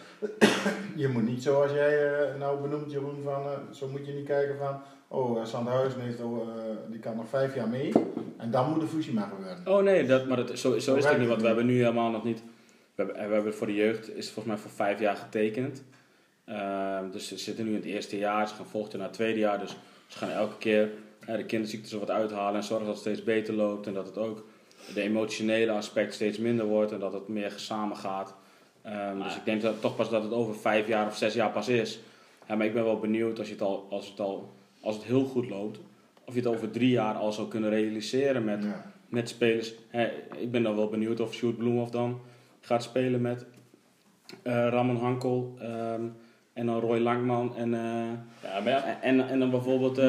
Je 1.02 1.08
moet 1.08 1.22
niet 1.22 1.42
zoals 1.42 1.72
jij 1.72 2.12
eh, 2.12 2.38
nou 2.38 2.60
benoemt, 2.60 2.92
Jeroen, 2.92 3.22
van, 3.24 3.42
eh, 3.46 3.58
zo 3.72 3.88
moet 3.88 4.06
je 4.06 4.12
niet 4.12 4.26
kijken 4.26 4.56
van, 4.58 4.80
oh, 5.12 5.36
uh, 5.36 5.44
Sandhuizen 5.44 6.00
heeft, 6.00 6.20
eh, 6.20 6.26
die 6.90 7.00
kan 7.00 7.16
nog 7.16 7.28
vijf 7.28 7.54
jaar 7.54 7.68
mee 7.68 7.92
en 8.36 8.50
dan 8.50 8.70
moet 8.70 8.80
de 8.80 8.86
fusie 8.86 9.12
maar 9.12 9.30
worden. 9.36 9.76
Oh 9.76 9.82
nee, 9.82 10.06
dat, 10.06 10.26
maar 10.26 10.36
dat, 10.36 10.58
zo, 10.58 10.78
zo 10.78 10.94
is 10.94 11.04
het 11.04 11.18
niet, 11.18 11.28
want 11.28 11.40
we 11.40 11.46
hebben 11.46 11.66
nu 11.66 11.76
helemaal 11.76 12.10
nog 12.10 12.24
niet. 12.24 12.42
We 12.94 13.02
hebben, 13.02 13.28
we 13.28 13.34
hebben 13.34 13.54
voor 13.54 13.66
de 13.66 13.74
jeugd 13.74 14.08
is 14.08 14.24
het 14.24 14.34
volgens 14.34 14.54
mij 14.54 14.56
voor 14.56 14.70
vijf 14.70 15.00
jaar 15.00 15.16
getekend. 15.16 15.82
Ehm, 16.44 17.10
dus 17.10 17.28
ze 17.28 17.38
zitten 17.38 17.64
nu 17.64 17.70
in 17.70 17.76
het 17.76 17.84
eerste 17.84 18.18
jaar, 18.18 18.48
ze 18.48 18.54
gaan 18.54 18.66
volgend 18.66 18.92
jaar 18.92 19.00
naar 19.00 19.10
het 19.10 19.18
tweede 19.18 19.38
jaar. 19.38 19.58
Dus 19.58 19.76
ze 20.06 20.18
gaan 20.18 20.30
elke 20.30 20.58
keer 20.58 20.90
eh, 21.26 21.36
de 21.36 21.44
kinderziektes 21.44 21.92
er 21.92 21.98
wat 21.98 22.10
uithalen 22.10 22.54
en 22.54 22.62
zorgen 22.62 22.86
dat 22.86 22.94
het 22.94 23.04
steeds 23.04 23.24
beter 23.24 23.54
loopt. 23.54 23.86
En 23.86 23.94
dat 23.94 24.06
het 24.06 24.18
ook 24.18 24.44
de 24.94 25.02
emotionele 25.02 25.72
aspect 25.72 26.14
steeds 26.14 26.38
minder 26.38 26.66
wordt 26.66 26.92
en 26.92 27.00
dat 27.00 27.12
het 27.12 27.28
meer 27.28 27.52
samen 27.56 27.96
gaat. 27.96 28.34
Ehm, 28.82 29.22
dus 29.22 29.36
ik 29.36 29.44
denk 29.44 29.62
dat, 29.62 29.80
toch 29.80 29.96
pas 29.96 30.10
dat 30.10 30.22
het 30.22 30.32
over 30.32 30.54
vijf 30.54 30.86
jaar 30.86 31.06
of 31.06 31.16
zes 31.16 31.34
jaar 31.34 31.50
pas 31.50 31.68
is. 31.68 32.00
Ja, 32.48 32.54
maar 32.54 32.66
ik 32.66 32.74
ben 32.74 32.84
wel 32.84 32.98
benieuwd 32.98 33.38
als, 33.38 33.46
je 33.46 33.52
het 33.52 33.62
al, 33.62 33.86
als, 33.90 34.08
het 34.08 34.20
al, 34.20 34.52
als 34.82 34.94
het 34.96 35.04
heel 35.04 35.24
goed 35.24 35.48
loopt, 35.48 35.78
of 36.24 36.34
je 36.34 36.40
het 36.40 36.48
over 36.48 36.70
drie 36.70 36.90
jaar 36.90 37.14
al 37.14 37.32
zou 37.32 37.48
kunnen 37.48 37.70
realiseren 37.70 38.44
met 38.44 38.64
Ja. 38.64 38.92
met 39.08 39.28
spelers. 39.28 39.74
Hè, 39.88 40.08
ik 40.38 40.50
ben 40.50 40.62
dan 40.62 40.76
wel 40.76 40.88
benieuwd 40.88 41.20
of 41.20 41.34
Sjoerd 41.34 41.56
Bloemhoff 41.56 41.90
dan 41.90 42.20
gaat 42.60 42.82
spelen 42.82 43.20
met 43.20 43.46
eh, 44.42 44.52
Ramon 44.68 44.96
Hankel 44.96 45.54
ehm, 45.60 46.02
en 46.52 46.66
dan 46.66 46.80
Roy 46.80 46.98
Langman 46.98 47.56
en, 47.56 47.74
eh, 47.74 47.80
Ja, 48.50 48.60
maar 48.60 48.68
ja, 48.68 49.00
en, 49.02 49.28
en 49.28 49.38
dan 49.38 49.50
bijvoorbeeld 49.50 49.98
eh 49.98 50.04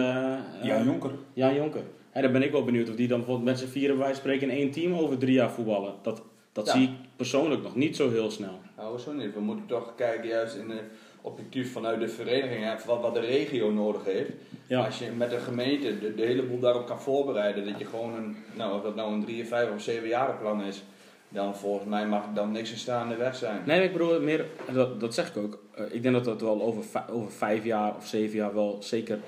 Ja, 0.64 0.78
eh, 0.78 0.86
Jonker. 0.86 1.12
Jan 1.34 1.56
Jonker. 1.56 1.82
Hè, 2.12 2.22
daar 2.22 2.32
ben 2.32 2.44
ik 2.44 2.52
wel 2.52 2.64
benieuwd 2.64 2.90
of 2.90 2.96
die 2.96 3.08
dan 3.08 3.18
bijvoorbeeld 3.18 3.48
met 3.50 3.60
z'n 3.60 3.68
vieren 3.68 3.98
bij 3.98 4.14
spreken 4.14 4.50
in 4.50 4.58
één 4.58 4.72
team 4.72 4.94
over 4.94 5.18
drie 5.18 5.34
jaar 5.34 5.52
voetballen. 5.52 5.94
Dat, 6.02 6.22
dat 6.52 6.66
Ja. 6.66 6.72
zie 6.72 6.84
ik 6.84 6.90
persoonlijk 7.16 7.62
nog 7.64 7.76
niet 7.76 7.96
zo 7.96 8.10
heel 8.10 8.32
snel. 8.32 8.60
nou 8.78 9.00
zo 9.00 9.14
niet. 9.14 9.34
We 9.34 9.40
moeten 9.40 9.66
toch 9.66 9.96
kijken 9.96 10.28
juist 10.30 10.56
in 10.56 10.68
de 10.68 10.80
objectief 11.24 11.72
vanuit 11.72 12.00
de 12.00 12.08
vereniging, 12.08 12.64
hè, 12.64 12.74
wat, 12.86 13.02
wat 13.02 13.14
de 13.14 13.20
regio 13.20 13.72
nodig 13.72 14.06
heeft. 14.06 14.32
Ja. 14.68 14.86
Als 14.86 15.00
je 15.00 15.12
met 15.18 15.30
de 15.30 15.40
gemeente 15.40 16.00
de, 16.00 16.16
de 16.16 16.26
hele 16.26 16.44
boel 16.44 16.60
daarop 16.60 16.88
kan 16.88 17.02
voorbereiden, 17.02 17.66
dat 17.66 17.80
je 17.80 17.86
gewoon 17.86 18.14
een, 18.14 18.36
nou 18.54 18.76
of 18.76 18.82
dat 18.82 18.96
nou 18.96 19.14
een 19.14 19.24
drie, 19.24 19.48
vijf 19.48 19.72
of 19.72 19.82
zeven 19.82 20.08
jaren 20.08 20.38
plan 20.40 20.64
is, 20.64 20.84
dan 21.30 21.56
volgens 21.56 21.90
mij 21.90 22.08
mag 22.08 22.24
dan 22.34 22.52
niks 22.52 22.72
in 22.72 22.78
staande 22.78 23.16
weg 23.16 23.36
zijn. 23.36 23.62
Nee, 23.66 23.84
ik 23.84 23.92
bedoel 23.92 24.22
meer, 24.22 24.46
dat, 24.74 25.00
dat 25.00 25.14
zeg 25.14 25.30
ik 25.30 25.38
ook. 25.38 25.64
Eh, 25.76 25.86
ik 25.90 26.02
denk 26.02 26.16
dat 26.16 26.26
dat 26.26 26.42
wel 26.42 26.62
over, 26.62 26.84
over 27.12 27.32
vijf 27.32 27.64
jaar 27.64 27.96
of 27.96 28.08
zeven 28.08 28.38
jaar 28.38 28.54
wel 28.54 28.78
zeker 28.80 29.20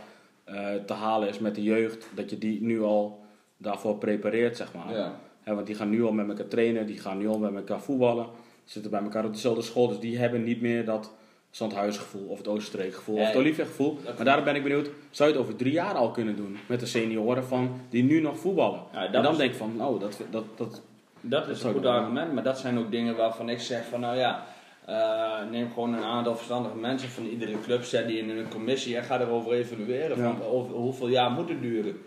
eh, 0.43 0.73
te 0.85 0.93
halen 0.93 1.29
is 1.29 1.39
met 1.39 1.55
de 1.55 1.63
jeugd. 1.63 2.07
Dat 2.15 2.29
je 2.29 2.37
die 2.37 2.61
nu 2.61 2.81
al 2.81 3.23
daarvoor 3.57 3.97
prepareert, 3.97 4.57
zeg 4.57 4.73
maar. 4.73 4.93
Ja. 4.95 5.19
Want 5.43 5.65
die 5.65 5.75
gaan 5.75 5.89
nu 5.89 6.03
al 6.03 6.11
met 6.11 6.27
elkaar 6.27 6.47
trainen, 6.47 6.85
die 6.85 6.99
gaan 6.99 7.17
nu 7.17 7.27
al 7.27 7.39
met 7.39 7.55
elkaar 7.55 7.81
voetballen. 7.81 8.27
Zitten 8.65 8.91
bij 8.91 9.01
elkaar 9.01 9.25
op 9.25 9.33
dezelfde 9.33 9.61
school, 9.61 9.87
dus 9.87 9.99
die 9.99 10.17
hebben 10.17 10.43
niet 10.43 10.61
meer 10.61 10.85
dat 10.85 11.11
Zandhuisgevoel 11.55 12.27
of 12.27 12.37
het 12.37 12.47
Oosterstreekgevoel 12.47 13.15
of 13.15 13.27
het. 13.27 13.35
Olivia-gevoel. 13.35 13.99
Maar 14.15 14.25
daarom 14.25 14.43
ben 14.43 14.55
ik 14.55 14.63
benieuwd, 14.63 14.89
zou 15.09 15.29
je 15.29 15.35
het 15.35 15.43
over 15.43 15.55
drie 15.57 15.71
jaar 15.71 15.93
al 15.93 16.11
kunnen 16.11 16.35
doen 16.35 16.57
met 16.67 16.79
de 16.79 16.85
senioren 16.85 17.43
van 17.45 17.81
die 17.89 18.03
nu 18.03 18.21
nog 18.21 18.37
voetballen? 18.39 18.81
Ja, 18.93 19.05
en 19.05 19.11
dan 19.21 19.31
is- 19.31 19.37
denk 19.37 19.51
ik 19.51 19.57
van, 19.57 19.75
nou, 19.75 19.99
dat, 19.99 20.17
dat, 20.31 20.43
dat, 20.57 20.81
Dat 21.21 21.47
is 21.47 21.63
een 21.63 21.73
goed 21.73 21.85
argument, 21.85 22.33
maar 22.33 22.43
dat 22.43 22.59
zijn 22.59 22.77
ook 22.79 22.91
dingen 22.91 23.15
waarvan 23.15 23.49
ik 23.49 23.59
zeg 23.59 23.85
van 23.85 23.99
nou 23.99 24.17
ja, 24.17 24.45
eh, 24.85 25.49
neem 25.51 25.69
gewoon 25.73 25.93
een 25.93 26.03
aantal 26.03 26.35
verstandige 26.35 26.75
mensen 26.77 27.09
van 27.09 27.25
iedere 27.25 27.61
club, 27.61 27.83
zet 27.83 28.07
die 28.07 28.17
in 28.17 28.29
een 28.29 28.49
commissie 28.49 28.97
en 28.97 29.03
ga 29.03 29.19
erover 29.21 29.51
evalueren. 29.53 30.17
Ja. 30.17 30.23
Van 30.33 30.41
over 30.47 30.75
hoeveel 30.75 31.07
jaar 31.07 31.31
moet 31.31 31.49
het 31.49 31.61
duren? 31.61 31.97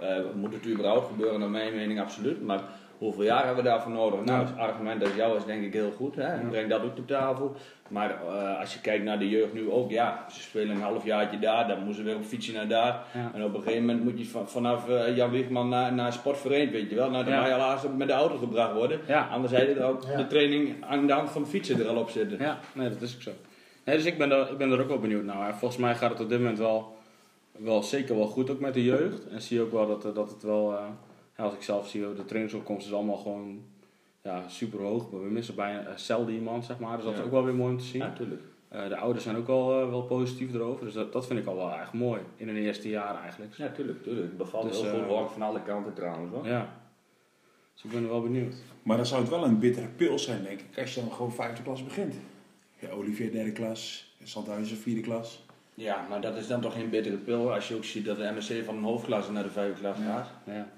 Eh, 0.00 0.16
moet 0.34 0.52
het 0.52 0.66
überhaupt 0.66 1.06
gebeuren? 1.06 1.40
Naar 1.40 1.50
mijn 1.50 1.74
mening 1.74 2.00
absoluut, 2.00 2.42
maar 2.42 2.60
hoeveel 3.04 3.24
jaar 3.24 3.44
hebben 3.44 3.64
we 3.64 3.70
daarvoor 3.70 3.92
nodig? 3.92 4.24
Nou, 4.24 4.44
het 4.46 4.56
argument 4.56 5.00
dat 5.00 5.14
jou 5.14 5.36
is 5.36 5.44
denk 5.44 5.64
ik 5.64 5.72
heel 5.72 5.90
goed, 5.96 6.16
hè? 6.16 6.38
breng 6.48 6.70
dat 6.70 6.82
ook 6.82 6.98
op 6.98 7.06
tafel. 7.06 7.56
Maar 7.88 8.10
eh, 8.10 8.60
als 8.60 8.74
je 8.74 8.80
kijkt 8.80 9.04
naar 9.04 9.18
de 9.18 9.28
jeugd 9.28 9.52
nu 9.52 9.70
ook, 9.70 9.90
ja, 9.90 10.24
ze 10.30 10.40
spelen 10.40 10.76
een 10.76 10.82
halfjaartje 10.82 11.38
daar, 11.38 11.68
dan 11.68 11.76
moeten 11.78 11.94
ze 11.94 12.02
weer 12.02 12.14
een 12.14 12.24
fietsje 12.24 12.52
naar 12.52 12.68
daar. 12.68 13.02
Ja. 13.14 13.30
En 13.34 13.44
op 13.44 13.54
een 13.54 13.62
gegeven 13.62 13.84
moment 13.86 14.04
moet 14.04 14.18
je 14.18 14.26
van, 14.26 14.48
vanaf 14.48 14.88
eh, 14.88 15.16
Jan 15.16 15.30
Wiegman 15.30 15.68
naar, 15.68 15.92
naar 15.92 16.12
sportvereniging, 16.12 16.72
weet 16.72 16.90
je 16.90 16.96
wel. 16.96 17.10
Nou, 17.10 17.24
dan 17.24 17.32
Ja. 17.32 17.38
mag 17.38 17.48
je 17.48 17.54
helaas 17.54 17.82
met 17.96 18.08
de 18.08 18.14
auto 18.14 18.36
gebracht 18.36 18.72
worden. 18.74 19.00
Ja. 19.06 19.28
Anders 19.32 19.52
had 19.52 19.62
er 19.62 19.84
ook 19.84 20.16
de 20.16 20.26
training 20.26 20.84
aan 20.84 21.06
de 21.06 21.12
hand 21.12 21.30
van 21.30 21.42
de 21.42 21.48
fietsen 21.48 21.80
er 21.80 21.88
al 21.88 21.96
op 21.96 22.10
zitten. 22.10 22.38
Ja, 22.38 22.58
nee, 22.72 22.88
dat 22.88 23.00
is 23.02 23.14
ook 23.14 23.22
zo. 23.22 23.30
Nee, 23.84 23.96
dus 23.96 24.04
ik 24.04 24.18
ben, 24.18 24.30
er, 24.32 24.50
ik 24.50 24.58
ben 24.58 24.70
er 24.72 24.80
ook 24.80 24.88
wel 24.88 24.98
benieuwd 24.98 25.24
naar. 25.24 25.36
Maar 25.36 25.56
volgens 25.56 25.80
mij 25.80 25.94
gaat 25.94 26.10
het 26.10 26.20
op 26.20 26.28
dit 26.28 26.38
moment 26.38 26.58
wel, 26.58 26.96
wel 27.52 27.82
zeker 27.82 28.16
wel 28.16 28.26
goed, 28.26 28.50
ook 28.50 28.60
met 28.60 28.74
de 28.74 28.84
jeugd. 28.84 29.28
En 29.28 29.42
zie 29.42 29.56
je 29.56 29.62
ook 29.62 29.72
wel 29.72 29.86
dat, 29.86 30.04
eh, 30.04 30.14
dat 30.14 30.30
het 30.30 30.42
wel, 30.42 30.78
ja, 31.36 31.44
als 31.44 31.54
ik 31.54 31.62
zelf 31.62 31.88
zie, 31.88 32.14
de 32.14 32.24
trainingsopkomst 32.24 32.86
is 32.86 32.92
allemaal 32.92 33.16
gewoon 33.16 33.62
ja, 34.22 34.48
super 34.48 34.80
hoog. 34.80 35.10
Maar 35.10 35.22
we 35.22 35.30
missen 35.30 35.54
bijna 35.54 35.88
uh, 35.88 35.96
zelden 35.96 36.34
iemand, 36.34 36.64
zeg 36.64 36.78
maar. 36.78 36.96
Dus 36.96 37.04
dat 37.04 37.14
is 37.14 37.20
ook 37.20 37.30
wel 37.30 37.44
weer 37.44 37.54
mooi 37.54 37.72
om 37.72 37.78
te 37.78 37.84
zien. 37.84 38.00
Ja, 38.00 38.06
natuurlijk. 38.06 38.42
Eh, 38.74 38.88
de 38.88 38.96
ouders 38.96 39.24
zijn 39.24 39.36
ook 39.36 39.46
wel, 39.46 39.80
eh, 39.80 39.88
wel 39.88 40.02
positief 40.02 40.54
erover. 40.54 40.84
Dus 40.84 40.94
dat, 40.94 41.12
dat 41.12 41.26
vind 41.26 41.38
ik 41.38 41.46
al 41.46 41.56
wel 41.56 41.72
echt 41.72 41.92
mooi. 41.92 42.20
In 42.36 42.48
een 42.48 42.56
eerste 42.56 42.88
jaar 42.88 43.22
eigenlijk. 43.22 43.54
Ja, 43.56 43.68
tuurlijk, 43.68 44.02
tuurlijk. 44.02 44.26
Het 44.26 44.36
bevalt 44.36 44.68
Dus, 44.68 44.80
heel 44.80 44.90
eh, 44.90 44.98
goed 44.98 45.06
hoor, 45.06 45.30
van 45.30 45.42
alle 45.42 45.62
kanten 45.62 45.94
trouwens 45.94 46.32
hoor. 46.32 46.46
Ja. 46.46 46.82
Dus 47.74 47.84
ik 47.84 47.90
ben 47.90 48.02
er 48.02 48.08
wel 48.08 48.22
benieuwd. 48.22 48.54
Maar 48.82 48.96
dan 48.96 49.06
zou 49.06 49.20
het 49.20 49.30
wel 49.30 49.44
een 49.44 49.58
bittere 49.58 49.86
pil 49.86 50.18
zijn, 50.18 50.42
denk 50.42 50.60
ik, 50.60 50.78
als 50.78 50.94
je 50.94 51.00
dan 51.00 51.12
gewoon 51.12 51.32
vijfde 51.32 51.62
klas 51.62 51.84
begint. 51.84 52.14
Ja, 52.78 52.90
Olivier 52.90 53.32
derde 53.32 53.52
klas, 53.52 54.14
Zandhuizen 54.22 54.76
vierde 54.76 55.00
klas. 55.00 55.44
Ja, 55.74 56.06
maar 56.08 56.20
dat 56.20 56.36
is 56.36 56.46
dan 56.46 56.60
toch 56.60 56.72
geen 56.72 56.90
bittere 56.90 57.16
pil 57.16 57.52
als 57.52 57.68
je 57.68 57.74
ook 57.74 57.84
ziet 57.84 58.04
dat 58.04 58.16
de 58.16 58.32
MSC 58.36 58.64
van 58.64 58.76
een 58.76 58.82
hoofdklasse 58.82 59.32
naar 59.32 59.42
de 59.42 59.50
vijfde 59.50 59.80
klas 59.80 59.96
gaat. 59.96 60.30
Ja. 60.46 60.52
Ja, 60.52 60.68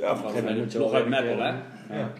Volgens 0.00 0.34
En 0.34 0.44
mij 0.44 0.54
moet 0.56 0.72
je 0.72 0.78
wel 0.78 0.94
uit 0.94 1.08
Meppel, 1.08 1.38
hè. 1.38 1.48
ja. 1.98 2.12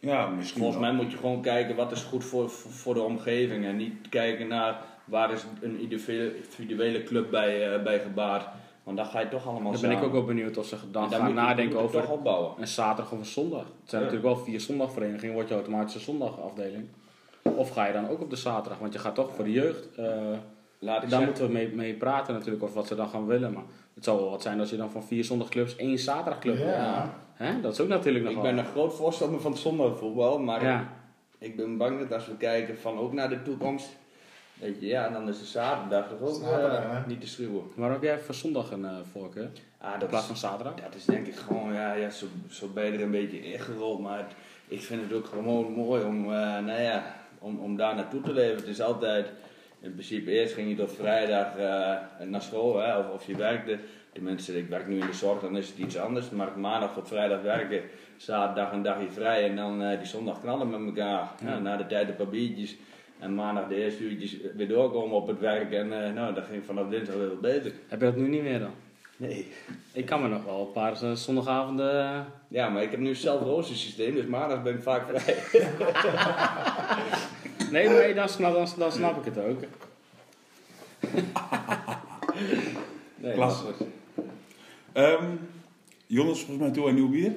ja, 0.00 0.26
misschien 0.28 0.60
Volgens 0.60 0.80
wel. 0.80 0.92
mij 0.92 1.02
moet 1.02 1.12
je 1.12 1.18
gewoon 1.18 1.42
kijken 1.42 1.76
wat 1.76 1.92
is 1.92 2.02
goed 2.02 2.24
voor, 2.24 2.50
voor 2.50 2.94
de 2.94 3.00
omgeving 3.02 3.64
en 3.64 3.76
niet 3.76 4.08
kijken 4.08 4.48
naar 4.48 4.80
waar 5.04 5.32
is 5.32 5.44
een 5.60 5.78
individuele- 5.80 7.02
club 7.02 7.30
bij, 7.30 7.74
eh, 7.74 7.82
bij 7.82 7.98
gebaard. 8.00 8.46
Want 8.82 8.96
dan 8.96 9.06
ga 9.06 9.20
je 9.20 9.28
toch 9.28 9.46
allemaal 9.46 9.72
Dan 9.72 9.80
ben 9.80 9.90
ik 9.90 10.02
ook 10.02 10.12
wel 10.12 10.24
benieuwd 10.24 10.56
of 10.56 10.66
ze 10.66 10.76
dan 10.90 11.10
gaan 11.10 11.34
nadenken 11.34 11.78
over 11.80 12.00
toch 12.00 12.10
opbouwen. 12.10 12.52
een 12.58 12.66
zaterdag 12.66 13.12
of 13.12 13.18
een 13.18 13.24
zondag. 13.24 13.60
Het 13.60 13.90
zijn 13.90 14.02
Ja. 14.02 14.08
natuurlijk 14.10 14.34
wel 14.36 14.44
vier 14.44 14.60
zondagverenigingen, 14.60 15.34
wordt 15.34 15.48
je 15.48 15.54
automatisch 15.54 15.94
een 15.94 16.00
zondagafdeling. 16.00 16.86
Of 17.42 17.70
ga 17.70 17.86
je 17.86 17.92
dan 17.92 18.08
ook 18.08 18.20
op 18.20 18.30
de 18.30 18.36
zaterdag? 18.36 18.78
Want 18.78 18.92
je 18.92 18.98
gaat 18.98 19.14
toch 19.14 19.34
voor 19.34 19.44
de 19.44 19.52
jeugd. 19.52 19.94
eh, 19.96 20.04
Laat 20.78 21.02
ik 21.02 21.10
daar 21.10 21.22
moeten 21.22 21.46
we 21.46 21.52
mee, 21.52 21.68
mee 21.74 21.94
praten 21.94 22.34
natuurlijk, 22.34 22.62
of 22.62 22.74
wat 22.74 22.86
ze 22.86 22.94
dan 22.94 23.08
gaan 23.08 23.26
willen. 23.26 23.52
Maar 23.52 23.62
het 23.94 24.04
zou 24.04 24.20
wel 24.20 24.30
wat 24.30 24.42
zijn 24.42 24.60
als 24.60 24.70
je 24.70 24.76
dan 24.76 24.90
van 24.90 25.02
vier 25.04 25.24
zondagclubs 25.24 25.76
één 25.76 25.98
zaterdagclub 25.98 26.56
hebt. 26.58 26.76
Ja. 26.76 27.14
Hè? 27.34 27.60
Dat 27.60 27.72
is 27.72 27.80
ook 27.80 27.88
natuurlijk 27.88 28.24
nog 28.24 28.34
ik 28.34 28.40
wel. 28.42 28.50
ben 28.54 28.58
een 28.64 28.70
groot 28.70 28.94
voorstander 28.94 29.40
van 29.40 29.50
het 29.52 29.60
zondagvoetbal, 29.60 30.38
maar 30.38 30.64
Ja, 30.64 30.88
ik 31.38 31.56
ben 31.56 31.76
bang 31.76 31.98
dat 32.00 32.12
als 32.12 32.26
we 32.26 32.36
kijken 32.36 32.78
van 32.78 32.98
ook 32.98 33.12
naar 33.12 33.28
de 33.28 33.42
toekomst, 33.42 33.88
weet 34.54 34.80
je, 34.80 34.86
ja, 34.86 35.08
dan 35.08 35.28
is 35.28 35.38
de 35.38 35.44
zaterdag 35.44 36.08
toch 36.08 36.20
ook 36.28 36.34
Zaterdag, 36.42 36.82
eh, 36.84 37.06
niet 37.06 37.20
te 37.20 37.26
schreeuwen. 37.26 37.62
waarom 37.74 37.94
heb 37.94 38.04
jij 38.04 38.18
voor 38.18 38.34
zondag 38.34 38.70
een 38.70 38.84
eh, 38.84 38.96
voorkeur? 39.12 39.48
Ah, 39.78 39.92
In 39.94 39.98
dat 40.00 40.08
plaats 40.08 40.24
is, 40.24 40.40
van 40.40 40.50
zaterdag? 40.50 40.74
dat 40.74 40.94
is 40.94 41.04
denk 41.04 41.26
ik 41.26 41.36
gewoon, 41.36 41.72
ja, 41.72 41.92
ja 41.94 42.10
zo, 42.10 42.26
zo 42.48 42.66
ben 42.74 42.84
je 42.84 42.92
er 42.92 43.02
een 43.02 43.10
beetje 43.10 43.52
ingerold, 43.52 44.00
maar 44.00 44.18
het- 44.18 44.34
ik 44.68 44.82
vind 44.82 45.02
het 45.02 45.12
ook 45.12 45.26
gewoon 45.26 45.72
mooi 45.72 46.04
om, 46.04 46.24
eh, 46.24 46.30
nou 46.58 46.80
ja, 46.80 47.14
om, 47.38 47.58
om 47.58 47.76
daar 47.76 47.94
naartoe 47.94 48.20
te 48.20 48.32
leven. 48.32 48.56
Het 48.56 48.66
is 48.66 48.80
altijd, 48.80 49.28
in 49.80 49.92
principe 49.92 50.30
eerst 50.30 50.54
ging 50.54 50.68
je 50.68 50.76
tot 50.76 50.92
vrijdag 50.92 51.56
eh, 51.56 52.26
naar 52.26 52.42
school, 52.42 52.78
hè, 52.78 52.98
of, 52.98 53.10
of 53.10 53.26
je 53.26 53.36
werkte. 53.36 53.78
Tenminste, 54.12 54.58
ik 54.58 54.68
werk 54.68 54.86
nu 54.86 55.00
in 55.00 55.06
de 55.06 55.12
zorg, 55.12 55.40
dan 55.40 55.56
is 55.56 55.68
het 55.68 55.78
iets 55.78 55.96
anders. 55.96 56.30
Maar 56.30 56.58
maandag 56.58 56.94
tot 56.94 57.08
vrijdag 57.08 57.42
werken, 57.42 57.82
zaterdag 58.16 58.72
een 58.72 58.82
dagje 58.82 59.10
vrij 59.10 59.48
en 59.48 59.56
dan 59.56 59.82
eh, 59.82 59.98
die 59.98 60.06
zondag 60.06 60.40
knallen 60.40 60.70
met 60.70 60.80
elkaar. 60.80 61.30
Ja. 61.44 61.50
Ja, 61.50 61.58
na 61.58 61.76
de 61.76 61.86
tijd 61.86 62.08
een 62.08 62.16
paar 62.16 62.28
biertjes. 62.28 62.76
En 63.18 63.34
maandag 63.34 63.68
de 63.68 63.74
eerste 63.74 64.02
uurtjes 64.02 64.36
weer 64.56 64.68
doorkomen 64.68 65.16
op 65.16 65.26
het 65.26 65.40
werk. 65.40 65.72
En 65.72 66.04
eh, 66.04 66.12
nou, 66.12 66.34
dat 66.34 66.44
ging 66.50 66.64
vanaf 66.64 66.88
dinsdag 66.88 67.16
weer 67.16 67.28
wat 67.28 67.40
beter. 67.40 67.72
Heb 67.88 68.00
je 68.00 68.06
dat 68.06 68.16
nu 68.16 68.28
niet 68.28 68.42
meer 68.42 68.58
dan? 68.58 68.74
Nee. 69.16 69.52
Ik 69.92 70.06
kan 70.06 70.22
me 70.22 70.28
nog 70.28 70.44
wel 70.44 70.60
een 70.60 70.72
paar 70.72 71.16
zondagavonden... 71.16 72.26
Ja, 72.48 72.68
maar 72.68 72.82
ik 72.82 72.90
heb 72.90 73.00
nu 73.00 73.14
zelf 73.14 73.40
een 73.40 73.46
roostersysteem, 73.46 74.14
dus 74.14 74.26
maandag 74.26 74.62
ben 74.62 74.74
ik 74.74 74.82
vaak 74.82 75.08
vrij. 75.08 75.36
Nee, 77.70 77.88
nee, 77.88 78.14
dan 78.14 78.28
snap, 78.28 78.52
dan, 78.54 78.68
dan 78.76 78.92
snap 78.92 79.26
ik 79.26 79.34
het 79.34 79.44
ook. 79.44 79.60
Nee, 83.20 83.32
Klasse. 83.32 83.64
Jonas, 86.06 86.38
volgens 86.38 86.58
mij 86.58 86.70
toe 86.70 86.88
aan 86.88 86.94
nieuw 86.94 87.08
bier. 87.08 87.32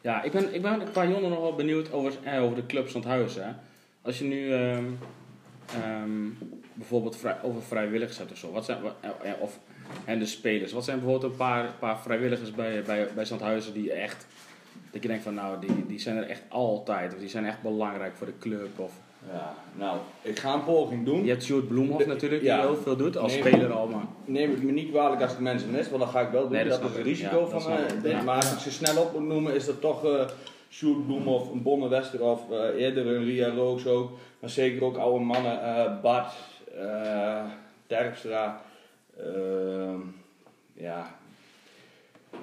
Ja, 0.00 0.22
ik 0.22 0.32
ben, 0.32 0.54
ik 0.54 0.62
ben 0.62 0.90
qua 0.92 1.06
Jonne 1.06 1.28
nog 1.28 1.40
wel 1.40 1.54
benieuwd 1.54 1.92
over, 1.92 2.12
eh, 2.22 2.42
over 2.42 2.56
de 2.56 2.66
clubs 2.66 2.92
van 2.92 3.06
het. 3.06 3.38
Als 4.02 4.18
je 4.18 4.24
nu 4.24 4.52
ehm, 4.52 4.84
ehm, 5.74 6.28
bijvoorbeeld 6.74 7.16
vrij, 7.16 7.36
over 7.42 7.62
vrijwilligers 7.62 8.18
hebt 8.18 8.30
of 8.30 8.36
zo, 8.36 8.52
wat 8.52 8.64
zijn, 8.64 8.78
eh, 9.00 9.30
eh, 9.30 9.40
of, 9.40 9.58
en 10.04 10.18
de 10.18 10.26
spelers, 10.26 10.72
wat 10.72 10.84
zijn 10.84 11.00
bijvoorbeeld 11.00 11.32
een 11.32 11.38
paar, 11.38 11.72
paar 11.78 12.00
vrijwilligers 12.00 12.50
bij, 12.50 12.82
bij, 12.82 13.08
bij 13.14 13.24
Zandhuizen 13.24 13.72
die 13.72 13.92
echt, 13.92 14.26
dat 14.90 15.02
je 15.02 15.08
denkt 15.08 15.24
van 15.24 15.34
nou, 15.34 15.60
die, 15.66 15.86
die 15.86 15.98
zijn 15.98 16.16
er 16.16 16.28
echt 16.28 16.42
altijd, 16.48 17.14
of 17.14 17.18
die 17.18 17.28
zijn 17.28 17.46
echt 17.46 17.62
belangrijk 17.62 18.16
voor 18.16 18.26
de 18.26 18.38
club, 18.38 18.78
of 18.78 18.92
Ja, 19.32 19.54
nou, 19.74 19.98
ik 20.22 20.38
ga 20.38 20.54
een 20.54 20.64
poging 20.64 21.04
doen. 21.04 21.24
Je 21.24 21.30
hebt 21.30 21.42
Sjoerd 21.42 21.68
Bloemhoff 21.68 22.06
natuurlijk, 22.06 22.40
die 22.40 22.50
ja. 22.50 22.60
heel 22.60 22.76
veel 22.76 22.96
doet, 22.96 23.16
als 23.16 23.32
speler 23.32 23.72
al, 23.72 23.86
maar... 23.86 24.04
Neem 24.24 24.50
het 24.50 24.62
me 24.62 24.72
niet 24.72 24.90
kwalijk 24.90 25.22
als 25.22 25.32
ik 25.32 25.38
mensen 25.38 25.70
mis, 25.70 25.88
want 25.88 26.02
dat 26.02 26.10
ga 26.10 26.20
ik 26.20 26.30
wel 26.30 26.42
doen. 26.42 26.52
Nee, 26.52 26.68
dat 26.68 26.80
is 26.80 26.86
een 26.86 26.98
ik. 26.98 27.04
risico 27.04 27.40
Ja, 27.40 27.60
van 27.60 27.72
dit. 28.02 28.10
Ja. 28.10 28.22
Maar 28.22 28.36
als 28.36 28.52
ik 28.52 28.58
ze 28.58 28.70
snel 28.70 29.02
op 29.02 29.12
moet 29.12 29.28
noemen, 29.28 29.54
is 29.54 29.66
dat 29.66 29.80
toch 29.80 30.04
eh 30.04 30.26
Sjoerd 30.70 31.06
Bloemhoff, 31.06 31.50
een 31.50 31.62
Bonne 31.62 31.88
Westerhof, 31.88 32.50
eh 32.50 32.80
eerder 32.82 33.06
een 33.06 33.24
Ria 33.24 33.48
Rooks 33.48 33.86
ook. 33.86 34.10
Maar 34.40 34.50
zeker 34.50 34.84
ook 34.84 34.96
oude 34.96 35.24
mannen, 35.24 35.62
eh 35.62 36.00
Bart, 36.02 36.32
Terpstra, 37.86 38.60
ja... 40.74 41.22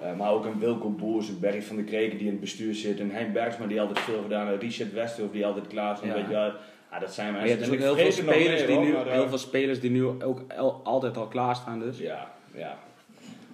Eh, 0.02 0.14
maar 0.18 0.32
ook 0.32 0.46
een 0.46 0.60
Wilco 0.60 0.90
Boers, 0.90 1.28
een 1.28 1.40
Berry 1.40 1.62
van 1.64 1.76
de 1.76 1.84
Kreken 1.84 2.18
die 2.18 2.26
in 2.28 2.32
het 2.32 2.42
bestuur 2.42 2.74
zit. 2.76 3.00
En 3.00 3.12
Hein 3.12 3.34
Bergsma 3.34 3.66
die 3.66 3.82
altijd 3.82 4.00
veel 4.00 4.22
gedaan 4.22 4.48
heeft. 4.48 4.62
Richard 4.62 4.94
Westerhof 4.94 5.32
die 5.32 5.46
altijd 5.46 5.68
klaar 5.68 5.94
is. 5.94 6.08
Ja. 6.08 6.14
Weet 6.14 6.26
je 6.28 6.32
wel. 6.32 6.52
Ja, 6.92 7.00
dat 7.00 7.14
zijn 7.14 7.32
Maar 7.34 7.42
je 7.42 7.48
mensen. 7.48 7.70
hebt 7.70 7.82
dus 7.82 7.90
ook 7.90 7.96
heel 7.98 8.12
veel, 8.12 8.24
er 8.26 8.34
spelers 8.34 8.66
die 8.66 8.78
nu, 8.80 8.94
eh, 8.96 9.12
heel 9.12 9.28
veel 9.30 9.38
spelers 9.38 9.80
die 9.80 9.92
nu 9.92 10.04
ook 10.06 10.42
el- 10.48 10.82
altijd 10.84 11.18
al 11.18 11.28
klaarstaan 11.28 11.80
dus. 11.80 11.98
ja, 11.98 12.32
ja. 12.54 12.78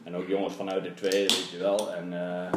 En 0.04 0.16
ook 0.16 0.28
jongens 0.28 0.54
vanuit 0.54 0.84
de 0.84 0.94
tweede, 0.94 1.18
weet 1.18 1.50
je 1.52 1.58
wel. 1.58 1.94
En, 1.94 2.14
eh, 2.14 2.52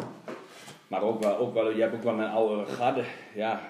maar 0.88 1.02
ook 1.02 1.22
wel, 1.22 1.36
ook 1.38 1.54
wel, 1.54 1.70
je 1.70 1.80
hebt 1.80 1.94
ook 1.94 2.02
wel 2.02 2.14
mijn 2.14 2.30
oude 2.30 2.64
garde. 2.72 3.02
Ja, 3.34 3.60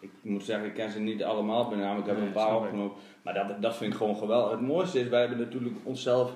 ik 0.00 0.10
moet 0.22 0.44
zeggen, 0.44 0.66
ik 0.66 0.74
ken 0.74 0.90
ze 0.90 1.00
niet 1.00 1.22
allemaal 1.24 1.68
bij 1.68 1.78
naam. 1.78 1.98
Ik 1.98 2.06
heb 2.06 2.16
Nee, 2.16 2.26
een 2.26 2.32
paar 2.32 2.56
opgenomen. 2.56 2.92
Maar 3.22 3.34
dat, 3.34 3.62
dat 3.62 3.76
vind 3.76 3.92
ik 3.92 3.98
gewoon 3.98 4.16
geweldig. 4.16 4.50
Het 4.50 4.60
mooiste 4.60 5.00
is, 5.00 5.08
wij 5.08 5.20
hebben 5.20 5.38
natuurlijk 5.38 5.74
onszelf 5.82 6.30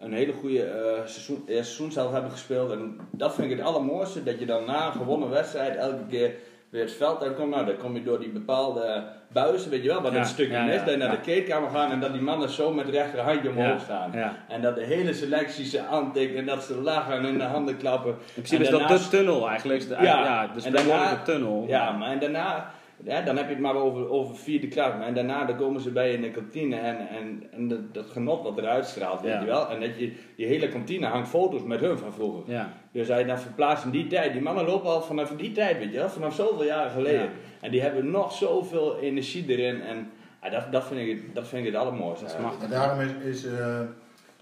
een 0.00 0.12
hele 0.12 0.32
goede 0.32 0.62
eh 0.62 1.00
seizoen, 1.06 1.42
eerste 1.46 1.64
seizoen 1.64 1.92
zelf 1.92 2.12
hebben 2.12 2.30
gespeeld. 2.30 2.70
En 2.72 2.98
dat 3.10 3.34
vind 3.34 3.50
ik 3.50 3.56
het 3.58 3.66
allermooiste. 3.66 4.22
Dat 4.22 4.38
je 4.38 4.46
dan 4.46 4.64
na 4.64 4.86
een 4.86 4.92
gewonnen 4.92 5.30
wedstrijd 5.30 5.76
elke 5.76 6.06
keer 6.08 6.32
weer 6.70 6.82
het 6.82 6.92
veld 6.92 7.22
uitkomt. 7.22 7.50
Nou, 7.50 7.66
dan 7.66 7.76
kom 7.76 7.94
je 7.94 8.02
door 8.02 8.18
die 8.20 8.28
bepaalde 8.28 9.02
buizen, 9.32 9.70
weet 9.70 9.82
je 9.82 9.88
wel, 9.88 10.02
wat 10.02 10.12
Ja, 10.12 10.18
een 10.18 10.24
stukje 10.24 10.52
ja, 10.52 10.64
ja, 10.64 10.76
dat 10.84 10.90
je 10.90 10.96
naar 10.96 11.10
de 11.10 11.20
kleedkamer 11.20 11.70
gaan 11.70 11.90
en 11.90 12.00
dat 12.00 12.12
die 12.12 12.22
mannen 12.22 12.48
zo 12.48 12.72
met 12.72 12.86
het 12.86 12.94
rechterhandje 12.94 13.48
omhoog 13.48 13.80
staan. 13.80 14.12
En 14.48 14.62
dat 14.62 14.74
de 14.74 14.84
hele 14.84 15.12
selectie 15.14 15.64
ze 15.64 15.80
aantikt 15.86 16.34
en 16.36 16.46
dat 16.46 16.62
ze 16.62 16.80
lachen 16.80 17.24
en 17.26 17.38
de 17.38 17.44
handen 17.44 17.76
klappen. 17.76 18.10
In 18.10 18.16
principe 18.32 18.56
En 18.66 18.72
is 18.74 18.88
dat 18.88 18.88
de 19.02 19.08
tunnel 19.08 19.48
eigenlijk. 19.48 19.88
De, 19.88 19.94
Ja, 19.94 20.02
ja, 20.02 20.46
de 20.54 20.70
daarna- 20.70 21.22
tunnel. 21.22 21.64
Ja, 21.68 21.90
maar 21.92 22.10
en 22.10 22.18
daarna, 22.18 22.70
ja, 23.04 23.20
dan 23.22 23.36
heb 23.36 23.46
je 23.46 23.52
het 23.52 23.62
maar 23.62 23.74
over, 23.74 24.08
over 24.10 24.36
vierde 24.36 24.68
klas. 24.68 24.92
Maar 24.98 25.06
en 25.06 25.14
daarna 25.14 25.44
dan 25.44 25.56
komen 25.56 25.80
ze 25.80 25.90
bij 25.90 26.08
je 26.10 26.14
in 26.14 26.22
de 26.22 26.30
kantine 26.30 26.76
en, 26.76 27.08
en, 27.08 27.42
en 27.52 27.68
dat, 27.68 27.94
dat 27.94 28.10
genot 28.10 28.42
wat 28.42 28.58
eruit 28.58 28.86
straalt, 28.86 29.20
weet 29.20 29.32
Ja. 29.32 29.40
je 29.40 29.46
wel. 29.46 29.68
En 29.68 29.80
dat 29.80 29.98
je, 29.98 30.12
die 30.36 30.46
hele 30.46 30.68
kantine 30.68 31.06
hangt 31.06 31.28
foto's 31.28 31.62
met 31.62 31.80
hun 31.80 31.98
van 31.98 32.12
vroeger. 32.12 32.52
Ja. 32.52 32.72
Dus 32.92 33.08
hij 33.08 33.24
dan 33.24 33.38
verplaatst 33.38 33.84
in 33.84 33.90
die 33.90 34.06
tijd. 34.06 34.32
Die 34.32 34.42
mannen 34.42 34.64
lopen 34.64 34.90
al 34.90 35.02
vanaf 35.02 35.30
die 35.36 35.52
tijd, 35.52 35.78
weet 35.78 35.92
je 35.92 35.98
wel. 35.98 36.08
Vanaf 36.08 36.34
zoveel 36.34 36.64
jaren 36.64 36.90
geleden. 36.90 37.22
Ja. 37.22 37.28
En 37.60 37.70
die 37.70 37.80
hebben 37.82 38.10
nog 38.10 38.32
zoveel 38.32 38.98
energie 38.98 39.44
erin. 39.48 39.80
En 39.82 40.10
ja, 40.42 40.50
dat, 40.50 40.72
dat, 40.72 40.84
vind 40.84 41.00
ik, 41.00 41.08
het- 41.16 41.34
dat 41.34 41.48
vind 41.48 41.66
ik 41.66 41.72
het 41.72 41.82
allermooiste. 41.82 42.24
En 42.62 42.70
daarom 42.70 43.00
is, 43.00 43.12
is, 43.24 43.44
eh, 43.44 43.80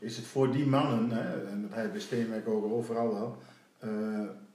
is 0.01 0.17
het 0.17 0.27
voor 0.27 0.53
die 0.53 0.67
mannen, 0.67 1.11
hè, 1.11 1.47
en 1.51 1.63
dat 1.69 1.75
heb 1.75 1.85
je 1.85 1.91
bij 1.91 2.01
Steenwijk 2.01 2.49
ook 2.49 2.73
overal 2.73 3.09
wel, 3.15 3.37
eh, 3.79 3.89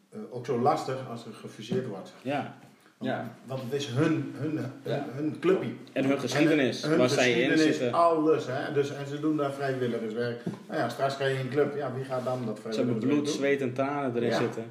eh, 0.10 0.20
ook 0.32 0.46
zo 0.46 0.60
lastig 0.60 1.10
als 1.12 1.26
er 1.26 1.34
gefuseerd 1.34 1.88
wordt. 1.88 2.14
Ja. 2.22 2.56
Want, 3.04 3.16
Ja. 3.16 3.36
want 3.46 3.62
het 3.62 3.74
is 3.74 3.86
hun, 3.88 4.34
hun, 4.38 4.58
hun, 4.58 4.66
Ja. 4.84 5.06
hun 5.14 5.40
clubje. 5.40 5.70
En 5.94 6.06
hun 6.06 6.20
geschiedenis, 6.20 6.84
En 6.84 6.90
hun 6.90 6.98
waar 6.98 7.10
zij 7.10 7.32
in 7.32 7.36
geschiedenis, 7.50 7.78
zitten. 7.78 7.94
alles. 8.00 8.46
Hè? 8.48 8.74
Dus, 8.74 8.94
en 8.96 9.08
ze 9.08 9.20
doen 9.20 9.38
daar 9.38 9.52
vrijwilligerswerk. 9.54 10.42
Nou 10.68 10.80
ja, 10.80 10.90
straks 10.90 11.16
ga 11.16 11.26
je 11.26 11.34
in 11.34 11.40
een 11.40 11.50
club. 11.50 11.76
Ja, 11.76 11.94
wie 11.94 12.04
gaat 12.04 12.26
dan 12.26 12.46
dat 12.46 12.58
Ze 12.58 12.62
hebben 12.64 12.74
vrijwilligerswerk 12.74 13.14
bloed, 13.14 13.26
doen? 13.26 13.36
zweet 13.36 13.62
en 13.62 13.74
tranen 13.74 14.16
erin 14.16 14.30
Ja. 14.30 14.38
zitten. 14.40 14.64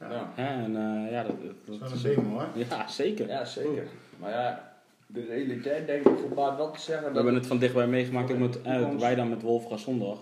Ja. 0.00 0.32
En 0.36 0.76
eh, 0.76 1.10
ja, 1.12 1.22
dat, 1.22 1.32
dat, 1.66 1.78
Dat 1.80 1.92
is 1.92 2.02
een 2.04 2.10
ding 2.14 2.30
hoor. 2.32 2.46
Ja, 2.54 2.88
zeker. 2.88 3.28
Ja, 3.28 3.44
zeker. 3.44 3.84
Maar 4.18 4.30
ja, 4.30 4.72
de 5.06 5.24
realiteit 5.28 5.86
denk 5.86 6.06
ik 6.06 6.18
gebaat 6.28 6.56
wel 6.56 6.70
te 6.70 6.80
zeggen. 6.80 7.04
We 7.08 7.12
dat 7.12 7.16
hebben 7.22 7.34
het 7.40 7.46
van 7.46 7.58
dichtbij 7.58 7.86
meegemaakt, 7.86 8.32
ook 8.32 8.38
met, 8.38 8.62
eh, 8.62 8.88
wij 8.98 9.14
dan 9.14 9.28
met 9.28 9.42
Wolfgas 9.42 9.82
Zondag. 9.82 10.18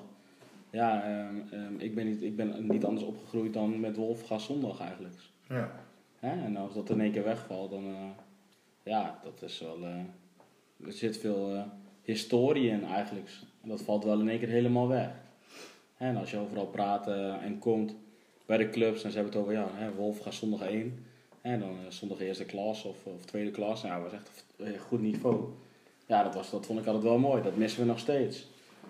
Ja, 0.71 1.03
ehm, 1.03 1.35
ehm, 1.61 1.73
ik, 1.79 1.95
ben 1.95 2.07
niet, 2.07 2.23
ik 2.23 2.37
ben 2.37 2.55
niet 2.69 2.85
anders 2.85 3.07
opgegroeid 3.07 3.53
dan 3.53 3.81
met 3.81 3.97
Wolfgas 3.97 4.45
Zondag 4.45 4.81
eigenlijk. 4.81 5.15
Ja. 5.49 5.71
Hè? 6.19 6.45
En 6.45 6.57
als 6.57 6.75
dat 6.75 6.91
in 6.91 7.01
één 7.01 7.13
keer 7.13 7.25
wegvalt, 7.25 7.71
dan 7.71 7.85
uh, 7.85 7.97
ja, 8.83 9.21
dat 9.23 9.43
is 9.43 9.61
wel. 9.61 9.79
Uh, 9.79 10.87
er 10.87 10.93
zit 10.93 11.19
veel 11.19 11.55
uh, 11.55 11.63
historie 12.03 12.71
in 12.71 12.85
eigenlijk. 12.85 13.31
En 13.63 13.69
dat 13.69 13.83
valt 13.83 14.05
wel 14.05 14.21
in 14.21 14.29
één 14.29 14.39
keer 14.39 14.49
helemaal 14.49 14.89
weg. 14.89 15.11
En 15.97 16.17
als 16.17 16.31
je 16.31 16.39
overal 16.39 16.67
praat 16.67 17.07
en 17.43 17.59
komt 17.59 17.95
bij 18.47 18.57
de 18.57 18.71
clubs 18.71 19.03
en 19.03 19.11
ze 19.11 19.17
hebben 19.17 19.35
het 19.35 19.43
over 19.43 19.55
ja, 19.55 19.69
hè, 19.73 19.93
Wolf 19.95 20.19
gaat 20.19 20.35
zondag 20.35 20.61
1. 20.61 21.07
En 21.41 21.61
dan 21.61 21.77
zondag 21.89 22.21
eerste 22.21 22.45
klas 22.45 22.85
of, 22.85 22.97
of 23.05 23.25
tweede 23.25 23.51
klas. 23.51 23.83
Nou, 23.83 24.03
dat 24.03 24.11
was 24.11 24.21
echt 24.21 24.45
een 24.57 24.79
goed 24.79 25.01
niveau. 25.01 25.49
Ja, 26.07 26.23
dat, 26.23 26.35
was, 26.35 26.51
dat 26.51 26.67
vond 26.67 26.79
ik 26.79 26.87
altijd 26.87 27.05
wel 27.05 27.19
mooi. 27.19 27.43
Dat 27.43 27.57
missen 27.57 27.81
we 27.81 27.87
nog 27.87 27.99
steeds. 27.99 28.47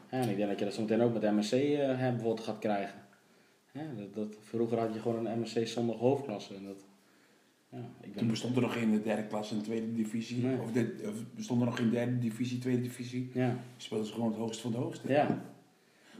En 0.09 0.29
ik 0.29 0.37
denk 0.37 0.49
dat 0.49 0.59
je 0.59 0.64
dat 0.64 0.75
zo 0.75 0.81
meteen 0.81 1.01
ook 1.01 1.12
met 1.12 1.23
MSC 1.23 1.51
bijvoorbeeld 1.51 2.41
gaat 2.41 2.59
krijgen. 2.59 3.07
Dat, 3.73 4.14
dat, 4.14 4.37
vroeger 4.41 4.79
had 4.79 4.95
je 4.95 5.01
gewoon 5.01 5.27
een 5.27 5.41
MSC 5.41 5.67
zondag 5.67 5.97
hoofdklasse. 5.97 6.55
En 6.55 6.64
dat, 6.64 6.85
ja, 7.68 7.78
ik. 8.00 8.16
Toen 8.16 8.28
bestond 8.28 8.57
er 8.57 8.62
nog 8.62 8.72
geen 8.72 9.02
derde 9.02 9.26
klas 9.26 9.50
en 9.50 9.62
tweede 9.62 9.92
divisie. 9.94 10.44
Nee. 10.46 10.59
Of, 10.61 10.72
de, 10.72 10.98
of 11.09 11.14
bestond 11.35 11.61
er 11.61 11.66
nog 11.66 11.76
geen 11.76 11.90
derde 11.90 12.18
divisie, 12.18 12.59
tweede 12.59 12.83
divisie. 12.83 13.31
Ja, 13.35 13.57
Speelden 13.76 14.07
ze 14.07 14.12
gewoon 14.12 14.28
het 14.28 14.38
hoogste 14.38 14.62
van 14.62 14.70
de 14.70 14.76
hoogste. 14.76 15.09
ja. 15.12 15.38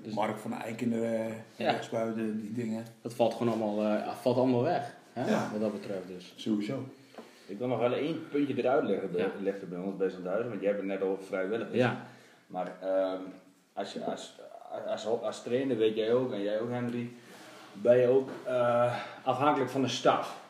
Dus 0.02 0.14
Mark 0.14 0.37
van 0.38 0.52
Eyck 0.52 0.82
en 0.82 0.90
de 0.90 1.28
Ja. 1.56 1.70
rechtsbuiten, 1.70 2.40
die 2.40 2.52
dingen. 2.52 2.84
dat 3.02 3.14
valt 3.14 3.34
gewoon 3.34 3.52
allemaal, 3.52 3.84
eh, 3.96 4.14
valt 4.16 4.37
allemaal 4.37 4.62
weg. 4.62 4.96
Hè, 5.12 5.30
Ja. 5.30 5.48
Wat 5.52 5.61
dat 5.61 5.72
betreft 5.72 6.06
dus. 6.08 6.32
Sowieso. 6.37 6.84
Ik 7.46 7.58
wil 7.58 7.66
nog 7.66 7.78
wel 7.78 7.92
één 7.92 8.28
puntje 8.30 8.56
eruit 8.58 8.84
leggen 8.84 9.08
Ja. 9.16 9.30
leggen 9.42 9.68
bij 9.68 9.78
ons 9.78 9.96
bij 9.96 10.08
Zandhuizen, 10.11 10.48
want 10.48 10.61
jij 10.61 10.70
hebt 10.70 10.82
het 10.82 10.90
net 10.90 11.02
over 11.02 11.24
vrijwilligers. 11.24 11.76
Ja, 11.76 12.06
Maar 12.46 12.72
ehm, 12.80 13.20
als, 13.72 13.92
je, 13.92 14.04
als, 14.04 14.38
als, 14.87 15.06
als, 15.06 15.42
trainer 15.42 15.76
weet 15.76 15.96
jij 15.96 16.12
ook, 16.12 16.32
en 16.32 16.42
jij 16.42 16.61
ook 16.61 16.70
Henry, 16.70 17.11
ben 17.72 17.96
je 17.98 18.06
ook 18.06 18.30
eh, 18.46 18.96
afhankelijk 19.24 19.70
van 19.70 19.82
de 19.82 19.88
staf. 19.88 20.40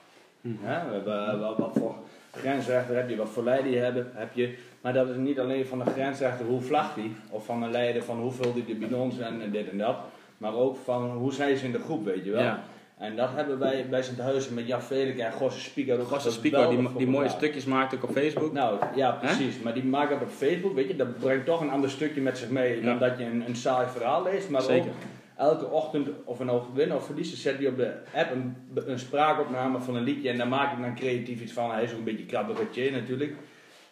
Hm. 0.61 0.66
Hè? 0.66 0.88
We 0.88 0.94
hebben, 0.94 1.40
wat, 1.40 1.58
wat 1.58 1.72
voor 1.78 1.94
grensrechter 2.32 2.96
heb 2.96 3.08
je, 3.08 3.16
wat 3.16 3.28
voor 3.28 3.44
leider 3.44 3.72
je 3.72 3.78
hebt, 3.78 3.98
heb 4.14 4.34
je. 4.34 4.54
Maar 4.80 4.92
dat 4.92 5.08
is 5.08 5.16
niet 5.16 5.38
alleen 5.38 5.66
van 5.66 5.78
de 5.78 5.90
grensrechter 5.90 6.46
hoe 6.46 6.61
vlagt 6.61 6.94
die, 6.94 7.16
of 7.30 7.44
van 7.44 7.62
een 7.62 7.70
leider 7.70 8.02
van 8.02 8.20
hoeveel 8.20 8.54
die 8.54 8.64
de 8.64 8.74
bidons 8.74 9.18
en, 9.18 9.42
en 9.42 9.50
dit 9.50 9.70
en 9.70 9.78
dat. 9.78 9.96
Maar 10.38 10.54
ook 10.54 10.76
van 10.84 11.11
hoe 11.11 11.32
zijn 11.32 11.56
ze 11.56 11.64
in 11.64 11.72
de 11.72 11.78
groep, 11.80 12.04
weet 12.04 12.24
je 12.24 12.30
wel. 12.30 12.42
ja. 12.42 12.62
En 12.98 13.16
dat 13.16 13.28
hebben 13.34 13.58
wij 13.58 13.87
bij 13.90 14.02
Sint-Huizen 14.02 14.54
met 14.54 14.66
Jan 14.66 14.82
Velek 14.82 15.18
en 15.18 15.32
Gosse 15.32 15.61
Spieker 15.61 16.00
ook 16.00 16.08
Gasten 16.08 16.32
Spico, 16.32 16.70
die, 16.70 16.88
die 16.96 17.06
mooie 17.06 17.28
stukjes 17.28 17.64
maakt 17.64 17.94
ook 17.94 18.02
op 18.02 18.11
Facebook. 18.11 18.52
Nou 18.52 18.78
ja, 18.94 19.11
precies. 19.11 19.61
Maar 19.61 19.74
die 19.74 19.84
maken 19.84 20.18
dat 20.18 20.28
op 20.28 20.34
Facebook, 20.34 20.74
weet 20.74 20.88
je, 20.88 20.96
dat 20.96 21.18
brengt 21.18 21.46
toch 21.46 21.61
een 21.61 21.70
ander 21.70 21.90
stukje 21.90 22.20
met 22.20 22.38
zich 22.38 22.50
mee 22.50 22.80
dan 22.80 22.98
dat 22.98 23.18
je 23.18 23.24
een, 23.24 23.44
een 23.46 23.56
saai 23.56 23.88
verhaal 23.88 24.22
leest. 24.22 24.48
Maar 24.48 24.62
Zeker. 24.62 24.88
ook 24.88 24.94
elke 25.38 25.66
ochtend, 25.70 26.09
of 26.24 26.38
we 26.38 26.44
nou 26.44 26.62
winnen 26.74 26.96
of 26.96 27.05
verliezen, 27.07 27.37
zet 27.38 27.59
hij 27.59 27.66
op 27.66 27.77
de 27.77 27.92
app 28.14 28.31
een, 28.31 28.57
een 28.74 28.98
spraakopname 28.98 29.81
van 29.81 29.96
een 29.96 30.03
liedje 30.03 30.29
en 30.31 30.38
daar 30.38 30.48
maak 30.48 30.72
ik 30.77 30.83
dan 30.83 30.94
creatief 30.94 31.40
iets 31.42 31.53
van. 31.53 31.70
Hij 31.70 31.83
is 31.83 31.92
ook 31.92 31.98
een 31.98 32.05
beetje 32.05 32.27
krabberetje 32.27 32.90
natuurlijk. 32.90 33.35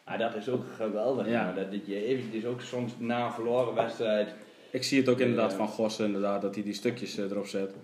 Maar 0.05 0.19
dat 0.19 0.35
is 0.35 0.49
ook 0.49 0.65
geweldig. 0.77 1.29
Ja. 1.29 1.45
maar 1.45 1.55
Dat, 1.55 1.71
dat 1.73 1.87
je 1.87 2.05
eventjes 2.05 2.45
ook 2.45 2.61
soms 2.61 2.93
na 2.99 3.25
een 3.25 3.33
verloren 3.33 3.75
wedstrijd. 3.75 4.29
Ik 4.71 4.83
zie 4.83 5.01
het 5.01 5.09
ook 5.09 5.19
inderdaad 5.21 5.51
Ja. 5.51 5.57
van 5.57 5.69
Gossen, 5.69 6.07
inderdaad, 6.07 6.43
dat 6.43 6.55
hij 6.55 6.65
die 6.65 6.73
stukjes 6.75 7.19
eh, 7.19 7.31
erop 7.31 7.47
zet. 7.47 7.75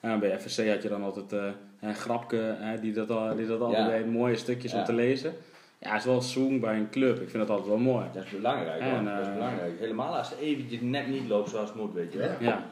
En 0.00 0.20
bij 0.20 0.38
FSC 0.40 0.68
had 0.68 0.82
je 0.82 0.88
dan 0.88 1.02
altijd 1.02 1.32
eh, 1.32 1.44
een 1.80 1.94
grapke 1.94 2.56
hè, 2.58 2.80
die 2.80 2.92
dat, 2.92 3.10
al, 3.10 3.36
die 3.36 3.46
dat 3.46 3.60
altijd 3.60 3.86
Ja. 3.86 3.96
deed, 3.96 4.06
mooie 4.12 4.36
stukjes 4.36 4.74
om 4.74 4.84
te 4.84 4.92
lezen. 4.92 5.32
Ja, 5.78 5.90
het 5.90 5.98
is 5.98 6.04
wel 6.04 6.22
zoen 6.22 6.60
bij 6.60 6.76
een 6.76 6.90
club. 6.90 7.20
Ik 7.20 7.28
vind 7.30 7.38
dat 7.46 7.50
altijd 7.50 7.68
wel 7.68 7.78
mooi. 7.78 8.04
Dat 8.12 8.24
is 8.24 8.30
belangrijk 8.30 8.82
hoor. 8.82 8.92
En, 8.92 9.04
dat 9.04 9.20
is 9.20 9.26
eh, 9.26 9.32
belangrijk. 9.34 9.72
Helemaal 9.78 10.16
als 10.16 10.30
het 10.30 10.38
eventjes 10.38 10.80
net 10.80 11.08
niet 11.08 11.28
loopt 11.28 11.48
zoals 11.50 11.68
het 11.68 11.78
moet, 11.78 11.94
weet 11.94 12.12
je 12.12 12.18
wel. 12.18 12.30
Ja. 12.40 12.64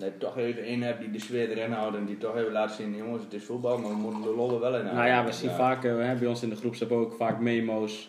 Je 0.00 0.18
toch 0.18 0.36
even 0.36 0.62
één 0.62 0.82
hebt 0.82 1.00
die 1.00 1.10
de 1.10 1.20
sfeer 1.20 1.50
erin 1.50 1.72
houdt 1.72 1.96
en 1.96 2.04
die 2.04 2.18
toch 2.18 2.36
even 2.36 2.52
laat 2.52 2.72
zien, 2.72 2.96
jongens, 2.96 3.22
het 3.22 3.32
is 3.32 3.44
voetbal, 3.44 3.78
maar 3.78 3.90
we 3.90 3.96
moeten 3.96 4.22
de 4.22 4.34
lollen 4.34 4.60
wel 4.60 4.74
in 4.74 4.74
houden. 4.74 4.94
nou 4.94 5.08
ja, 5.08 5.24
we 5.24 5.32
zien 5.32 5.50
vaak, 5.50 5.84
eh, 5.84 5.96
hè, 5.96 6.14
bij 6.14 6.28
ons 6.28 6.42
in 6.42 6.48
de 6.48 6.56
groep 6.56 6.78
hebben 6.78 6.98
we 6.98 7.04
ook 7.04 7.14
vaak 7.14 7.40
memo's 7.40 8.08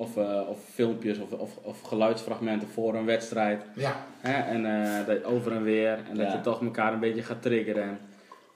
of, 0.00 0.16
eh, 0.16 0.48
of 0.48 0.58
filmpjes 0.74 1.18
of, 1.18 1.32
of, 1.32 1.56
of 1.62 1.80
geluidsfragmenten 1.80 2.68
voor 2.68 2.94
een 2.94 3.04
wedstrijd. 3.04 3.64
Ja. 3.74 3.96
Hè, 4.20 4.32
en 4.32 4.84
eh, 4.84 5.06
dat 5.06 5.24
over 5.24 5.52
en 5.52 5.62
weer. 5.62 5.98
En 6.10 6.16
dat 6.16 6.32
je 6.32 6.40
toch 6.40 6.62
elkaar 6.62 6.92
een 6.92 7.00
beetje 7.00 7.22
gaat 7.22 7.42
triggeren. 7.42 7.98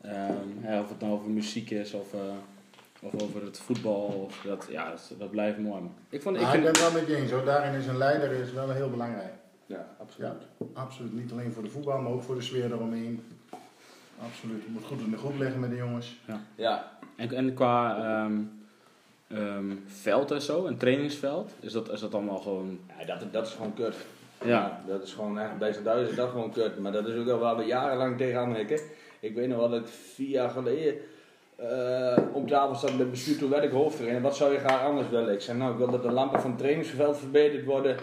En, 0.01 0.13
ehm, 0.13 0.49
hè, 0.61 0.81
of 0.81 0.89
het 0.89 1.01
nou 1.01 1.13
over 1.13 1.31
muziek 1.31 1.71
is 1.71 1.95
of, 1.95 2.13
eh, 2.15 2.21
of 3.01 3.23
over 3.23 3.45
het 3.45 3.59
voetbal. 3.59 4.27
Of 4.27 4.41
dat, 4.45 4.67
ja, 4.71 4.91
dat, 4.91 5.15
dat 5.19 5.31
blijft 5.31 5.59
mooi. 5.59 5.81
man. 5.81 5.95
Ik, 6.09 6.23
vond, 6.23 6.37
ik 6.37 6.47
vind, 6.47 6.63
ben 6.63 6.73
het 6.73 6.81
wel 6.81 6.93
met 6.93 7.07
je 7.07 7.17
eens 7.17 7.31
hoor. 7.31 7.45
Daarin 7.45 7.81
is 7.81 7.87
een 7.87 7.99
leider 7.99 8.33
is 8.33 8.53
wel 8.53 8.71
heel 8.71 8.91
belangrijk. 8.91 9.33
Ja, 9.67 9.89
absoluut. 10.01 10.31
Ja, 10.59 10.67
absoluut. 10.73 11.13
Niet 11.13 11.33
alleen 11.33 11.53
voor 11.53 11.63
de 11.63 11.71
voetbal, 11.71 12.01
maar 12.01 12.13
ook 12.13 12.23
voor 12.23 12.35
de 12.35 12.43
sfeer 12.43 12.65
eromheen. 12.65 13.25
Absoluut. 14.23 14.63
Je 14.63 14.71
moet 14.71 14.85
goed 14.85 15.01
in 15.01 15.11
de 15.11 15.17
groep 15.17 15.39
liggen 15.39 15.61
met 15.61 15.71
de 15.71 15.77
jongens. 15.77 16.17
Ja, 16.55 16.99
en, 17.17 17.33
en 17.33 17.55
qua 17.55 17.97
ehm, 17.97 18.41
ehm, 19.29 19.77
veld 19.87 20.31
en 20.31 20.43
zo, 20.43 20.67
een 20.67 20.77
trainingsveld, 20.77 21.53
is 21.61 21.73
dat, 21.73 21.91
is 21.91 22.01
dat 22.01 22.15
allemaal 22.15 22.39
gewoon... 22.39 22.79
ja 22.99 23.05
dat, 23.05 23.33
dat 23.33 23.47
is 23.47 23.53
gewoon 23.53 23.75
kut. 23.75 23.97
Ja. 24.45 24.83
dat 24.87 25.03
is 25.03 25.13
gewoon 25.13 25.39
echt, 25.39 25.59
bij 25.59 25.73
z'n 25.73 25.83
duizend 25.83 26.11
is 26.11 26.17
dat 26.17 26.31
gewoon 26.31 26.53
kut. 26.53 26.79
Maar 26.79 26.93
dat 26.93 27.09
is 27.09 27.17
ook 27.17 27.29
al 27.29 27.39
waar 27.39 27.57
we 27.57 27.65
jarenlang 27.65 28.17
tegenaan 28.17 28.55
hikken. 28.55 28.81
Ik 29.21 29.35
weet 29.35 29.49
nog 29.49 29.59
wel 29.59 29.69
dat 29.69 29.81
ik 29.81 29.87
vier 29.87 30.29
jaar 30.29 30.51
geleden, 30.51 30.95
eh, 31.57 32.17
op 32.33 32.49
tafel 32.49 32.75
zat 32.75 32.91
met 32.91 32.99
het 32.99 33.11
bestuur, 33.11 33.39
toen 33.39 33.51
werd 33.51 33.65
ik 33.65 33.71
hoofdtrainer. 33.71 34.23
Wat 34.23 34.37
zou 34.37 34.53
je 34.53 34.59
graag 34.59 34.83
anders 34.83 35.09
willen? 35.09 35.35
Ik 35.35 35.41
zei, 35.41 35.59
nou, 35.59 35.73
ik 35.73 35.79
wil 35.79 35.91
dat 35.91 36.03
de 36.03 36.11
lampen 36.11 36.41
van 36.41 36.51
het 36.51 36.59
trainingsveld 36.59 37.17
verbeterd 37.17 37.65
worden. 37.65 37.97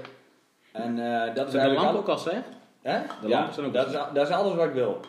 En 0.71 0.99
eh, 0.99 1.35
dat 1.35 1.45
is 1.45 1.51
de 1.51 1.57
eigenlijk 1.59 1.89
al- 1.89 1.97
ook 1.97 2.07
al 2.07 2.17
slecht? 2.17 2.47
Hè? 2.81 2.99
De 3.21 3.27
ja, 3.27 3.35
lampen 3.37 3.53
zijn 3.53 3.65
ook 3.65 3.73
dat 3.73 3.87
is, 3.87 3.93
dat 4.13 4.27
is 4.27 4.33
alles 4.33 4.55
wat 4.55 4.65
ik 4.65 4.73
wil. 4.73 4.99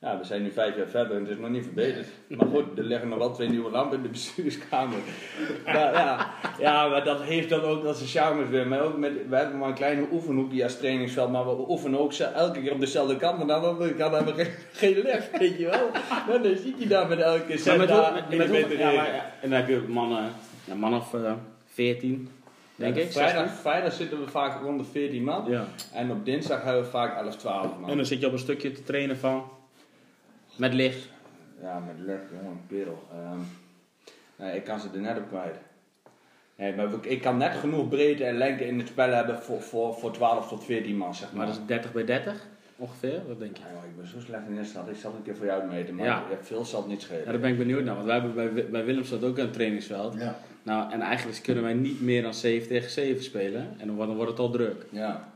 Ja, 0.00 0.18
we 0.18 0.24
zijn 0.24 0.42
nu 0.42 0.50
vijf 0.50 0.76
jaar 0.76 0.86
verder 0.86 1.16
en 1.16 1.22
het 1.22 1.30
is 1.30 1.38
nog 1.38 1.50
niet 1.50 1.64
verbeterd. 1.64 2.06
Maar 2.38 2.46
goed, 2.46 2.78
er 2.78 2.84
liggen 2.84 3.08
nog 3.08 3.18
wel 3.18 3.32
twee 3.32 3.48
nieuwe 3.48 3.70
lampen 3.70 3.96
in 3.96 4.02
de 4.02 4.08
bestuurskamer. 4.08 4.98
maar, 5.64 5.92
ja, 5.92 6.30
ja, 6.58 6.88
maar 6.88 7.04
dat 7.04 7.22
heeft 7.22 7.48
dan 7.48 7.60
ook 7.60 7.82
dat 7.82 7.96
zijn 7.96 8.08
charmes 8.08 8.48
weer. 8.48 8.66
Maar 8.66 8.80
ook 8.80 8.96
met, 8.96 9.12
we 9.28 9.36
hebben 9.36 9.58
maar 9.58 9.68
een 9.68 9.74
kleine 9.74 10.06
oefenhoekje 10.12 10.62
als 10.62 10.78
trainingsveld, 10.78 11.30
maar 11.30 11.44
we 11.44 11.68
oefenen 11.68 12.00
ook 12.00 12.12
elke 12.12 12.60
keer 12.60 12.72
op 12.72 12.80
dezelfde 12.80 13.16
kant. 13.16 13.38
Maar 13.38 13.56
andere 13.56 13.94
kant 13.94 14.14
hebben 14.14 14.34
we 14.34 14.44
geen, 14.44 14.54
geen 14.72 15.02
lef, 15.02 15.30
weet 15.38 15.58
je 15.58 15.64
wel. 15.66 15.90
Dan 16.42 16.56
zit 16.56 16.74
je 16.78 16.86
daar 16.86 17.08
met 17.08 17.18
elke 17.18 17.58
met 17.76 18.38
met 18.38 18.50
winter 18.50 18.78
ja, 18.78 18.92
maar, 18.92 19.32
En 19.40 19.50
dan 19.50 19.58
heb 19.58 19.68
je 19.68 19.84
mannen, 19.88 20.32
ja, 20.64 20.74
man 20.74 20.94
of 20.94 21.14
eh 21.14 21.32
14, 21.66 22.28
denk 22.78 22.96
Ja, 22.96 23.02
ik. 23.02 23.10
Vrijdag, 23.12 23.38
16. 23.46 23.56
vrijdag 23.60 23.92
zitten 23.92 24.20
we 24.20 24.28
vaak 24.30 24.62
rond 24.62 24.78
de 24.78 24.84
14 24.84 25.24
man. 25.24 25.50
Ja. 25.50 25.64
En 25.94 26.10
op 26.10 26.24
dinsdag 26.24 26.62
hebben 26.62 26.82
we 26.82 26.88
vaak 26.88 27.16
11, 27.20 27.36
12 27.36 27.78
man. 27.80 27.90
En 27.90 27.96
dan 27.96 28.06
zit 28.06 28.20
je 28.20 28.26
op 28.26 28.32
een 28.32 28.38
stukje 28.38 28.72
te 28.72 28.82
trainen 28.82 29.18
van. 29.18 29.44
Met 30.56 30.74
licht. 30.74 31.08
Ja, 31.62 31.78
met 31.78 32.06
lef, 32.06 32.20
jongen, 32.42 32.60
perel. 32.66 33.02
Ehm, 33.12 33.38
nee, 34.36 34.56
ik 34.56 34.64
kan 34.64 34.80
ze 34.80 34.88
er 34.94 35.00
net 35.00 35.16
op 35.18 35.28
kwijt. 35.28 35.56
Nee, 36.56 36.74
maar 36.74 36.92
ik- 36.92 37.04
ik 37.06 37.20
kan 37.20 37.36
net 37.36 37.52
genoeg 37.56 37.88
breedte 37.88 38.24
en 38.24 38.36
lengte 38.36 38.66
in 38.66 38.78
het 38.78 38.88
spel 38.88 39.10
hebben 39.10 39.38
voor, 39.42 39.60
voor, 39.62 39.94
voor 39.94 40.12
12 40.12 40.48
tot 40.48 40.64
14 40.64 40.96
man, 40.96 41.14
zeg 41.14 41.28
maar. 41.28 41.36
Maar 41.36 41.46
dat 41.46 41.56
is 41.56 41.66
30 41.66 41.92
bij 41.92 42.04
30 42.04 42.46
ongeveer, 42.76 43.20
wat 43.28 43.38
denk 43.38 43.56
je? 43.56 43.62
Ja, 43.62 43.68
ik 43.88 43.96
ben 43.96 44.06
zo 44.06 44.20
slecht 44.20 44.42
in 44.46 44.54
Nederland. 44.54 44.88
Ik 44.88 44.96
zal 44.96 45.10
het 45.10 45.18
een 45.18 45.24
keer 45.24 45.36
voor 45.36 45.46
jou 45.46 45.60
uitmeten, 45.60 45.94
maar 45.94 46.06
ja, 46.06 46.22
veel 46.42 46.64
zal 46.64 46.80
het 46.80 46.88
niet 46.88 47.02
schelen. 47.02 47.24
Ja, 47.24 47.30
daar 47.30 47.40
ben 47.40 47.50
ik 47.50 47.58
benieuwd 47.58 47.84
naar, 47.84 47.94
want 47.94 48.06
wij 48.06 48.18
hebben 48.20 48.54
bij, 48.54 48.68
bij 48.70 48.84
Willemstad 48.84 49.24
ook 49.24 49.38
een 49.38 49.50
trainingsveld. 49.50 50.14
Ja. 50.14 50.36
Nou, 50.68 50.92
en 50.92 51.00
eigenlijk 51.00 51.42
kunnen 51.42 51.62
wij 51.62 51.72
niet 51.72 52.00
meer 52.00 52.22
dan 52.22 52.34
7 52.34 52.68
tegen 52.68 52.90
7 52.90 53.22
spelen. 53.24 53.74
En 53.78 53.86
dan 53.86 53.96
wordt, 54.16 54.30
het 54.30 54.38
al 54.38 54.50
druk. 54.50 54.84
Ja. 54.90 55.28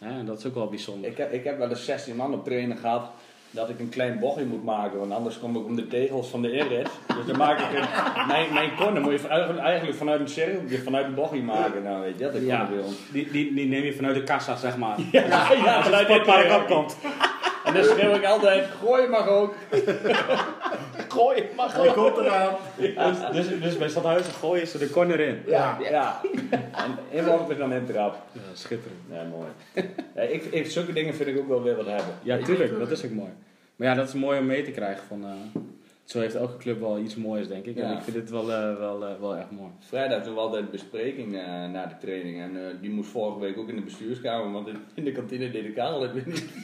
En 0.00 0.26
dat 0.26 0.38
is 0.38 0.46
ook 0.46 0.54
wel 0.54 0.68
bijzonder. 0.68 1.10
Ik, 1.10 1.16
heb, 1.16 1.32
ik 1.32 1.44
heb 1.44 1.58
wel 1.58 1.68
eens 1.68 1.84
16 1.84 2.16
man 2.16 2.32
op 2.34 2.44
trainen 2.44 2.76
gehad 2.76 3.10
dat 3.50 3.68
ik 3.68 3.78
een 3.80 3.88
klein 3.88 4.18
bochtje 4.18 4.44
moet 4.44 4.64
maken, 4.64 4.98
want 4.98 5.12
anders 5.12 5.38
kom 5.38 5.56
ik 5.56 5.64
om 5.64 5.76
de 5.76 5.86
tegels 5.86 6.28
van 6.28 6.42
de 6.42 6.50
Erit. 6.50 6.88
Dus 7.06 7.26
dan 7.26 7.36
maak 7.36 7.58
ik 7.60 7.78
een, 7.78 7.86
mijn, 8.32 8.52
mijn 8.52 8.76
corner 8.76 9.02
moet 9.02 9.20
je 9.20 9.28
eigenlijk- 9.28 9.98
vanuit 9.98 10.20
een 10.20 10.28
cirkeltje, 10.28 10.78
vanuit 10.78 11.06
een 11.06 11.14
bochtje 11.14 11.42
maken. 11.42 11.82
Nou 11.82 12.00
weet 12.00 12.18
je, 12.18 12.24
dat 12.24 12.34
ik 12.34 12.42
Ja, 12.46 12.68
wil. 12.70 12.84
die, 13.12 13.30
die, 13.30 13.54
die 13.54 13.68
neem 13.68 13.82
je 13.84 13.92
vanuit 13.94 14.14
de 14.14 14.22
kassa, 14.22 14.56
zeg 14.56 14.76
maar. 14.76 14.98
Ja, 15.12 15.22
ja, 15.52 15.82
vanuit 15.82 16.06
sportpark 16.06 16.48
park 16.48 16.60
opkomt. 16.60 16.96
En 17.70 17.76
dan 17.76 17.84
schreeuw 17.84 18.14
ik 18.14 18.24
altijd, 18.24 18.66
gooi 18.84 19.08
mag 19.08 19.28
ook. 19.28 19.54
Gooi, 21.08 21.44
mag 21.56 21.72
Hij 21.72 21.92
komt 21.92 22.16
eraan. 22.16 22.56
Dus, 23.32 23.48
dus, 23.48 23.60
dus 23.60 23.78
bij 23.78 23.88
Stadhuizen 23.88 24.32
gooien 24.32 24.66
ze 24.66 24.78
de 24.78 24.90
corner 24.90 25.20
in. 25.20 25.42
Ja, 25.46 25.78
ja. 25.80 26.20
En 26.50 26.98
inworpen 27.10 27.58
dan 27.58 27.72
in 27.72 27.86
trap. 27.86 28.16
Ja, 28.32 28.40
schitterend. 28.52 29.00
Ja, 29.10 29.22
mooi. 29.22 29.48
Ja, 30.14 30.22
ik, 30.22 30.44
ik, 30.44 30.70
zulke 30.70 30.92
dingen 30.92 31.14
vind 31.14 31.28
ik 31.28 31.38
ook 31.38 31.48
wel 31.48 31.62
weer 31.62 31.76
wat 31.76 31.86
hebben. 31.86 32.14
Ja, 32.22 32.38
tuurlijk, 32.38 32.78
dat 32.78 32.90
is 32.90 33.04
ook 33.04 33.10
mooi. 33.10 33.30
Maar 33.76 33.88
ja, 33.88 33.94
dat 33.94 34.08
is 34.08 34.14
mooi 34.14 34.38
om 34.38 34.46
mee 34.46 34.62
te 34.62 34.70
krijgen. 34.70 35.02
Van, 35.08 35.24
eh, 35.24 35.60
zo 36.10 36.20
heeft 36.20 36.34
elke 36.34 36.56
club 36.56 36.80
wel 36.80 36.98
iets 36.98 37.16
moois, 37.16 37.48
denk 37.48 37.64
ik. 37.66 37.76
En 37.76 37.88
Ja. 37.88 37.96
ik 37.96 38.02
vind 38.02 38.16
dit 38.16 38.30
wel, 38.30 38.52
eh, 38.52 38.76
wel, 38.78 39.06
eh, 39.06 39.20
wel 39.20 39.36
echt 39.36 39.50
mooi. 39.50 39.70
Vrijdag 39.78 40.24
doen 40.24 40.34
we 40.34 40.40
altijd 40.40 40.70
bespreking 40.70 41.36
eh, 41.36 41.44
na 41.70 41.86
de 41.86 41.96
training. 42.00 42.40
En 42.40 42.66
eh, 42.66 42.74
die 42.80 42.90
moest 42.90 43.10
vorige 43.10 43.38
week 43.38 43.58
ook 43.58 43.68
in 43.68 43.76
de 43.76 43.82
bestuurskamer, 43.82 44.52
want 44.52 44.68
in, 44.68 44.76
in 44.94 45.04
de 45.04 45.12
kantine 45.12 45.50
deed 45.50 45.62
de 45.64 45.72
Karel 45.72 46.02
het 46.02 46.12
weer 46.12 46.26
niet. 46.26 46.44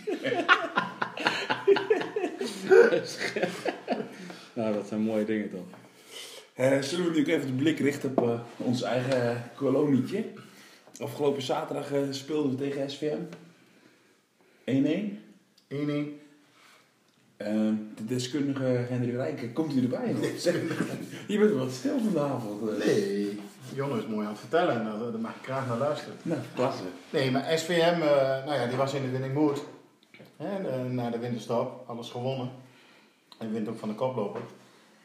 Nou, 4.55 4.75
dat 4.75 4.87
zijn 4.89 5.01
mooie 5.01 5.25
dingen 5.25 5.51
toch? 5.51 5.67
Zullen 6.85 7.07
we 7.07 7.13
nu 7.15 7.21
ook 7.21 7.27
even 7.27 7.47
de 7.47 7.53
blik 7.53 7.79
richten 7.79 8.11
op 8.17 8.23
eh, 8.29 8.41
ons 8.57 8.83
eigen 8.83 9.51
kolonietje? 9.57 10.25
Afgelopen 11.01 11.43
zaterdag 11.43 11.91
speelden 12.11 12.51
we 12.51 12.57
tegen 12.57 12.91
SVM. 12.91 13.19
1-1. 14.65 15.19
1-1. 15.69 16.26
Ehm, 17.37 17.75
de 17.97 18.05
deskundige 18.05 18.65
Henry 18.65 19.17
Rijken, 19.17 19.53
komt 19.53 19.75
u 19.75 19.83
erbij? 19.83 20.15
Zeg, 20.37 20.55
je 21.29 21.39
bent 21.39 21.53
wat 21.53 21.71
stil 21.71 21.99
vanavond. 22.13 22.71
eh. 22.71 22.87
Nee, 22.87 23.41
Jon 23.75 23.99
is 23.99 24.07
mooi 24.07 24.27
aan 24.27 24.33
het 24.33 24.41
vertellen 24.41 24.75
en 24.75 24.85
daar, 24.85 24.99
daar 25.13 25.21
mag 25.21 25.35
ik 25.35 25.45
graag 25.45 25.67
naar 25.69 25.79
luisteren. 25.79 26.15
Nou, 26.23 26.41
klasse. 26.55 26.83
Nee, 27.11 27.31
maar 27.31 27.59
SVM, 27.59 28.01
eh, 28.03 28.45
nou 28.45 28.55
ja, 28.55 28.67
die 28.67 28.77
was 28.77 28.95
in 28.95 29.03
de 29.03 29.11
winning 29.11 29.35
mood. 29.35 29.63
Hè, 30.37 30.69
eh, 30.69 30.85
na 30.91 31.11
de 31.11 31.19
winterstop, 31.19 31.85
alles 31.87 32.11
gewonnen. 32.11 32.51
En 33.39 33.53
wint 33.53 33.69
ook 33.69 33.79
van 33.79 33.89
de 33.89 33.95
koploper. 33.95 34.41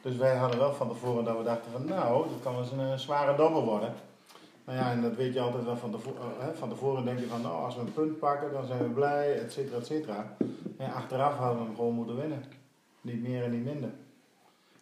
Dus 0.02 0.16
wij 0.16 0.36
hadden 0.36 0.58
wel 0.58 0.72
van 0.74 0.88
tevoren 0.88 1.24
dat 1.24 1.36
we 1.38 1.44
dachten 1.44 1.72
van 1.72 1.84
nou, 1.84 2.28
dat 2.28 2.38
kan 2.42 2.52
wel 2.54 2.62
eens 2.62 2.72
een 2.72 2.98
zware 2.98 3.36
dobbel 3.36 3.64
worden. 3.64 3.92
Nou 4.64 4.78
ja, 4.78 4.90
en 4.90 5.02
dat 5.02 5.14
weet 5.14 5.34
je 5.34 5.40
altijd 5.40 5.64
wel 5.64 5.76
van 5.76 5.90
tevoren. 5.90 6.40
eh, 6.40 6.48
van 6.54 6.68
tevoren 6.68 7.04
denk 7.04 7.18
je 7.18 7.26
van 7.26 7.40
nou, 7.42 7.64
als 7.64 7.74
we 7.74 7.80
een 7.80 7.92
punt 7.92 8.18
pakken, 8.18 8.52
dan 8.52 8.66
zijn 8.66 8.82
we 8.82 8.88
blij, 8.88 9.38
et 9.38 9.52
cetera, 9.52 9.76
et 9.76 9.86
cetera. 9.86 10.36
En 10.76 10.92
achteraf 10.92 11.36
hadden 11.36 11.58
we 11.58 11.64
hem 11.64 11.74
gewoon 11.76 11.94
moeten 11.94 12.16
winnen. 12.16 12.44
Niet 13.00 13.22
meer 13.22 13.44
en 13.44 13.50
niet 13.50 13.64
minder. 13.64 13.90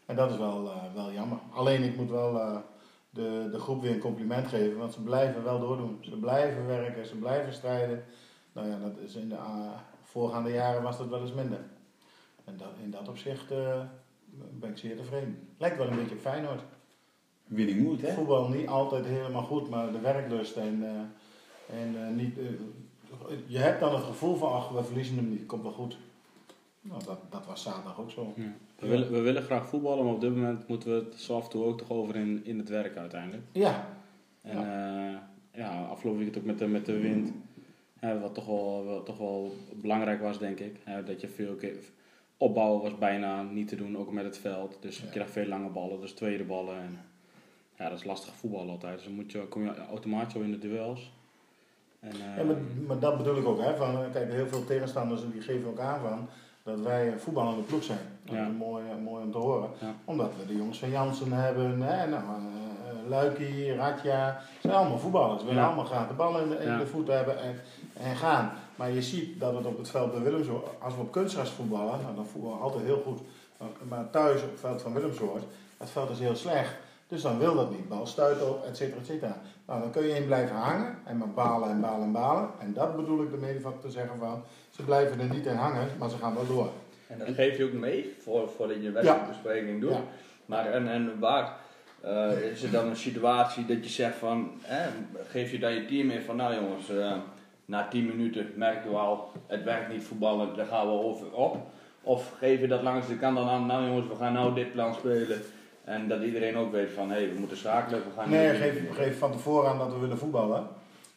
En 0.07 0.17
dat 0.17 0.31
is 0.31 0.37
wel, 0.37 0.71
eh, 0.71 0.95
wel 0.95 1.13
jammer. 1.13 1.39
Alleen 1.53 1.83
ik 1.83 1.97
moet 1.97 2.11
wel 2.11 2.41
eh, 2.41 2.57
de, 3.11 3.49
de 3.53 3.59
groep 3.59 3.83
weer 3.83 3.93
een 3.93 3.99
compliment 4.01 4.47
geven, 4.47 4.79
want 4.79 4.93
ze 4.93 5.03
blijven 5.03 5.45
wel 5.45 5.61
doordoen. 5.61 5.99
Ze 6.01 6.17
blijven 6.17 6.67
werken, 6.67 7.07
ze 7.07 7.17
blijven 7.17 7.53
strijden. 7.53 8.05
Nou 8.53 8.69
ja, 8.69 8.79
dat 8.79 8.99
is 8.99 9.15
in 9.15 9.29
de 9.29 9.39
voorgaande 10.03 10.51
jaren 10.53 10.83
was 10.83 10.99
dat 10.99 11.09
wel 11.09 11.21
eens 11.21 11.35
minder. 11.35 11.61
En 12.45 12.59
in 12.83 12.91
dat 12.91 13.09
opzicht 13.09 13.49
ben 14.51 14.71
ik 14.71 14.79
zeer 14.79 14.97
tevreden. 14.97 15.49
Lijkt 15.59 15.77
wel 15.77 15.87
een 15.87 15.97
beetje 15.97 16.15
op 16.15 16.21
Feyenoord. 16.21 16.63
Winning 17.51 17.83
mood, 17.83 18.01
hè? 18.01 18.13
Voetbal 18.13 18.49
niet 18.49 18.67
altijd 18.67 19.05
helemaal 19.05 19.43
goed, 19.43 19.71
maar 19.71 19.93
de 19.93 20.01
werklust 20.01 20.57
en, 20.57 20.83
eh, 20.83 21.81
en 21.81 22.07
eh, 22.07 22.15
niet, 22.15 22.39
eh, 22.39 22.45
je 23.47 23.59
hebt 23.59 23.81
dan 23.81 23.95
het 23.95 24.05
gevoel 24.05 24.37
van, 24.37 24.53
ach, 24.53 24.69
we 24.69 24.85
verliezen 24.85 25.17
hem 25.17 25.29
niet, 25.29 25.47
komt 25.47 25.63
wel 25.63 25.73
goed. 25.73 25.99
Nou, 26.81 27.05
dat, 27.05 27.19
dat 27.31 27.47
was 27.47 27.63
zaterdag 27.63 28.01
ook 28.01 28.11
zo. 28.11 28.35
We, 28.79 28.89
willen, 28.89 29.13
we 29.13 29.21
willen 29.21 29.43
graag 29.43 29.69
voetballen, 29.69 30.05
maar 30.05 30.15
op 30.15 30.21
dit 30.21 30.35
moment 30.35 30.69
moeten 30.69 30.89
we 30.89 31.05
het 31.05 31.21
zo 31.21 31.37
af 31.37 31.45
en 31.45 31.51
toe 31.51 31.65
ook 31.65 31.79
toch 31.79 31.91
over 31.91 32.17
in, 32.17 32.41
in 32.45 32.59
het 32.59 32.69
werk 32.69 32.97
uiteindelijk. 32.97 33.43
Ja, 33.53 33.87
En 34.43 34.59
ja, 34.59 35.31
ja 35.53 35.85
afgelopen 35.85 36.21
weekend 36.21 36.39
ook 36.39 36.49
met 36.49 36.59
de, 36.59 36.67
met 36.67 36.87
de 36.87 36.99
wind. 36.99 37.33
Hè, 37.99 38.21
wat 38.21 38.35
toch 38.35 38.47
wel, 38.47 38.85
wat 38.85 39.07
toch 39.07 39.19
wel 39.19 39.55
belangrijk 39.75 40.21
was, 40.21 40.39
denk 40.39 40.59
ik. 40.59 40.77
Hè, 40.85 41.05
dat 41.05 41.21
je 41.21 41.29
veel 41.29 41.55
keer, 41.55 41.77
opbouwen 42.37 42.83
was 42.83 42.99
bijna 42.99 43.43
niet 43.43 43.69
te 43.69 43.77
doen, 43.77 43.97
ook 43.97 44.13
met 44.13 44.25
het 44.25 44.39
veld. 44.39 44.79
Dus 44.81 45.01
je 45.01 45.09
krijgt 45.09 45.33
veel 45.33 45.47
lange 45.47 45.69
ballen, 45.69 46.01
dus 46.01 46.13
tweede 46.13 46.45
ballen. 46.45 46.77
En, 46.77 46.99
ja, 47.81 47.89
dat 47.89 47.99
is 47.99 48.05
lastig 48.05 48.35
voetballen 48.35 48.71
altijd. 48.71 48.95
Dus 48.97 49.05
dan 49.05 49.15
moet 49.15 49.33
je, 49.33 49.39
kom 49.49 49.63
je 49.65 49.73
automatisch 49.91 50.35
al 50.35 50.41
in 50.41 50.51
de 50.51 50.59
duels. 50.59 51.13
En, 52.01 52.13
eh, 52.13 52.37
Ja, 52.37 52.45
maar, 52.45 52.57
maar 52.87 52.99
dat 52.99 53.17
bedoel 53.17 53.37
ik 53.37 53.47
ook. 53.47 53.61
Hè, 53.61 53.77
van, 53.77 54.05
eh, 54.05 54.11
kijk, 54.13 54.33
heel 54.33 54.47
veel 54.47 54.65
tegenstanders 54.65 55.21
die 55.33 55.41
geven 55.43 55.69
ook 55.69 55.79
aan 55.79 56.01
van 56.01 56.29
dat 56.63 56.81
wij 56.81 57.13
een 57.13 57.21
voetballende 57.21 57.63
ploeg 57.63 57.83
zijn. 57.83 57.99
Dat 58.25 58.35
Ja. 58.35 58.47
is 58.47 58.53
mooi, 58.59 58.85
eh, 58.91 58.97
mooi 59.05 59.25
om 59.25 59.33
te 59.33 59.39
horen. 59.39 59.69
Ja. 59.81 59.95
Omdat 60.05 60.31
we 60.39 60.47
de 60.47 60.57
jongens 60.57 60.79
van 60.79 60.91
Jansen 60.91 61.33
hebben, 61.33 61.81
hè, 61.83 62.07
nou, 62.09 62.23
eh, 62.23 62.91
eh, 62.91 63.09
Luikie, 63.09 63.75
Ratja. 63.75 64.41
zijn 64.61 64.75
allemaal 64.75 64.99
voetballers. 64.99 65.43
We 65.43 65.49
willen 65.49 65.65
allemaal 65.65 65.85
graag 65.85 66.09
de 66.09 66.15
bal 66.15 66.39
in 66.41 66.49
de, 66.49 66.57
in 66.57 66.79
de 66.79 66.87
voet 66.87 67.09
hebben 67.09 67.39
en, 67.41 67.61
en 67.97 68.17
gaan. 68.17 68.53
Maar 68.77 68.91
je 68.91 69.03
ziet 69.03 69.41
dat 69.41 69.55
het 69.55 69.67
op 69.67 69.79
het 69.79 69.91
veld 69.91 70.13
bij 70.13 70.23
Willemshoort, 70.23 70.67
als 70.79 70.95
we 70.95 71.01
op 71.01 71.13
kunstgras 71.13 71.51
voetballen, 71.51 72.01
nou, 72.03 72.15
dan 72.15 72.27
voetballen 72.27 72.57
we 72.59 72.63
altijd 72.65 72.85
heel 72.85 73.03
goed. 73.07 73.21
Maar, 73.89 74.11
thuis 74.11 74.43
op 74.43 74.51
het 74.51 74.61
veld 74.61 74.83
van 74.83 74.93
Willemshoort, 74.93 75.43
het 75.79 75.91
veld 75.91 76.11
is 76.11 76.19
heel 76.19 76.37
slecht. 76.37 76.75
Dus 77.11 77.23
dan 77.23 77.39
wil 77.39 77.55
dat 77.55 77.71
niet. 77.71 77.89
Bal 77.89 78.07
stuit 78.07 78.43
op, 78.43 78.65
et 78.65 78.77
cetera, 78.77 79.01
et 79.01 79.07
cetera. 79.07 79.41
Nou, 79.67 79.81
dan 79.81 79.91
kun 79.91 80.03
je 80.03 80.15
in 80.15 80.27
blijven 80.27 80.57
hangen 80.57 80.99
en 81.05 81.17
maar 81.17 81.31
balen 81.31 81.69
en 81.69 81.81
balen 81.81 82.03
en 82.03 82.13
balen. 82.13 82.49
En 82.59 82.73
dat 82.73 82.97
bedoel 82.97 83.23
ik 83.23 83.33
ermee 83.33 83.61
van 83.61 83.81
te 83.81 83.91
zeggen 83.91 84.19
van, 84.19 84.43
ze 84.71 84.83
blijven 84.83 85.21
er 85.21 85.35
niet 85.35 85.47
in 85.47 85.57
hangen, 85.57 85.89
maar 85.99 86.11
ze 86.11 86.17
gaan 86.17 86.35
wel 86.35 86.47
door. 86.47 86.71
En 87.07 87.19
dat 87.19 87.29
geef 87.35 87.57
je 87.57 87.65
ook 87.65 87.73
mee 87.73 88.17
voor, 88.19 88.49
voordat 88.49 88.77
je 88.81 88.87
een 88.87 88.93
wedstrijdbespreking 88.93 89.81
doet. 89.81 89.91
Ja. 89.91 90.03
Maar 90.47 90.73
en, 90.73 90.89
en 90.89 91.19
waar 91.19 91.57
eh, 92.01 92.51
is 92.51 92.63
er 92.63 92.71
dan 92.71 92.87
een 92.87 92.97
situatie 92.97 93.67
dat 93.67 93.85
je 93.85 93.91
zegt 93.91 94.17
van, 94.17 94.51
geef 95.29 95.51
je 95.51 95.59
dan 95.59 95.73
je 95.73 95.87
team 95.87 96.11
in 96.11 96.23
van, 96.23 96.37
nou 96.37 96.55
jongens, 96.55 96.89
eh, 96.89 97.13
na 97.65 97.89
10 97.89 98.07
minuten 98.07 98.53
merken 98.57 98.91
we 98.91 98.97
al, 98.97 99.33
het 99.47 99.65
werkt 99.65 99.93
niet 99.93 100.05
voetballen, 100.05 100.57
daar 100.57 100.67
gaan 100.67 100.87
we 100.87 100.93
over 100.93 101.33
op. 101.33 101.57
Of 102.03 102.33
geef 102.39 102.61
je 102.61 102.69
dat 102.69 102.83
langs 102.83 103.07
de 103.07 103.17
kant 103.17 103.37
dan 103.37 103.49
aan, 103.49 103.67
nou 103.67 103.87
jongens, 103.87 104.09
we 104.09 104.17
gaan 104.17 104.33
nou 104.33 104.55
dit 104.55 104.73
plan 104.73 104.95
spelen. 104.95 105.43
En 105.91 106.09
dat 106.09 106.23
iedereen 106.23 106.57
ook 106.57 106.73
weet 106.73 106.91
van, 106.93 107.11
hé, 107.11 107.17
hey, 107.17 107.33
we 107.33 107.39
moeten 107.39 107.57
schakelen, 107.57 107.99
we 107.99 108.21
gaan 108.21 108.31
Nee, 108.31 108.55
geef, 108.55 108.95
geef 108.95 109.19
van 109.19 109.33
tevoren 109.33 109.71
aan 109.71 109.79
dat 109.79 109.93
we 109.93 109.99
willen 109.99 110.19
voetballen. 110.19 110.67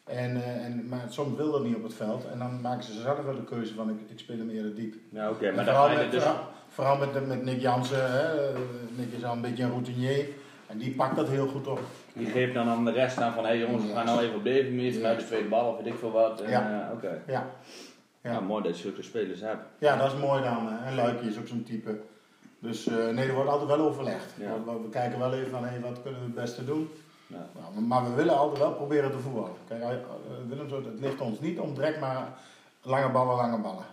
En, 0.04 0.36
eh, 0.36 0.66
en, 0.66 0.88
maar 0.90 1.06
soms 1.10 1.38
wil 1.38 1.52
dat 1.52 1.64
niet 1.64 1.76
op 1.76 1.84
het 1.84 1.94
veld. 1.94 2.26
En 2.32 2.40
dan 2.40 2.62
maken 2.62 2.84
ze 2.84 3.02
zelf 3.02 3.24
wel 3.24 3.36
de 3.36 3.44
keuze 3.44 3.74
van 3.74 3.90
ik, 3.90 3.96
ik 4.08 4.20
speel 4.20 4.38
hem 4.38 4.50
eerder 4.50 4.76
diep. 4.76 4.96
Ja, 5.10 5.30
oké, 5.30 5.52
maar 5.52 5.66
dan 5.66 5.76
vooral, 5.76 5.96
ga 5.96 6.02
je 6.02 6.10
dus... 6.10 6.24
vooral, 6.24 6.44
vooral 6.68 6.98
met, 6.98 7.28
met 7.28 7.44
Nick 7.44 7.62
Jansen. 7.62 8.12
Hè. 8.12 8.52
Nick 8.96 9.12
is 9.18 9.24
al 9.24 9.34
een 9.34 9.42
beetje 9.42 9.64
een 9.64 9.70
routinier. 9.70 10.26
En 10.68 10.78
die 10.78 10.96
pakt 10.96 11.16
dat 11.16 11.28
heel 11.30 11.48
goed 11.48 11.68
op. 11.68 11.80
Die 12.14 12.28
geeft 12.28 12.54
dan 12.54 12.68
aan 12.68 12.86
de 12.86 12.92
rest 12.92 13.18
aan 13.18 13.34
van, 13.34 13.44
hé 13.44 13.50
hey 13.50 13.60
jongens, 13.60 13.86
we 13.86 13.94
gaan 13.94 14.06
nou 14.06 14.22
even 14.22 14.36
op 14.36 14.44
deze 14.44 14.70
manier 14.70 14.94
vanuit 14.94 15.20
de 15.20 15.26
tweede 15.26 15.48
bal 15.48 15.70
of 15.70 15.78
weet 15.78 15.94
ik 15.94 16.00
veel 16.00 16.12
wat. 16.12 16.42
En, 16.42 16.50
Ja. 16.50 16.88
eh, 16.88 16.94
oké. 16.96 17.22
Ja. 17.28 17.46
Ja. 18.24 18.32
Ja, 18.32 18.40
mooi 18.40 18.64
dat 18.64 18.76
je 18.76 18.82
zulke 18.82 19.02
spelers 19.04 19.42
hebt. 19.42 19.64
Ja, 19.78 19.96
dat 19.98 20.14
is 20.14 20.20
mooi 20.20 20.44
dan. 20.44 20.70
En 20.86 20.96
Luikie 20.96 21.30
is 21.30 21.38
ook 21.40 21.48
zo'n 21.48 21.64
type. 21.64 22.00
Dus 22.64 22.88
eh, 22.88 22.96
nee, 22.96 23.28
er 23.28 23.34
wordt 23.34 23.50
altijd 23.50 23.70
wel 23.70 23.88
overlegd. 23.88 24.34
Ja. 24.38 24.64
We, 24.66 24.72
we 24.82 24.90
kijken 24.90 25.20
wel 25.20 25.34
even 25.34 25.52
van, 25.52 25.66
hey, 25.66 25.80
wat 25.82 26.02
kunnen 26.02 26.20
we 26.20 26.26
het 26.26 26.36
beste 26.36 26.66
doen? 26.66 26.90
Ja. 27.28 27.48
Nou, 27.60 27.86
maar 27.86 28.04
we 28.04 28.14
willen 28.14 28.38
altijd 28.38 28.60
wel 28.60 28.74
proberen 28.74 29.12
te 29.12 29.20
voetballen. 29.20 29.56
Kijk, 29.68 29.82
eh, 29.82 29.98
Willem, 30.48 30.86
het 30.86 31.00
ligt 31.00 31.22
ons 31.22 31.40
niet 31.40 31.60
om 31.60 31.74
direct 31.74 32.00
maar 32.00 32.28
lange 32.82 33.10
ballen, 33.12 33.36
lange 33.36 33.62
ballen. 33.62 33.86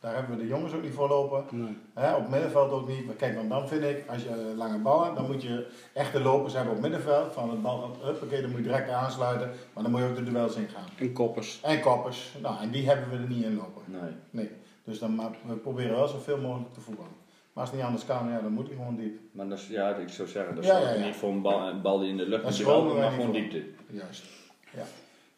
Daar 0.00 0.14
hebben 0.14 0.36
we 0.36 0.42
de 0.42 0.48
jongens 0.48 0.74
ook 0.74 0.82
niet 0.82 0.94
voor 0.94 1.08
lopen. 1.08 1.44
Nee. 1.50 1.76
Hè, 1.94 2.14
op 2.14 2.20
het 2.20 2.30
middenveld 2.30 2.72
ook 2.72 2.88
niet. 2.88 3.06
Maar 3.06 3.14
kijk, 3.14 3.34
want 3.34 3.48
dan 3.48 3.68
vind 3.68 3.82
ik, 3.82 4.04
als 4.08 4.22
je 4.22 4.28
eh, 4.28 4.56
lange 4.56 4.78
ballen, 4.78 5.14
dan 5.14 5.26
moet 5.26 5.42
je 5.42 5.66
echte 5.92 6.20
lopers 6.20 6.54
hebben 6.54 6.74
op 6.74 6.82
het 6.82 6.90
middenveld. 6.90 7.32
Van 7.32 7.50
het 7.50 7.62
bal 7.62 7.96
huppakee, 8.02 8.40
dan 8.40 8.50
moet 8.50 8.58
je 8.58 8.66
direct 8.66 8.90
aansluiten. 8.90 9.50
Maar 9.72 9.82
dan 9.82 9.92
moet 9.92 10.00
je 10.00 10.06
ook 10.06 10.16
de 10.16 10.24
duels 10.24 10.56
ingaan. 10.56 10.88
En 10.98 11.12
koppers. 11.12 11.60
En 11.62 11.80
koppers, 11.80 12.34
nou, 12.42 12.60
en 12.60 12.70
die 12.70 12.88
hebben 12.88 13.10
we 13.10 13.16
er 13.16 13.28
niet 13.28 13.44
in 13.44 13.56
lopen. 13.56 13.82
Nee. 13.84 14.12
Nee. 14.30 14.50
Dus 14.84 14.98
dan, 14.98 15.14
maar 15.14 15.30
we 15.46 15.54
proberen 15.54 15.96
wel 15.96 16.08
zoveel 16.08 16.38
mogelijk 16.38 16.74
te 16.74 16.80
voetballen. 16.80 17.23
Maar 17.54 17.62
als 17.62 17.68
het 17.68 17.74
niet 17.78 17.84
anders 17.88 18.04
kan, 18.06 18.28
ja, 18.28 18.40
dan 18.40 18.52
moet 18.52 18.66
hij 18.66 18.76
gewoon 18.76 18.96
diep. 18.96 19.18
Maar 19.32 19.48
dat 19.48 19.58
is, 19.58 19.66
ja, 19.68 19.94
ik 19.96 20.08
zou 20.08 20.28
zeggen, 20.28 20.54
dat 20.54 20.64
Ja, 20.64 20.78
is 20.78 20.84
ja, 20.84 20.94
ja. 20.94 21.04
niet 21.06 21.14
voor 21.16 21.30
een 21.30 21.42
bal, 21.42 21.68
een 21.68 21.80
bal 21.82 21.98
die 21.98 22.08
in 22.08 22.16
de 22.16 22.28
lucht 22.28 22.42
wij 22.58 22.74
maar 22.74 23.10
gewoon 23.10 23.24
voor. 23.24 23.32
diepte. 23.34 23.62
Juist. 23.90 24.24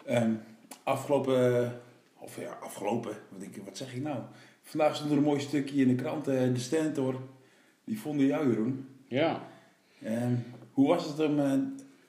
Ehm, 0.05 0.31
afgelopen, 0.83 1.73
of 2.19 2.41
ja, 2.41 2.59
afgelopen, 2.63 3.13
wat, 3.29 3.43
ik, 3.43 3.61
wat 3.65 3.77
zeg 3.77 3.95
ik 3.95 4.03
nou? 4.03 4.19
Vandaag 4.63 4.97
stond 4.97 5.11
er 5.11 5.17
een 5.17 5.23
mooi 5.23 5.41
stukje 5.41 5.81
in 5.81 5.89
de 5.89 5.95
krant, 5.95 6.29
eh, 6.29 6.39
de 6.53 6.59
Stentor. 6.59 7.21
Die 7.85 8.01
vonden 8.01 8.27
jou, 8.27 8.49
Jeroen. 8.49 8.89
Ja. 9.09 9.41
Ehm, 10.03 10.35
hoe 10.73 10.89
was 10.89 11.05
het 11.07 11.21
om, 11.21 11.39
eh, 11.41 11.53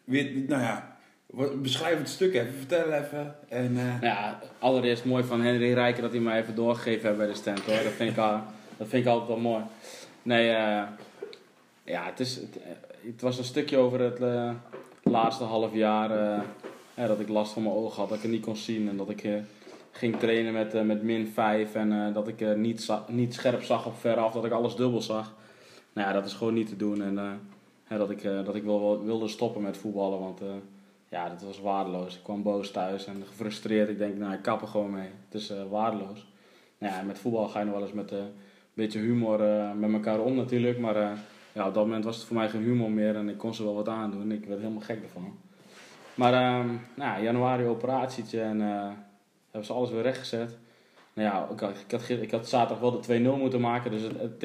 weer, 0.04 0.32
nou 0.48 0.62
ja, 0.62 0.98
wat- 1.26 1.62
beschrijf 1.62 1.98
het 1.98 2.10
stuk 2.10 2.34
even, 2.34 2.54
vertel 2.54 2.92
even. 2.92 3.36
En, 3.50 3.78
eh, 3.78 3.84
Nou 3.86 4.06
ja, 4.06 4.40
allereerst 4.60 5.06
mooi 5.06 5.24
van 5.24 5.42
Henry 5.42 5.74
Rijken 5.74 6.02
dat 6.02 6.12
hij 6.12 6.22
mij 6.22 6.42
even 6.42 6.56
doorgegeven 6.56 7.06
heeft 7.06 7.18
bij 7.18 7.28
de 7.28 7.34
stand 7.34 7.60
hoor. 7.60 7.84
Dat 7.84 7.92
vind 7.94 8.12
ik, 8.12 8.18
al, 8.18 8.42
dat 8.78 8.88
vind 8.88 9.06
ik 9.06 9.12
altijd 9.12 9.28
wel 9.28 9.52
mooi. 9.52 9.64
Nee, 10.28 10.50
eh, 10.50 10.84
ja, 11.84 12.06
het, 12.06 12.20
is, 12.20 12.36
het, 12.36 12.62
eh, 12.62 12.70
het 13.12 13.22
was 13.22 13.38
een 13.38 13.44
stukje 13.44 13.78
over 13.78 14.00
het 14.00 14.20
eh, 14.20 14.52
laatste 15.04 15.44
half 15.44 15.74
jaar 15.74 16.10
ja, 16.94 17.08
dat 17.08 17.20
ik 17.20 17.28
last 17.28 17.54
van 17.54 17.64
mijn 17.64 17.76
ogen 17.76 18.00
had, 18.00 18.10
dat 18.10 18.18
ik 18.18 18.24
het 18.24 18.32
niet 18.32 18.44
kon 18.44 18.56
zien 18.56 18.90
en 18.90 18.98
dat 18.98 19.10
ik 19.10 19.30
ging 19.92 20.20
trainen 20.20 20.54
met, 20.54 20.86
met 20.86 21.04
min 21.04 21.28
5 21.28 21.76
en 21.76 22.14
dat 22.14 22.28
ik 22.28 22.58
niet, 22.58 22.90
niet 23.08 23.34
scherp 23.34 23.64
zag 23.64 23.86
op 23.86 23.96
veraf, 24.00 24.34
dat 24.34 24.46
ik 24.46 24.52
alles 24.52 24.76
dubbel 24.76 25.02
zag. 25.02 25.34
Nou 25.94 26.08
ja, 26.08 26.14
dat 26.14 26.26
is 26.26 26.34
gewoon 26.34 26.54
niet 26.54 26.68
te 26.68 26.76
doen 26.76 27.02
en 27.04 27.40
dat 27.98 28.10
ik, 28.10 28.24
dat 28.24 28.56
ik 28.56 28.64
wel 28.64 29.04
wilde 29.04 29.28
stoppen 29.28 29.62
met 29.62 29.78
voetballen, 29.78 30.20
want 30.20 30.42
ja, 31.10 31.30
dat 31.30 31.42
was 31.42 31.60
waardeloos. 31.60 32.16
Ik 32.16 32.24
kwam 32.24 32.44
boos 32.44 32.72
thuis 32.72 33.06
en 33.06 33.24
gefrustreerd. 33.28 33.90
Ik 33.90 33.98
denk, 33.98 34.18
nou, 34.18 34.34
ik 34.34 34.42
kap 34.42 34.62
er 34.62 34.68
gewoon 34.68 34.92
mee. 34.92 35.10
Het 35.30 35.42
is 35.42 35.54
waardeloos. 35.70 36.28
Nou 36.78 36.94
ja, 36.94 37.02
met 37.02 37.20
voetbal 37.20 37.48
ga 37.48 37.60
je 37.60 37.66
nog 37.66 37.74
wel 37.74 37.84
eens 37.84 37.94
met 37.94 38.12
beetje 38.78 39.00
humor 39.00 39.42
eh, 39.42 39.72
met 39.74 39.94
elkaar 39.94 40.20
om 40.20 40.36
natuurlijk. 40.36 40.80
Maar 40.80 40.96
eh, 40.96 41.10
ja, 41.52 41.68
op 41.68 41.74
dat 41.74 41.84
moment 41.84 42.04
was 42.04 42.16
het 42.16 42.26
voor 42.26 42.36
mij 42.36 42.50
geen 42.50 42.64
humor 42.64 42.92
meer 42.92 43.16
en 43.16 43.30
ik 43.30 43.38
kon 43.38 43.54
ze 43.54 43.64
wel 43.64 43.76
wat 43.76 43.88
aandoen. 43.90 44.32
Ik 44.32 44.46
werd 44.46 44.60
helemaal 44.60 44.82
gek 44.82 45.04
ervan. 45.04 45.38
Maar 46.16 46.34
ehm, 46.34 46.68
nou, 46.68 47.12
ja, 47.18 47.22
januari 47.22 47.66
operatietje 47.66 48.42
en 48.42 48.62
eh, 48.62 48.90
hebben 49.52 49.66
ze 49.66 49.74
alles 49.74 49.92
weer 49.92 50.02
rechtgezet. 50.02 50.58
Nou 51.14 51.28
ja, 51.28 51.48
ik 51.54 51.60
had, 51.60 51.70
ik 51.88 51.92
had, 51.92 52.10
ik 52.10 52.32
had 52.32 52.50
zaterdag 52.50 52.80
wel 52.80 53.02
de 53.02 53.20
2-0 53.36 53.40
moeten 53.40 53.62
maken. 53.62 53.92
Dus 53.92 54.02
het, 54.02 54.44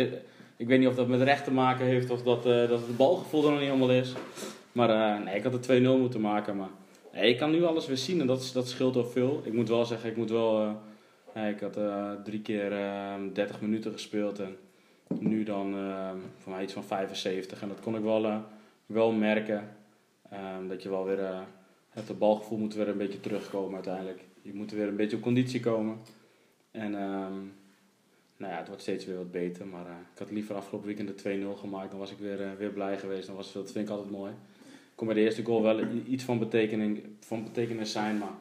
ik 0.56 0.66
weet 0.66 0.78
niet 0.78 0.88
of 0.88 0.94
dat 0.94 1.08
met 1.08 1.22
recht 1.22 1.44
te 1.44 1.52
maken 1.52 1.86
heeft 1.86 2.10
of 2.10 2.22
dat, 2.22 2.42
dat 2.42 2.70
het 2.70 2.96
balgevoel 2.96 3.44
er 3.44 3.50
nog 3.50 3.58
niet 3.58 3.68
helemaal 3.68 3.96
is. 3.96 4.12
Maar 4.72 5.20
nee, 5.24 5.36
ik 5.36 5.42
had 5.42 5.64
de 5.64 5.80
2-0 5.80 6.00
moeten 6.00 6.20
maken. 6.20 6.56
Maar 6.56 6.68
ik 7.24 7.38
kan 7.38 7.50
nu 7.50 7.64
alles 7.64 7.86
weer 7.86 7.96
zien 7.96 8.20
en 8.20 8.26
dat, 8.26 8.50
dat 8.54 8.68
scheelt 8.68 8.94
wel 8.94 9.04
veel. 9.04 9.40
Ik 9.44 9.52
moet 9.52 9.68
wel 9.68 9.84
zeggen, 9.84 10.10
ik 10.10 10.16
moet 10.16 10.30
wel. 10.30 10.76
Ja, 11.34 11.42
ik 11.42 11.60
had 11.60 11.76
eh, 11.76 12.12
drie 12.24 12.40
keer 12.42 12.72
eh 12.72 13.14
30 13.32 13.60
minuten 13.60 13.92
gespeeld 13.92 14.38
en 14.38 14.56
nu 15.20 15.42
dan 15.44 15.74
eh, 15.76 16.10
voor 16.38 16.52
mij 16.52 16.62
iets 16.62 16.72
van 16.72 16.84
75. 16.84 17.62
En 17.62 17.68
dat 17.68 17.80
kon 17.80 17.96
ik 17.96 18.02
wel, 18.02 18.24
eh, 18.24 18.38
wel 18.86 19.12
merken. 19.12 19.68
Ehm, 20.30 20.68
dat 20.68 20.82
je 20.82 20.88
wel 20.88 21.04
weer. 21.04 21.24
eh, 21.24 21.40
het 21.90 22.18
balgevoel 22.18 22.58
moet 22.58 22.74
weer 22.74 22.88
een 22.88 22.96
beetje 22.96 23.20
terugkomen 23.20 23.74
uiteindelijk. 23.74 24.20
Je 24.42 24.54
moet 24.54 24.70
weer 24.70 24.88
een 24.88 24.96
beetje 24.96 25.16
op 25.16 25.22
conditie 25.22 25.60
komen. 25.60 25.98
En 26.70 26.94
ehm, 26.94 27.34
nou 28.36 28.52
ja, 28.52 28.58
het 28.58 28.66
wordt 28.66 28.82
steeds 28.82 29.04
weer 29.04 29.16
wat 29.16 29.30
beter. 29.30 29.66
Maar 29.66 29.86
ik 30.12 30.18
had 30.18 30.30
liever 30.30 30.54
afgelopen 30.54 30.86
weekend 30.86 31.08
de 31.08 31.14
2-0 31.14 31.56
gemaakt. 31.56 31.90
Dan 31.90 31.98
was 31.98 32.10
ik 32.10 32.18
weer, 32.18 32.56
weer 32.58 32.70
blij 32.70 32.98
geweest. 32.98 33.26
Dan 33.26 33.36
was, 33.36 33.52
dat 33.52 33.72
vind 33.72 33.84
ik 33.88 33.94
altijd 33.94 34.10
mooi. 34.10 34.32
Kon 34.94 35.06
bij 35.06 35.16
de 35.16 35.22
eerste 35.22 35.44
goal 35.44 35.62
wel 35.62 35.80
iets 36.06 36.24
van, 36.24 36.38
betekening, 36.38 37.02
van 37.20 37.44
betekenis 37.44 37.92
zijn. 37.92 38.18
Maar 38.18 38.32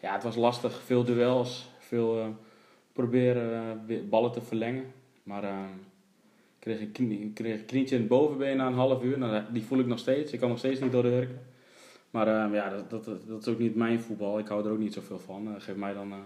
ja, 0.00 0.12
het 0.12 0.22
was 0.22 0.36
lastig. 0.36 0.82
Veel 0.82 1.04
duels. 1.04 1.68
Veel 1.92 2.18
eh, 2.18 2.26
proberen 2.92 3.80
eh, 3.88 3.98
ballen 4.08 4.32
te 4.32 4.40
verlengen. 4.40 4.84
Maar 5.22 5.44
ehm, 5.44 5.74
ik 6.58 6.58
kreeg 6.58 6.80
een, 6.80 7.32
kreeg 7.34 7.60
een 7.60 7.66
knietje 7.66 7.94
in 7.94 8.00
het 8.00 8.10
bovenbeen 8.10 8.56
na 8.56 8.66
een 8.66 8.74
half 8.74 9.02
uur. 9.02 9.18
Nou, 9.18 9.42
die 9.52 9.64
voel 9.64 9.78
ik 9.78 9.86
nog 9.86 9.98
steeds. 9.98 10.32
Ik 10.32 10.40
kan 10.40 10.48
nog 10.48 10.58
steeds 10.58 10.80
niet 10.80 10.92
door 10.92 11.02
de 11.02 11.08
hurken. 11.08 11.40
Maar 12.10 12.52
ja, 12.52 12.82
dat, 12.88 13.04
dat, 13.04 13.40
is 13.40 13.48
ook 13.48 13.58
niet 13.58 13.74
mijn 13.74 14.00
voetbal. 14.00 14.38
Ik 14.38 14.48
hou 14.48 14.64
er 14.64 14.72
ook 14.72 14.78
niet 14.78 14.92
zoveel 14.92 15.18
van. 15.18 15.54
Eh, 15.54 15.62
geef 15.62 15.76
mij 15.76 15.94
dan 15.94 16.12
eh, 16.12 16.18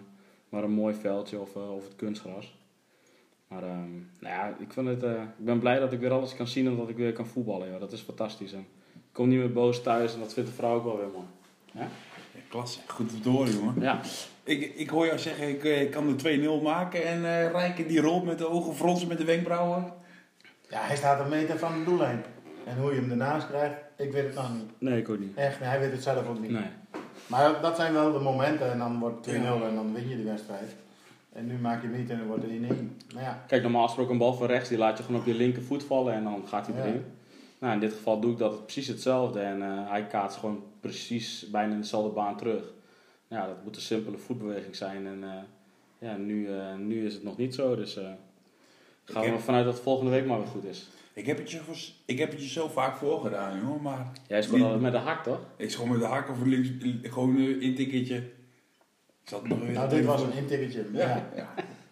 maar 0.48 0.64
een 0.64 0.70
mooi 0.70 0.94
veldje 0.94 1.38
of, 1.38 1.56
eh, 1.56 1.74
of 1.74 1.84
het 1.84 1.96
kunstgras. 1.96 2.54
Maar 3.48 3.62
nou 3.62 4.34
ja, 4.34 4.56
ik, 4.58 4.72
vind 4.72 4.86
het, 4.86 5.02
eh, 5.02 5.22
ik 5.38 5.44
ben 5.44 5.58
blij 5.58 5.78
dat 5.78 5.92
ik 5.92 6.00
weer 6.00 6.12
alles 6.12 6.34
kan 6.36 6.46
zien 6.46 6.66
en 6.66 6.76
dat 6.76 6.88
ik 6.88 6.96
weer 6.96 7.12
kan 7.12 7.26
voetballen. 7.26 7.80
Dat 7.80 7.92
is 7.92 8.00
fantastisch. 8.00 8.52
En 8.52 8.66
ik 8.92 9.12
kom 9.12 9.28
niet 9.28 9.38
meer 9.38 9.52
boos 9.52 9.82
thuis 9.82 10.14
en 10.14 10.20
dat 10.20 10.32
vindt 10.32 10.48
de 10.48 10.54
vrouw 10.54 10.74
ook 10.74 10.84
wel 10.84 10.96
weer 10.96 11.10
mooi. 11.12 11.26
Klasse, 12.56 12.80
goed 12.86 13.10
horen, 13.24 13.52
jongen. 13.52 13.74
Ja, 13.80 14.00
Ik, 14.44 14.72
ik 14.76 14.88
hoor 14.88 15.06
jou 15.06 15.18
zeggen, 15.18 15.48
ik, 15.48 15.64
eh, 15.64 15.80
ik 15.82 15.90
kan 15.90 16.16
de 16.16 16.58
2-0 16.60 16.62
maken 16.62 17.04
en 17.06 17.24
eh 17.24 17.50
Rijken 17.50 17.88
die 17.88 18.00
rolt 18.00 18.24
met 18.24 18.38
de 18.38 18.48
ogen 18.48 18.74
fronsen 18.74 19.08
met 19.08 19.18
de 19.18 19.24
wenkbrauwen. 19.24 19.92
Ja, 20.70 20.80
hij 20.80 20.96
staat 20.96 21.20
een 21.20 21.28
meter 21.28 21.58
van 21.58 21.78
de 21.78 21.84
doellijn. 21.84 22.24
En 22.64 22.76
hoe 22.78 22.94
je 22.94 23.00
hem 23.00 23.10
ernaast 23.10 23.46
krijgt, 23.46 23.74
ik 23.96 24.12
weet 24.12 24.24
het 24.24 24.34
nog 24.34 24.50
niet. 24.52 24.70
nee, 24.78 24.98
ik 24.98 25.08
ook 25.08 25.18
niet. 25.18 25.36
Echt, 25.36 25.58
hij 25.60 25.80
weet 25.80 25.92
het 25.92 26.02
zelf 26.02 26.28
ook 26.28 26.40
niet. 26.40 26.50
Nee. 26.50 26.62
Maar 27.26 27.60
dat 27.60 27.76
zijn 27.76 27.92
wel 27.92 28.12
de 28.12 28.18
momenten 28.18 28.72
en 28.72 28.78
dan 28.78 28.98
wordt 28.98 29.26
het 29.26 29.34
2-0 29.34 29.42
Ja. 29.42 29.52
en 29.68 29.74
dan 29.74 29.92
win 29.94 30.08
je 30.08 30.16
de 30.16 30.22
wedstrijd. 30.22 30.74
En 31.32 31.46
nu 31.46 31.54
maak 31.58 31.82
je 31.82 31.88
hem 31.88 31.96
niet 31.96 32.10
en 32.10 32.18
dan 32.18 32.26
wordt 32.26 32.42
het 32.42 32.52
1-1. 32.52 32.54
Maar 33.14 33.22
ja, 33.22 33.44
Kijk, 33.46 33.62
normaal 33.62 33.84
gesproken 33.86 34.12
een 34.12 34.18
bal 34.18 34.34
van 34.34 34.46
rechts, 34.46 34.68
die 34.68 34.78
laat 34.78 34.98
je 34.98 35.04
gewoon 35.04 35.20
op 35.20 35.26
je 35.26 35.34
linkervoet 35.34 35.84
vallen 35.84 36.14
en 36.14 36.24
dan 36.24 36.42
gaat 36.48 36.66
hij 36.66 36.92
Ja. 36.92 36.92
Nou, 37.58 37.72
in 37.74 37.80
dit 37.80 37.92
geval 37.92 38.20
doe 38.20 38.32
ik 38.32 38.38
dat 38.38 38.62
precies 38.62 38.86
hetzelfde 38.86 39.40
en 39.40 39.62
eh, 39.62 39.90
hij 39.90 40.06
kaatst 40.06 40.38
gewoon 40.38 40.62
precies 40.80 41.46
bijna 41.50 41.72
in 41.72 41.80
dezelfde 41.80 42.10
baan 42.10 42.36
terug. 42.36 42.72
Ja, 43.28 43.46
dat 43.46 43.64
moet 43.64 43.76
een 43.76 43.82
simpele 43.82 44.18
voetbeweging 44.18 44.76
zijn 44.76 45.06
en 45.06 45.24
eh, 45.24 45.30
ja, 45.98 46.16
nu, 46.16 46.48
eh, 46.58 46.74
nu 46.74 47.06
is 47.06 47.14
het 47.14 47.22
nog 47.22 47.36
niet 47.36 47.54
zo, 47.54 47.76
dus 47.76 47.96
eh 47.96 48.04
gaan 49.04 49.22
Ik 49.22 49.28
we 49.28 49.34
heb- 49.34 49.44
vanuit 49.44 49.64
dat 49.64 49.74
het 49.74 49.82
volgende 49.82 50.10
week 50.10 50.26
maar 50.26 50.38
weer 50.38 50.46
goed 50.46 50.64
is. 50.64 50.88
Ik 51.12 51.26
heb 51.26 51.38
het 51.38 51.50
je, 51.50 51.60
ik 52.04 52.18
heb 52.18 52.30
het 52.30 52.42
je 52.42 52.48
zo 52.48 52.68
vaak 52.68 52.96
voorgedaan, 52.96 53.60
jongen, 53.60 53.82
maar 53.82 54.12
Jij 54.28 54.42
speelt 54.42 54.62
altijd 54.62 54.80
met 54.80 54.92
de 54.92 54.98
hak, 54.98 55.22
toch? 55.24 55.40
ik 55.56 55.70
schoon 55.70 55.88
met 55.88 56.00
de 56.00 56.06
hak 56.06 56.30
of 56.30 56.42
links, 56.44 56.68
gewoon 57.02 57.36
een 57.36 57.60
intikketje. 57.60 58.16
Ik 59.22 59.28
zat 59.32 59.48
nog 59.48 59.68
nou 59.68 59.88
dit 59.88 60.04
was 60.04 60.22
een 60.22 60.32
intikketje. 60.32 60.84
Ja. 60.92 61.08
Ja, 61.08 61.28
ja. 61.36 61.48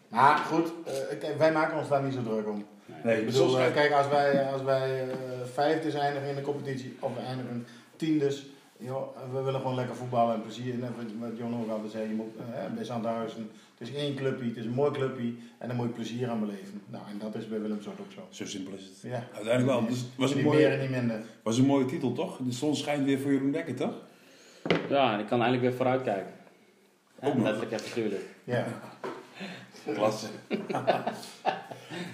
Maar 0.08 0.36
goed, 0.38 0.72
eh, 1.20 1.36
wij 1.36 1.52
maken 1.52 1.78
ons 1.78 1.88
daar 1.88 2.02
niet 2.04 2.12
zo 2.14 2.22
druk 2.22 2.48
om. 2.48 2.64
Nee, 3.05 3.20
Ik 3.20 3.26
bedoel, 3.26 3.48
soms 3.48 3.62
eh, 3.62 3.72
kijk, 3.72 3.92
als 3.92 4.09
wij, 4.09 4.44
als 4.52 4.62
wij 4.62 5.09
eh, 5.09 5.16
vijfde 5.52 5.98
eindigen 5.98 6.28
in 6.28 6.34
de 6.34 6.42
competitie, 6.42 6.96
of 7.00 7.14
we 7.14 7.20
eindigen 7.20 7.66
tiendes, 7.96 8.46
joh, 8.76 9.16
we 9.32 9.42
willen 9.42 9.61
gewoon 9.61 9.74
lekker 9.74 9.96
voetballen 9.96 10.34
en 10.34 10.42
plezier. 10.42 10.74
En 10.74 10.80
wat, 10.80 11.30
wat 11.30 11.38
Jon 11.38 11.61
ook 11.62 11.70
altijd 11.70 11.92
zei, 11.92 12.09
je 12.09 12.14
moet 12.14 12.36
eh, 12.36 12.74
bij 12.74 12.84
Zandhuizen, 12.84 13.50
het 13.78 13.88
is 13.88 13.94
één 13.94 14.14
clubje, 14.14 14.48
het 14.48 14.57
is 14.57 14.64
een 14.64 14.70
mooi 14.70 14.90
clubje 14.90 15.32
en 15.59 15.68
daar 15.68 15.76
moet 15.76 15.86
je 15.86 15.92
plezier 15.92 16.28
aan 16.28 16.40
beleven. 16.40 16.82
Nou, 16.86 17.05
en 17.11 17.18
dat 17.18 17.34
is 17.34 17.48
bij 17.48 17.61
Willem 17.61 17.82
Soort 17.82 18.00
ook 18.00 18.12
zo. 18.12 18.26
Zo 18.30 18.46
simpel 18.46 18.72
is 18.74 18.84
het. 18.84 19.11
Ja. 19.11 19.24
Uiteindelijk 19.34 19.78
wel. 19.78 19.86
Dus 19.86 19.98
het 19.98 20.09
was 20.16 20.30
een, 20.30 20.36
niet 20.36 20.46
meer 20.46 20.55
en 20.55 20.76
mooie, 20.76 20.88
niet 20.88 20.90
minder. 20.90 21.20
was 21.42 21.59
een 21.59 21.66
mooie 21.66 21.84
titel, 21.84 22.12
toch? 22.12 22.36
De 22.36 22.52
zon 22.52 22.76
schijnt 22.76 23.05
weer 23.05 23.18
voor 23.18 23.32
Jeroen 23.32 23.52
Dekker, 23.52 23.74
toch? 23.74 23.94
Ja, 24.88 25.14
en 25.14 25.20
ik 25.20 25.26
kan 25.26 25.40
eindelijk 25.40 25.62
weer 25.62 25.76
vooruitkijken. 25.76 26.32
Ja, 27.22 27.34
letterlijk 27.34 27.72
en 27.72 27.80
figuurlijk. 27.80 28.24
Ja. 28.44 28.66
Klasse. 29.94 30.26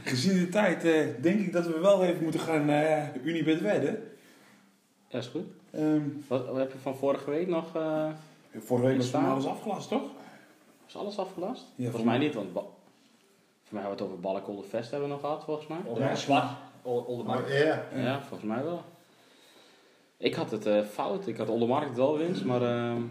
Gezien 0.04 0.38
de 0.38 0.48
tijd 0.48 0.84
eh, 0.84 1.06
denk 1.20 1.40
ik 1.40 1.52
dat 1.52 1.66
we 1.66 1.78
wel 1.78 2.04
even 2.04 2.22
moeten 2.22 2.40
gaan 2.40 2.68
eh 2.70 3.02
Unibet 3.24 3.60
wedden. 3.60 4.02
Ja, 5.08 5.18
is 5.18 5.26
goed. 5.26 5.44
Ehm, 5.70 6.00
Wat, 6.28 6.46
wat 6.46 6.56
heb 6.56 6.72
je 6.72 6.78
van 6.78 6.96
vorige 6.96 7.30
week 7.30 7.48
nog? 7.48 7.76
eh 7.76 8.08
vorige 8.58 8.86
week 8.86 8.96
was 8.96 9.14
alles 9.14 9.46
afgelast, 9.46 9.88
toch? 9.88 10.02
is 10.88 10.96
alles 10.96 11.18
afgelast? 11.18 11.64
Ja, 11.74 11.84
volgens 11.84 12.04
mij 12.04 12.18
niet, 12.18 12.34
want 12.34 12.48
voor 12.52 12.62
mij 13.78 13.80
hebben 13.80 13.98
we 13.98 14.02
het 14.04 14.12
over 14.12 14.20
Ballenkolder 14.20 14.64
Fest 14.64 14.90
hebben 14.90 15.08
we 15.08 15.14
nog 15.14 15.22
gehad, 15.22 15.44
volgens 15.44 15.66
mij. 15.66 15.78
Ja, 15.98 16.14
zwart. 16.14 16.44
Ol- 16.82 17.04
Oldermark. 17.06 17.46
Oh, 17.46 17.52
ja. 17.52 17.82
Ja, 17.96 18.20
volgens 18.20 18.48
mij 18.48 18.64
wel. 18.64 18.82
Ik 20.16 20.34
had 20.34 20.50
het 20.50 20.66
eh, 20.66 20.82
fout. 20.82 21.26
Ik 21.26 21.36
had 21.36 21.48
Ollemarkt 21.48 21.96
wel 21.96 22.18
winst, 22.18 22.44
maar 22.44 22.62
ehm, 22.62 23.02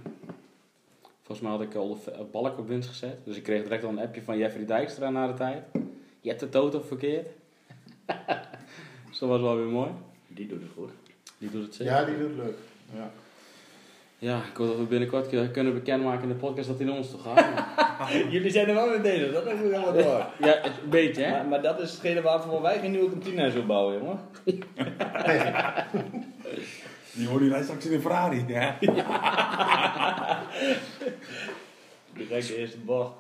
volgens 1.24 1.40
mij 1.48 1.52
had 1.52 1.62
ik 1.62 1.76
eh, 1.76 2.20
Balk 2.32 2.58
op 2.58 2.68
winst 2.68 2.90
gezet. 2.90 3.18
Dus 3.26 3.36
ik 3.38 3.44
kreeg 3.44 3.64
direct 3.64 3.84
al 3.84 3.90
een 3.90 4.00
appje 4.00 4.22
van 4.22 4.38
Jeffrey 4.38 4.66
Dijkstra 4.66 5.10
na 5.10 5.28
de 5.28 5.34
tijd. 5.34 5.64
Je 6.22 6.30
hebt 6.30 6.40
de 6.42 6.50
toto 6.50 6.82
verkeerd. 6.88 7.28
dus 9.10 9.20
dat 9.20 9.30
was 9.30 9.42
wel 9.42 9.56
weer 9.56 9.66
mooi. 9.66 9.90
Die 10.28 10.48
doet 10.48 10.62
het 10.62 10.72
goed. 10.76 10.90
Die 11.38 11.50
doet 11.52 11.64
het 11.64 11.76
zeker. 11.76 11.94
ja, 11.94 12.04
die 12.06 12.18
doet 12.18 12.36
leuk. 12.36 12.58
Ja. 12.96 13.12
Ja, 14.18 14.38
ik 14.38 14.58
hoop 14.58 14.68
dat 14.68 14.78
we 14.78 14.84
binnenkort 14.84 15.30
kunnen 15.52 15.74
bekendmaken 15.74 16.22
in 16.24 16.28
de 16.30 16.36
podcast 16.36 16.68
dat 16.68 16.78
hij 16.78 16.88
naar 16.88 16.96
ons 16.98 17.10
toe 17.10 17.20
gaat. 17.20 17.36
maar- 17.36 18.18
Jullie 18.32 18.52
zijn 18.52 18.68
er 18.68 18.74
wel 18.74 18.90
mee 18.90 19.00
bezig, 19.02 19.34
dat 19.34 19.46
ik 19.46 19.58
helemaal 19.58 19.94
door. 19.94 20.26
Ja, 20.40 20.66
een 20.66 20.90
beetje 20.90 21.24
hè. 21.24 21.32
Maar, 21.32 21.46
maar 21.46 21.62
dat 21.62 21.80
is 21.80 21.92
hetgene 21.92 22.22
waarvoor 22.22 22.62
wij 22.62 22.80
geen 22.80 22.92
nieuwe 22.92 23.10
kantine 23.10 23.52
zullen 23.52 23.68
bouwen, 23.68 23.98
jongen. 23.98 24.20
Die 27.14 27.28
hoor 27.28 27.44
je 27.44 27.64
straks 27.64 27.86
in 27.86 27.92
de 27.92 28.00
Ferrari. 28.02 28.44
Ja. 28.48 28.78
Direct 32.14 32.48
de 32.48 32.58
eerste 32.58 32.78
bocht. 32.78 33.12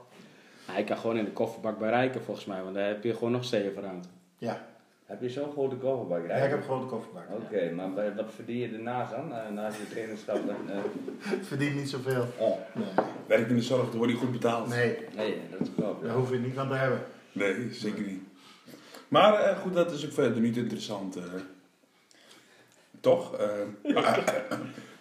Ja, 0.71 0.77
ik 0.77 0.85
kan 0.85 0.97
gewoon 0.97 1.17
in 1.17 1.25
de 1.25 1.31
kofferbak 1.31 1.79
bij 1.79 1.89
Rijken 1.89 2.21
volgens 2.23 2.45
mij, 2.45 2.63
want 2.63 2.75
daar 2.75 2.87
heb 2.87 3.03
je 3.03 3.13
gewoon 3.13 3.31
nog 3.31 3.45
zeven 3.45 3.81
ruimte. 3.81 4.07
Ja. 4.37 4.67
Heb 5.05 5.21
je 5.21 5.29
zo'n 5.29 5.51
grote 5.51 5.75
kofferbak? 5.75 6.27
ja, 6.27 6.33
ik 6.35 6.49
heb 6.49 6.57
een 6.59 6.63
grote 6.63 6.85
kofferbak. 6.87 7.23
Oké, 7.31 7.71
maar 7.71 7.93
wat 8.15 8.25
verdien 8.35 8.57
je 8.57 8.67
ernaast 8.73 9.11
dan? 9.11 9.33
Eh, 9.33 9.49
naast 9.49 9.77
je 9.77 9.89
trainerschap? 9.89 10.35
en, 10.35 10.73
eh, 10.73 10.77
Het 11.37 11.47
verdient 11.47 11.75
niet 11.75 11.89
zoveel. 11.89 12.25
oh, 12.37 12.57
Nee. 12.75 12.85
Werk 13.27 13.49
in 13.49 13.55
de 13.55 13.61
zorg, 13.61 13.89
dan 13.89 13.97
word 13.97 14.09
je 14.09 14.15
goed 14.15 14.31
betaald. 14.31 14.67
nee, 14.67 14.97
nee, 15.15 15.37
dat 15.51 15.59
is 15.61 15.67
klopt. 15.75 16.03
daar 16.03 16.13
hoef 16.15 16.31
je 16.31 16.37
niet 16.39 16.53
van 16.53 16.67
te 16.67 16.73
hebben. 16.73 17.01
Nee, 17.31 17.67
zeker 17.73 18.01
niet. 18.05 18.21
Maar 19.07 19.33
eh, 19.33 19.57
goed, 19.57 19.73
dat 19.73 19.91
is 19.91 20.05
ook 20.05 20.11
verder 20.13 20.41
niet 20.41 20.57
interessant. 20.57 21.15
eh. 21.15 21.23
Toch? 22.99 23.35
Eh, 23.37 23.47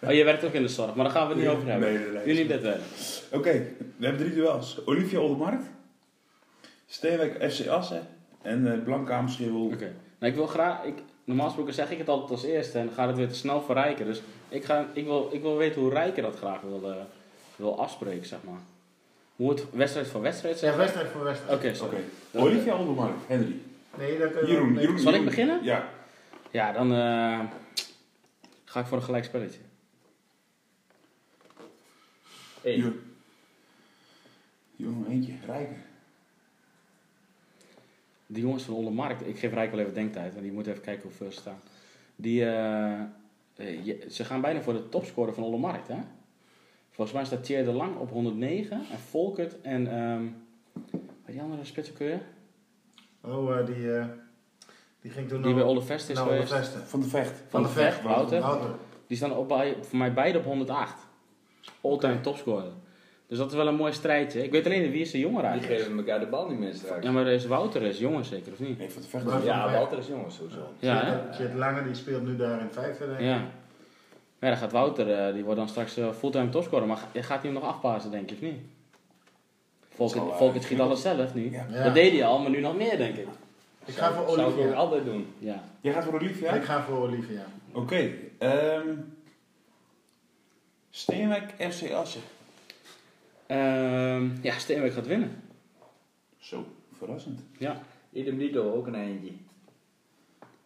Oh, 0.03 0.11
je 0.11 0.23
werkt 0.23 0.43
ook 0.43 0.53
in 0.53 0.61
de 0.61 0.67
zorg, 0.67 0.95
maar 0.95 1.03
daar 1.05 1.13
gaan 1.13 1.27
we 1.27 1.33
het 1.33 1.41
niet 1.43 1.51
over 1.51 1.67
hebben. 1.69 1.93
Nee, 1.93 2.03
nee, 2.03 2.11
nee. 2.11 2.25
Jullie 2.27 2.47
dit 2.47 2.61
wel. 2.61 2.77
Oké, 3.31 3.65
we 3.99 4.05
hebben 4.05 4.25
drie 4.25 4.35
duels. 4.35 4.85
Olivia 4.85 5.19
Oldermarkt, 5.19 5.63
Steenwijk 6.87 7.51
FC 7.51 7.67
Assen 7.67 8.07
en 8.41 8.65
uh, 8.65 8.83
Blanke 8.83 9.11
Aamschreeuwel. 9.11 9.65
Oké. 9.65 9.93
Nou, 10.19 10.31
ik 10.31 10.35
wil 10.35 10.47
graag, 10.47 10.83
ik, 10.83 10.95
normaal 11.23 11.45
gesproken 11.45 11.73
zeg 11.73 11.91
ik 11.91 11.97
het 11.97 12.09
altijd 12.09 12.31
als 12.31 12.43
eerste 12.43 12.79
en 12.79 12.85
dan 12.85 12.93
gaat 12.93 13.07
het 13.07 13.17
weer 13.17 13.27
te 13.27 13.35
snel 13.35 13.61
voor 13.61 13.75
Rijker. 13.75 14.05
Dus 14.05 14.21
ik, 14.49 14.65
ga, 14.65 14.87
ik, 14.93 15.05
wil, 15.05 15.29
ik 15.31 15.41
wil 15.41 15.57
weten 15.57 15.81
hoe 15.81 15.89
Rijker 15.89 16.23
dat 16.23 16.35
graag 16.35 16.61
wil, 16.61 16.91
eh, 16.91 16.95
wil 17.55 17.79
afspreken, 17.79 18.25
zeg 18.25 18.39
maar. 18.43 18.59
Hoe 19.35 19.49
het 19.49 19.65
wedstrijd 19.71 20.07
voor 20.07 20.21
wedstrijd 20.21 20.57
zeg 20.57 20.71
Ja, 20.71 20.77
wedstrijd 20.77 21.07
voor 21.07 21.23
wedstrijd. 21.23 21.57
Oké, 21.57 21.73
sorry. 21.73 22.03
Oké, 22.31 22.43
Olivia 22.45 22.77
Oldermarkt, 22.77 23.27
Henry. 23.27 23.55
Nee, 23.97 24.17
dat 24.17 24.31
kun 24.31 24.47
je 24.47 24.53
Jeroen. 24.53 24.73
Jeroen. 24.73 24.99
Zal 24.99 25.13
ik 25.13 25.25
beginnen? 25.25 25.63
Ja. 25.63 25.89
Ja, 26.51 26.71
dan 26.71 26.93
eh, 26.93 27.39
ga 28.65 28.79
ik 28.79 28.85
voor 28.85 28.97
een 28.97 29.03
gelijk 29.03 29.23
spelletje. 29.23 29.59
Eén. 32.63 33.08
Jo- 34.79 34.85
Jongen, 34.89 35.07
eentje, 35.09 35.33
Rijker. 35.45 35.77
Die 38.27 38.43
jongens 38.43 38.63
van 38.63 38.73
Ondermarkt, 38.73 39.27
ik 39.27 39.39
geef 39.39 39.53
Rijk 39.53 39.71
wel 39.71 39.79
even 39.79 39.93
denktijd, 39.93 40.31
want 40.31 40.43
die 40.43 40.53
moet 40.53 40.67
even 40.67 40.81
kijken 40.81 41.03
hoe 41.03 41.11
veel 41.11 41.31
ze 41.31 41.39
staan. 41.39 41.59
Die, 42.15 42.45
eh, 42.45 42.99
eh, 43.55 43.85
je- 43.85 44.05
ze 44.09 44.25
gaan 44.25 44.41
bijna 44.41 44.61
voor 44.61 44.73
de 44.73 44.89
topscorer 44.89 45.33
van 45.33 45.43
Ondermarkt, 45.43 45.87
hè? 45.87 45.97
Volgens 46.91 47.17
mij 47.17 47.25
staat 47.25 47.43
Thierry 47.43 47.63
de 47.65 47.71
Lang 47.71 47.95
op 47.97 48.09
109 48.11 48.77
en 48.91 48.99
Volkert 48.99 49.61
en, 49.61 49.87
ehm 49.91 50.23
wat 50.93 51.31
die 51.37 51.41
andere 51.41 51.65
spits 51.65 51.89
ook 51.91 51.97
weer? 51.97 52.21
Oh, 53.21 53.57
eh, 53.59 53.65
die, 53.65 53.93
eh, 53.97 54.05
die 55.01 55.11
ging 55.11 55.27
toen 55.27 55.41
Die 55.41 55.53
bij 55.53 55.63
Olle 55.63 55.81
Vest 55.81 56.09
is 56.09 56.15
naar 56.15 56.25
Olle 56.27 56.33
geweest. 56.33 56.53
Vesten. 56.53 56.87
Van 56.87 56.99
de 56.99 57.07
Vecht. 57.07 57.41
Van 57.47 57.61
de 57.63 57.69
Vecht, 57.69 58.01
Wouter. 58.01 58.41
Die 59.07 59.17
staan 59.17 59.35
op, 59.35 59.47
bij, 59.47 59.75
voor 59.81 59.97
mij 59.97 60.13
beide 60.13 60.37
op 60.37 60.43
108. 60.45 61.07
All-time 61.81 62.21
topscorer. 62.21 62.71
Dus 63.29 63.37
dat 63.37 63.49
is 63.51 63.55
wel 63.57 63.67
een 63.67 63.75
mooi 63.75 63.93
strijdje. 63.93 64.43
Ik 64.43 64.51
weet 64.51 64.65
alleen 64.65 64.81
niet 64.81 64.91
wie 64.91 65.01
is 65.01 65.11
de 65.11 65.19
jonger 65.19 65.41
Die 65.41 65.49
eigenlijk. 65.51 65.81
geven 65.81 65.97
elkaar 65.97 66.19
de 66.19 66.25
bal 66.25 66.47
niet 66.49 66.59
meer 66.59 66.73
straks. 66.73 67.03
Ja, 67.05 67.11
maar 67.11 67.27
is 67.27 67.45
Wouter 67.45 67.81
is 67.81 67.99
jonger 67.99 68.25
zeker, 68.25 68.51
of 68.51 68.59
niet? 68.59 68.77
Nee, 68.77 68.89
van 68.89 69.01
de 69.01 69.07
Vecht. 69.07 69.25
Maar- 69.25 69.43
Ja, 69.43 69.71
Walter 69.71 69.97
is 69.97 70.07
jongens 70.07 70.35
sowieso. 70.35 70.73
Ja, 70.79 71.27
Chit 71.33 71.53
Lange 71.53 71.83
die 71.83 71.95
speelt 71.95 72.23
nu 72.23 72.35
daar 72.35 72.59
in 72.59 72.65
het 72.65 72.73
vijfde, 72.73 73.05
denk 73.05 73.19
ik. 73.19 73.25
Ja. 73.25 73.41
Ja, 74.39 74.47
dan 74.47 74.57
gaat 74.57 74.71
Wouter, 74.71 75.11
eh, 75.27 75.33
die 75.33 75.43
wordt 75.43 75.59
dan 75.59 75.67
straks 75.69 75.97
eh, 75.97 76.11
fulltime 76.11 76.49
topscorer. 76.49 76.87
Maar 76.87 76.97
ga- 76.97 77.21
gaat 77.21 77.41
hij 77.41 77.51
hem 77.51 77.53
nog 77.53 77.63
afpassen, 77.63 78.11
denk 78.11 78.29
je, 78.29 78.35
of 78.35 78.41
niet? 78.41 78.59
Volkert, 79.89 80.23
eh, 80.29 80.35
Volkert 80.37 80.63
schiet 80.63 80.79
alles 80.79 81.01
zelf 81.01 81.33
nu. 81.33 81.51
Ja. 81.51 81.65
Ja. 81.71 81.83
Dat 81.83 81.93
deed 81.93 82.11
hij 82.11 82.25
al, 82.25 82.39
maar 82.39 82.51
nu 82.51 82.59
nog 82.59 82.75
meer, 82.77 82.97
denk 82.97 83.15
ik. 83.17 83.27
Ik 83.85 83.95
ga 83.95 84.11
voor 84.13 84.25
Zou 84.29 84.39
ik 84.41 84.47
ook 84.47 84.53
Olivia. 84.59 84.75
altijd 84.75 85.05
doen. 85.05 85.27
Ja. 85.39 85.63
Jij 85.81 85.93
gaat 85.93 86.03
voor 86.03 86.13
Olivia? 86.13 86.51
Ik 86.53 86.63
ga 86.63 86.83
voor 86.83 86.97
Olivia. 86.97 87.45
Oké. 87.73 88.09
ehm 88.37 88.87
Steenwijk 90.89 91.53
FC 91.57 91.91
Assen. 91.91 92.21
Ehm, 93.49 94.29
ja, 94.41 94.57
Steenwijk 94.57 94.93
gaat 94.93 95.07
winnen. 95.07 95.41
Zo, 96.37 96.65
verrassend. 96.91 97.41
Ja. 97.57 97.81
Idem 98.11 98.37
dito, 98.37 98.73
ook 98.73 98.87
een 98.87 98.95
eentje. 98.95 99.31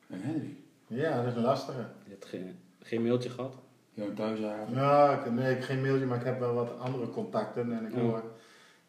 En 0.07 0.21
Henry. 0.21 0.55
Ja, 0.87 1.17
dat 1.21 1.27
is 1.31 1.35
een 1.35 1.41
lastige. 1.41 1.79
Je 2.03 2.09
hebt 2.09 2.25
geen, 2.25 2.55
geen 2.79 3.01
mailtje 3.03 3.29
gehad. 3.29 3.55
Jouw 3.93 4.13
thuishaven. 4.13 4.73
Nou, 4.75 5.19
ik, 5.19 5.31
nee, 5.31 5.49
ik 5.51 5.55
heb 5.57 5.63
geen 5.65 5.81
mailtje, 5.81 6.05
maar 6.05 6.17
ik 6.19 6.25
heb 6.25 6.39
wel 6.39 6.53
wat 6.53 6.79
andere 6.79 7.09
contacten. 7.09 7.71
En 7.77 7.85
ik 7.85 7.93
Ja. 7.95 7.99
hoor, 8.01 8.23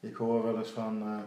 ik 0.01 0.15
hoor 0.15 0.43
wel 0.43 0.59
eens 0.59 0.71
van 0.71 1.03
eh, 1.03 1.19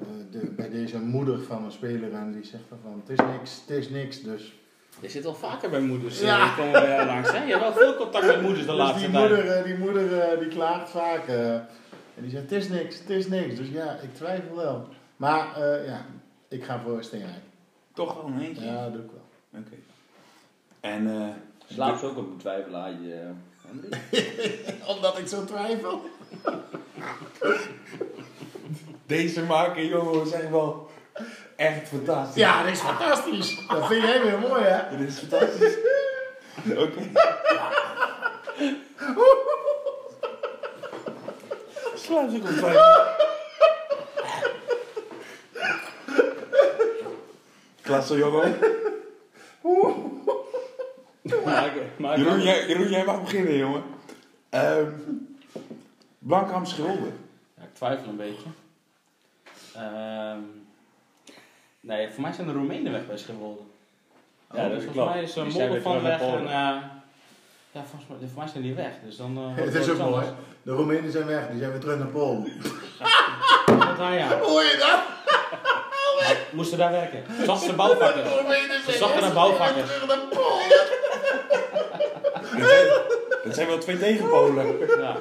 eh, 0.00 0.08
de, 0.30 0.50
bij 0.50 0.70
deze 0.70 0.98
moeder 1.00 1.40
van 1.42 1.64
een 1.64 1.72
speler 1.72 2.12
en 2.12 2.32
die 2.32 2.44
zegt 2.44 2.64
van 2.82 3.02
het 3.06 3.18
is 3.18 3.26
niks, 3.26 3.60
het 3.60 3.70
is 3.70 3.88
niks. 3.88 4.22
Dus, 4.22 4.58
Je 5.00 5.08
zit 5.08 5.22
wel 5.24 5.34
vaker 5.34 5.70
bij 5.70 5.80
moeders. 5.80 6.20
eh, 6.20 6.26
Ja. 6.26 6.44
die 6.44 6.54
komen 6.64 6.72
bij 6.80 6.90
jou 6.94 7.06
langs, 7.06 7.30
hè? 7.32 7.44
Je 7.44 7.50
hebt 7.50 7.62
wel 7.62 7.72
veel 7.72 7.96
contact 7.96 8.26
met 8.26 8.40
moeders 8.42 8.60
de 8.60 8.66
dus 8.66 8.76
laatste 8.76 8.98
die 9.00 9.10
tijd. 9.10 9.28
moeder, 9.28 9.46
eh, 9.50 9.64
die 9.64 9.78
moeder 9.78 10.18
eh, 10.20 10.38
die 10.38 10.48
klaagt 10.48 10.90
vaak. 10.90 11.28
eh, 11.28 11.54
en 11.54 12.22
die 12.22 12.30
zegt 12.30 12.42
het 12.42 12.52
is 12.52 12.68
niks, 12.68 12.98
het 12.98 13.10
is 13.10 13.28
niks. 13.28 13.54
Dus 13.56 13.68
ja, 13.68 13.98
ik 14.02 14.14
twijfel 14.14 14.56
wel. 14.56 14.88
Maar 15.16 15.56
eh, 15.62 15.86
ja, 15.86 16.04
ik 16.48 16.64
ga 16.64 16.80
voor 16.84 17.02
Steenrijk. 17.04 17.42
Toch 17.92 18.14
wel 18.14 18.24
een 18.26 18.40
eentje. 18.40 18.64
Ja, 18.64 18.82
dat 18.84 18.92
doe 18.92 19.02
ik 19.02 19.10
wel. 19.10 19.60
Oké. 19.60 19.74
En 20.80 21.10
eh 21.20 21.28
Slaap 21.74 21.98
ze 21.98 22.06
ook 22.06 22.16
op 22.16 22.30
een 22.30 22.36
twijfelaartje, 22.36 23.14
eh, 23.14 23.28
Henry? 23.66 23.88
Omdat 24.94 25.18
ik 25.18 25.26
zo 25.26 25.44
twijfel. 25.44 26.00
deze 29.06 29.42
maken, 29.42 29.86
jongen, 29.86 30.26
zijn 30.26 30.50
wel 30.50 30.90
echt 31.56 31.88
fantastisch. 31.88 32.34
Ja, 32.34 32.62
dat 32.62 32.72
is 32.72 32.80
fantastisch. 32.80 33.66
Dat 33.68 33.86
vind 33.86 34.02
jij 34.02 34.22
weer 34.22 34.38
mooi, 34.38 34.62
hè? 34.62 34.96
Dit 34.96 35.08
is 35.08 35.18
fantastisch. 35.18 35.74
Oké. 36.84 37.10
Slaap 41.94 42.30
ze 42.30 42.36
op 42.36 42.46
twijfel. 42.46 43.02
Klasse, 47.82 48.16
jongen. 48.16 48.58
Maak, 51.44 51.72
maak 51.96 52.16
Jeroen, 52.16 52.42
jij, 52.42 52.66
Jeroen, 52.66 52.88
jij 52.88 53.04
mag 53.04 53.20
beginnen, 53.20 53.56
jongen. 53.56 53.82
Ehm 54.50 54.90
Blankham 56.24 56.64
Schilder. 56.66 57.12
Ja, 57.56 57.62
ik 57.62 57.74
twijfel 57.74 58.08
een 58.08 58.16
beetje. 58.16 58.48
Ehm, 59.74 60.40
nee, 61.86 62.10
voor 62.10 62.22
mij 62.22 62.32
zijn 62.32 62.46
de 62.46 62.52
Roemenen 62.52 62.92
weg 62.92 63.06
bij 63.06 63.16
Schiphol. 63.16 63.66
Ja, 64.52 64.62
dat 64.68 64.78
is 64.78 64.84
volgens 64.84 64.92
klopt. 64.94 65.10
mij 65.10 65.22
is 65.22 65.36
uh, 65.36 65.42
Die 65.42 65.52
zijn 65.52 65.68
Molde 65.68 65.72
weer 65.72 65.82
van 65.82 65.92
terug 65.98 66.08
weg 66.08 66.20
naar 66.20 66.28
en... 66.28 66.36
Polen. 66.36 66.52
eh, 66.52 66.76
ja, 67.72 67.82
volgens 67.90 68.04
mij, 68.08 68.28
voor 68.28 68.38
mij 68.42 68.48
zijn 68.48 68.62
die 68.62 68.74
weg. 68.74 68.92
Dus 69.04 69.16
dan... 69.16 69.36
eh, 69.56 69.64
Het 69.64 69.74
is 69.74 69.88
ook 69.88 69.98
mooi. 69.98 70.26
De 70.62 70.72
Roemenen 70.72 71.12
zijn 71.12 71.26
weg, 71.26 71.48
die 71.48 71.58
zijn 71.58 71.70
weer 71.70 71.80
terug 71.80 71.98
naar 71.98 72.06
Polen. 72.06 72.52
Ja. 73.98 74.38
Hoor 74.48 74.62
je 74.62 74.76
dat? 74.78 75.00
Moesten 76.52 76.78
daar 76.78 76.90
werken. 76.90 77.24
Zachten 77.44 77.68
de 77.68 77.74
bouwvakkers. 77.74 78.28
Ze 78.84 78.92
zachten 78.98 79.20
naar 79.20 79.32
bouwvakkers. 79.32 79.90
terug 79.90 80.06
naar 80.06 80.18
Polen. 80.30 80.68
Dat 83.44 83.54
zijn, 83.54 83.66
wel 83.66 83.78
twee 83.78 83.98
tegenpolen. 83.98 84.78
Ja. 84.98 85.16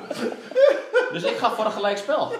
Dus 1.11 1.23
ik 1.23 1.37
ga 1.37 1.51
voor 1.51 1.65
een 1.65 1.71
gelijk 1.71 1.97
spel. 1.97 2.33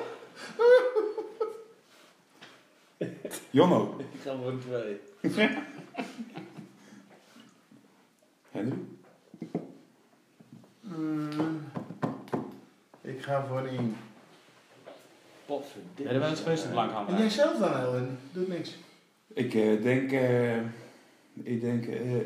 Jonno. 3.50 3.96
Ik 4.24 4.30
ga 4.30 4.38
voor 4.38 4.48
een 4.48 4.60
twee. 4.60 5.00
Henry. 8.52 8.78
Mm, 10.82 11.62
ik 13.02 13.22
ga 13.22 13.46
voor 13.46 13.58
een 13.58 13.68
1. 13.68 13.96
Potverdikke. 15.46 16.04
Je 16.04 16.10
er 16.10 16.20
wel 16.20 16.30
eens 16.30 16.40
geweest 16.40 16.66
in 16.66 16.78
En 16.78 17.18
jij 17.18 17.30
zelf 17.30 17.58
dan, 17.58 17.74
Elwin? 17.74 18.18
Doet 18.32 18.48
niks. 18.48 18.76
Ik 19.28 19.54
eh, 19.54 19.82
denk... 19.84 20.12
eh 20.12 20.58
ik 21.34 21.62
denk... 21.62 21.86
eh 21.86 22.18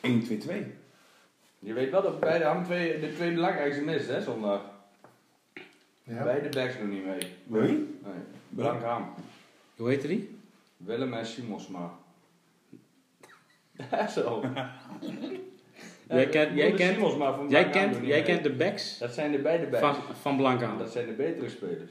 1, 0.00 0.24
2, 0.24 0.38
2. 0.38 0.74
Je 1.58 1.72
weet 1.72 1.90
wel 1.90 2.02
dat 2.02 2.20
beide 2.20 2.44
ham 2.44 2.64
twee, 2.64 3.00
de 3.00 3.14
twee 3.14 3.34
belangrijkste 3.34 3.82
mist, 3.82 4.08
hè, 4.08 4.22
zondag. 4.22 4.60
Ja. 6.02 6.22
Beide 6.22 6.48
backs 6.48 6.78
doen 6.78 6.88
niet 6.88 7.04
mee. 7.04 7.36
Wie? 7.44 7.70
Nee. 7.72 8.22
Blank 8.48 8.82
ham. 8.82 9.14
Hoe 9.76 9.88
heette 9.88 10.06
die? 10.06 10.35
Willem 10.76 11.14
en 11.14 11.26
Simonsma. 11.26 11.90
Ja, 13.90 14.06
zo. 14.16 14.42
Jij 16.08 16.26
kent- 16.28 16.56
jij 16.56 16.72
kent- 16.72 16.98
van 16.98 17.46
Jij 17.48 17.70
kent, 17.70 17.96
jij 18.06 18.22
kent 18.22 18.42
de 18.42 18.52
backs 18.52 18.98
Dat 18.98 19.14
zijn 19.14 19.32
de 19.32 19.38
beide 19.38 19.66
backs. 19.66 19.82
van, 19.98 20.14
van 20.20 20.36
Blankham. 20.36 20.78
Dat 20.78 20.90
zijn 20.92 21.06
de 21.06 21.12
betere 21.12 21.48
spelers. 21.48 21.90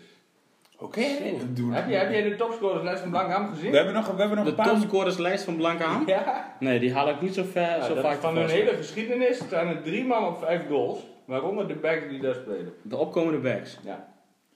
Oké. 0.78 1.00
Heb 1.02 1.88
je, 1.90 1.96
heb 1.96 2.12
jij 2.12 2.22
de 2.30 2.36
topscorerslijst 2.36 3.02
van 3.02 3.10
Blank 3.10 3.32
Ham 3.32 3.48
gezien? 3.54 3.72
We 3.72 3.76
hebben 3.76 3.94
nog, 3.94 4.08
we 4.12 4.20
hebben 4.20 4.36
nog 4.36 4.46
De 4.46 4.50
een 4.52 4.56
paar... 4.56 4.68
topscorerslijst 4.68 5.44
van 5.44 5.56
Blankham? 5.56 6.04
Ja. 6.08 6.56
Nee, 6.60 6.80
die 6.80 6.94
haal 6.94 7.10
ik 7.10 7.22
niet 7.22 7.34
zo, 7.34 7.44
ver, 7.44 7.62
Ja, 7.62 7.82
zo 7.86 7.94
dat 7.94 8.04
vaak 8.04 8.14
is 8.14 8.20
van 8.20 8.38
hun 8.38 8.50
hele 8.50 8.76
geschiedenis 8.76 9.42
zijn 9.50 9.68
er 9.68 9.82
drie 9.82 10.06
man 10.06 10.28
op 10.28 10.38
vijf 10.40 10.68
goals. 10.68 11.00
Waaronder 11.26 11.68
de 11.68 11.76
backs 11.76 12.10
die 12.10 12.20
daar 12.22 12.34
spelen. 12.36 12.74
De 12.82 12.98
opkomende 12.98 13.40
backs. 13.40 13.78
Ja. 13.84 14.14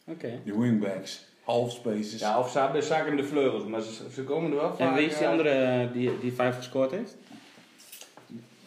Oké. 0.08 0.40
Die 0.44 0.54
wingbacks. 0.60 1.28
Half 1.50 1.72
spaces. 1.72 2.20
Ja, 2.20 2.40
of 2.40 2.50
ze 2.52 2.60
hebben 2.60 2.84
zaken 2.84 3.16
de 3.16 3.24
vleugels, 3.24 3.64
maar 3.66 3.82
ze, 3.82 3.92
ze 4.14 4.24
komen 4.24 4.52
er 4.52 4.58
wel 4.58 4.70
vaak. 4.76 4.80
En 4.80 4.94
wie 4.94 5.06
is 5.06 5.18
die 5.18 5.28
andere 5.28 5.50
eh, 5.50 5.94
die, 5.94 6.20
die 6.20 6.34
vijf 6.34 6.56
gescoord 6.56 6.92
heeft? 6.92 7.18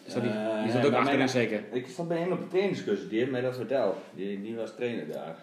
Is 0.05 0.13
dat 0.13 0.23
die, 0.23 0.31
Eh, 0.31 0.63
die 0.63 0.71
zat 0.71 0.85
ook 0.85 0.93
achterin 0.93 1.29
zeker? 1.29 1.63
Ik 1.71 1.87
zat 1.87 2.07
bij 2.07 2.17
hem 2.17 2.31
op 2.31 2.39
de 2.41 2.47
trainingscursus, 2.47 3.09
die 3.09 3.19
heeft 3.19 3.31
mij 3.31 3.41
dat 3.41 3.55
verteld. 3.55 3.95
Die, 4.15 4.41
die 4.41 4.55
was 4.55 4.75
trainer 4.75 5.07
daar. 5.11 5.35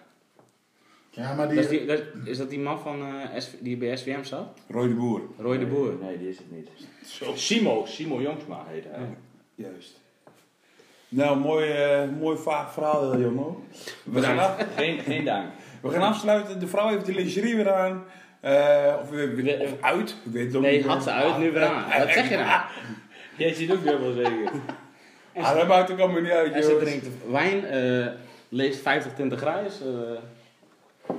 Ja, 1.10 1.34
maar 1.34 1.46
die... 1.48 1.54
Dat 1.56 1.64
is, 1.64 1.70
die, 1.78 1.86
dat, 1.86 2.02
is 2.24 2.38
dat 2.38 2.50
die 2.50 2.58
man 2.58 2.80
van, 2.80 3.02
eh, 3.02 3.40
SV 3.40 3.52
die 3.60 3.76
bij 3.76 3.96
SVM 3.96 4.22
zat? 4.22 4.58
Roy 4.68 4.88
de 4.88 4.94
Boer. 4.94 5.20
Roy 5.38 5.58
de 5.58 5.66
Boer. 5.66 5.94
Nee, 6.02 6.18
die 6.18 6.28
is 6.28 6.38
het 6.38 6.50
niet. 6.50 6.68
Simo, 7.34 7.84
Simo 7.86 8.20
Jongsma 8.20 8.64
heet 8.68 8.84
hij. 8.90 9.00
Juist. 9.54 9.98
Nou, 11.08 11.38
mooi, 11.38 11.70
eh, 11.70 12.08
mooi 12.20 12.36
vaag 12.38 12.72
verhaal, 12.72 13.18
Jonno. 13.20 13.64
We 14.04 14.22
gaan, 14.22 14.38
af- 14.38 14.66
Geen, 14.76 14.98
geen 14.98 15.24
dank. 15.24 15.48
We 15.80 15.90
gaan 15.90 16.02
afsluiten. 16.02 16.60
De 16.60 16.66
vrouw 16.66 16.88
heeft 16.88 17.06
de 17.06 17.14
lingerie 17.14 17.56
weer 17.56 17.72
aan. 17.72 18.04
Eh, 18.40 18.94
of, 19.02 19.10
weer- 19.10 19.60
of 19.60 19.70
uit. 19.80 20.10
Ik 20.24 20.32
weet 20.32 20.46
het 20.46 20.56
ook 20.56 20.62
Nee, 20.62 20.76
niet. 20.76 20.86
had 20.86 21.02
ze 21.02 21.10
uit, 21.10 21.38
nu 21.38 21.50
weer 21.52 21.64
aan. 21.64 21.84
Wat 21.98 22.08
zeg 22.12 22.28
je 22.28 22.36
nou? 22.36 22.60
Jij 23.36 23.54
ziet 23.54 23.72
ook 23.72 23.84
dubbel 23.84 24.12
zeker. 24.12 24.50
Ah, 25.36 25.54
dat 25.56 25.68
maakt 25.68 25.90
ook 25.90 25.98
allemaal 25.98 26.20
niet 26.20 26.30
uit, 26.30 26.52
En 26.52 26.62
ze 26.62 26.78
drinkt 26.80 27.06
wijn, 27.30 27.64
eh, 27.64 28.06
leest 28.48 28.80
50, 28.80 29.12
20 29.14 29.38
graden. 29.40 29.64
eh 29.66 30.18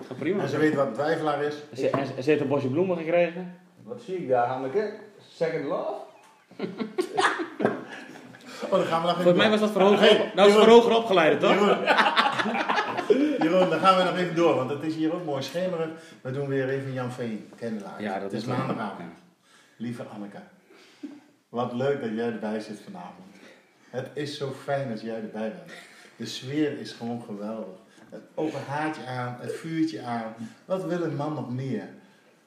gaat 0.07 0.17
prima. 0.17 0.43
En 0.43 0.49
ze 0.49 0.57
weet 0.57 0.75
wat 0.75 0.87
een 0.87 0.93
twijfelaar 0.93 1.43
is. 1.43 1.55
Ze, 1.75 1.89
en 1.89 2.05
ze- 2.05 2.21
ze 2.23 2.29
heeft 2.29 2.41
een 2.41 2.47
bosje 2.47 2.67
bloemen 2.67 2.97
gekregen. 2.97 3.55
Wat 3.83 4.01
zie 4.05 4.15
ik 4.17 4.29
daar, 4.29 4.47
Hanneke? 4.47 4.93
Second 5.35 5.63
love? 5.65 5.93
Oh, 8.69 8.77
dan 8.77 8.85
gaan 8.85 9.01
we 9.01 9.07
nog 9.07 9.19
even 9.19 9.23
Volgens 9.23 9.37
mij 9.43 9.49
was 9.49 9.59
dat 9.59 9.71
voor 9.71 9.81
hoger, 9.81 9.99
Hey, 9.99 10.19
op, 10.19 10.25
dat 10.35 10.45
was 10.53 10.63
voor 10.63 10.73
hoger 10.73 10.95
opgeleide, 10.95 11.37
toch? 11.37 11.77
Jeroen. 13.51 13.69
Dan 13.69 13.79
gaan 13.79 13.97
we 13.97 14.03
nog 14.03 14.17
even 14.17 14.35
door, 14.35 14.55
want 14.55 14.69
het 14.69 14.83
is 14.83 14.95
hier 14.95 15.13
ook 15.13 15.25
mooi 15.25 15.43
schemerig. 15.43 15.89
We 16.21 16.31
doen 16.31 16.47
weer 16.47 16.69
even 16.69 16.93
Jan 16.93 17.11
Veen. 17.11 17.49
Ja, 17.99 18.13
dat 18.13 18.21
het 18.21 18.33
is 18.33 18.45
maandagavond. 18.45 19.13
Lieve 19.77 20.03
Anneke, 20.03 20.39
wat 21.49 21.73
leuk 21.73 22.01
dat 22.01 22.09
jij 22.15 22.25
erbij 22.25 22.59
zit 22.59 22.79
vanavond. 22.83 23.35
Het 23.89 24.09
is 24.13 24.37
zo 24.37 24.51
fijn 24.63 24.91
als 24.91 25.01
jij 25.01 25.15
erbij 25.15 25.49
bent. 25.49 25.71
De 26.15 26.25
sfeer 26.25 26.79
is 26.79 26.91
gewoon 26.91 27.23
geweldig. 27.23 27.79
Het 28.09 28.21
open 28.35 28.59
haartje 28.67 29.05
aan, 29.05 29.37
het 29.39 29.53
vuurtje 29.53 30.01
aan. 30.01 30.33
Wat 30.65 30.83
wil 30.83 31.01
een 31.01 31.15
man 31.15 31.33
nog 31.33 31.49
meer? 31.49 31.89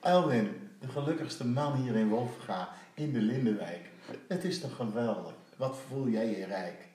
Elwin, 0.00 0.70
de 0.80 0.88
gelukkigste 0.88 1.46
man 1.46 1.74
hier 1.74 1.96
in 1.96 2.08
Wolfga, 2.08 2.68
in 2.94 3.12
de 3.12 3.20
Lindenwijk. 3.20 3.90
Het 4.28 4.44
is 4.44 4.60
toch 4.60 4.76
geweldig? 4.76 5.32
Wat 5.56 5.76
voel 5.88 6.08
jij 6.08 6.26
je 6.26 6.46
rijk? 6.46 6.88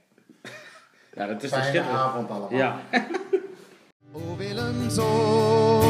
Ja, 1.14 1.26
dat 1.26 1.44
is 1.44 1.50
Fijne 1.50 1.82
avond 1.82 2.30
allemaal. 2.30 2.54
Ja. 2.54 2.80
O 4.12 4.36
Willemzoon, 4.40 5.84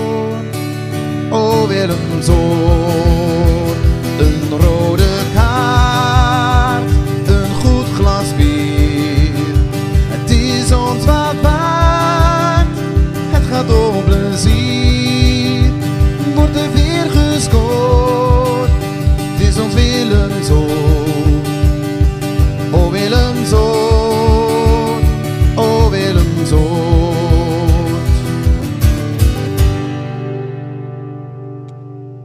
o 1.32 1.68
Willemzoon, 1.70 2.99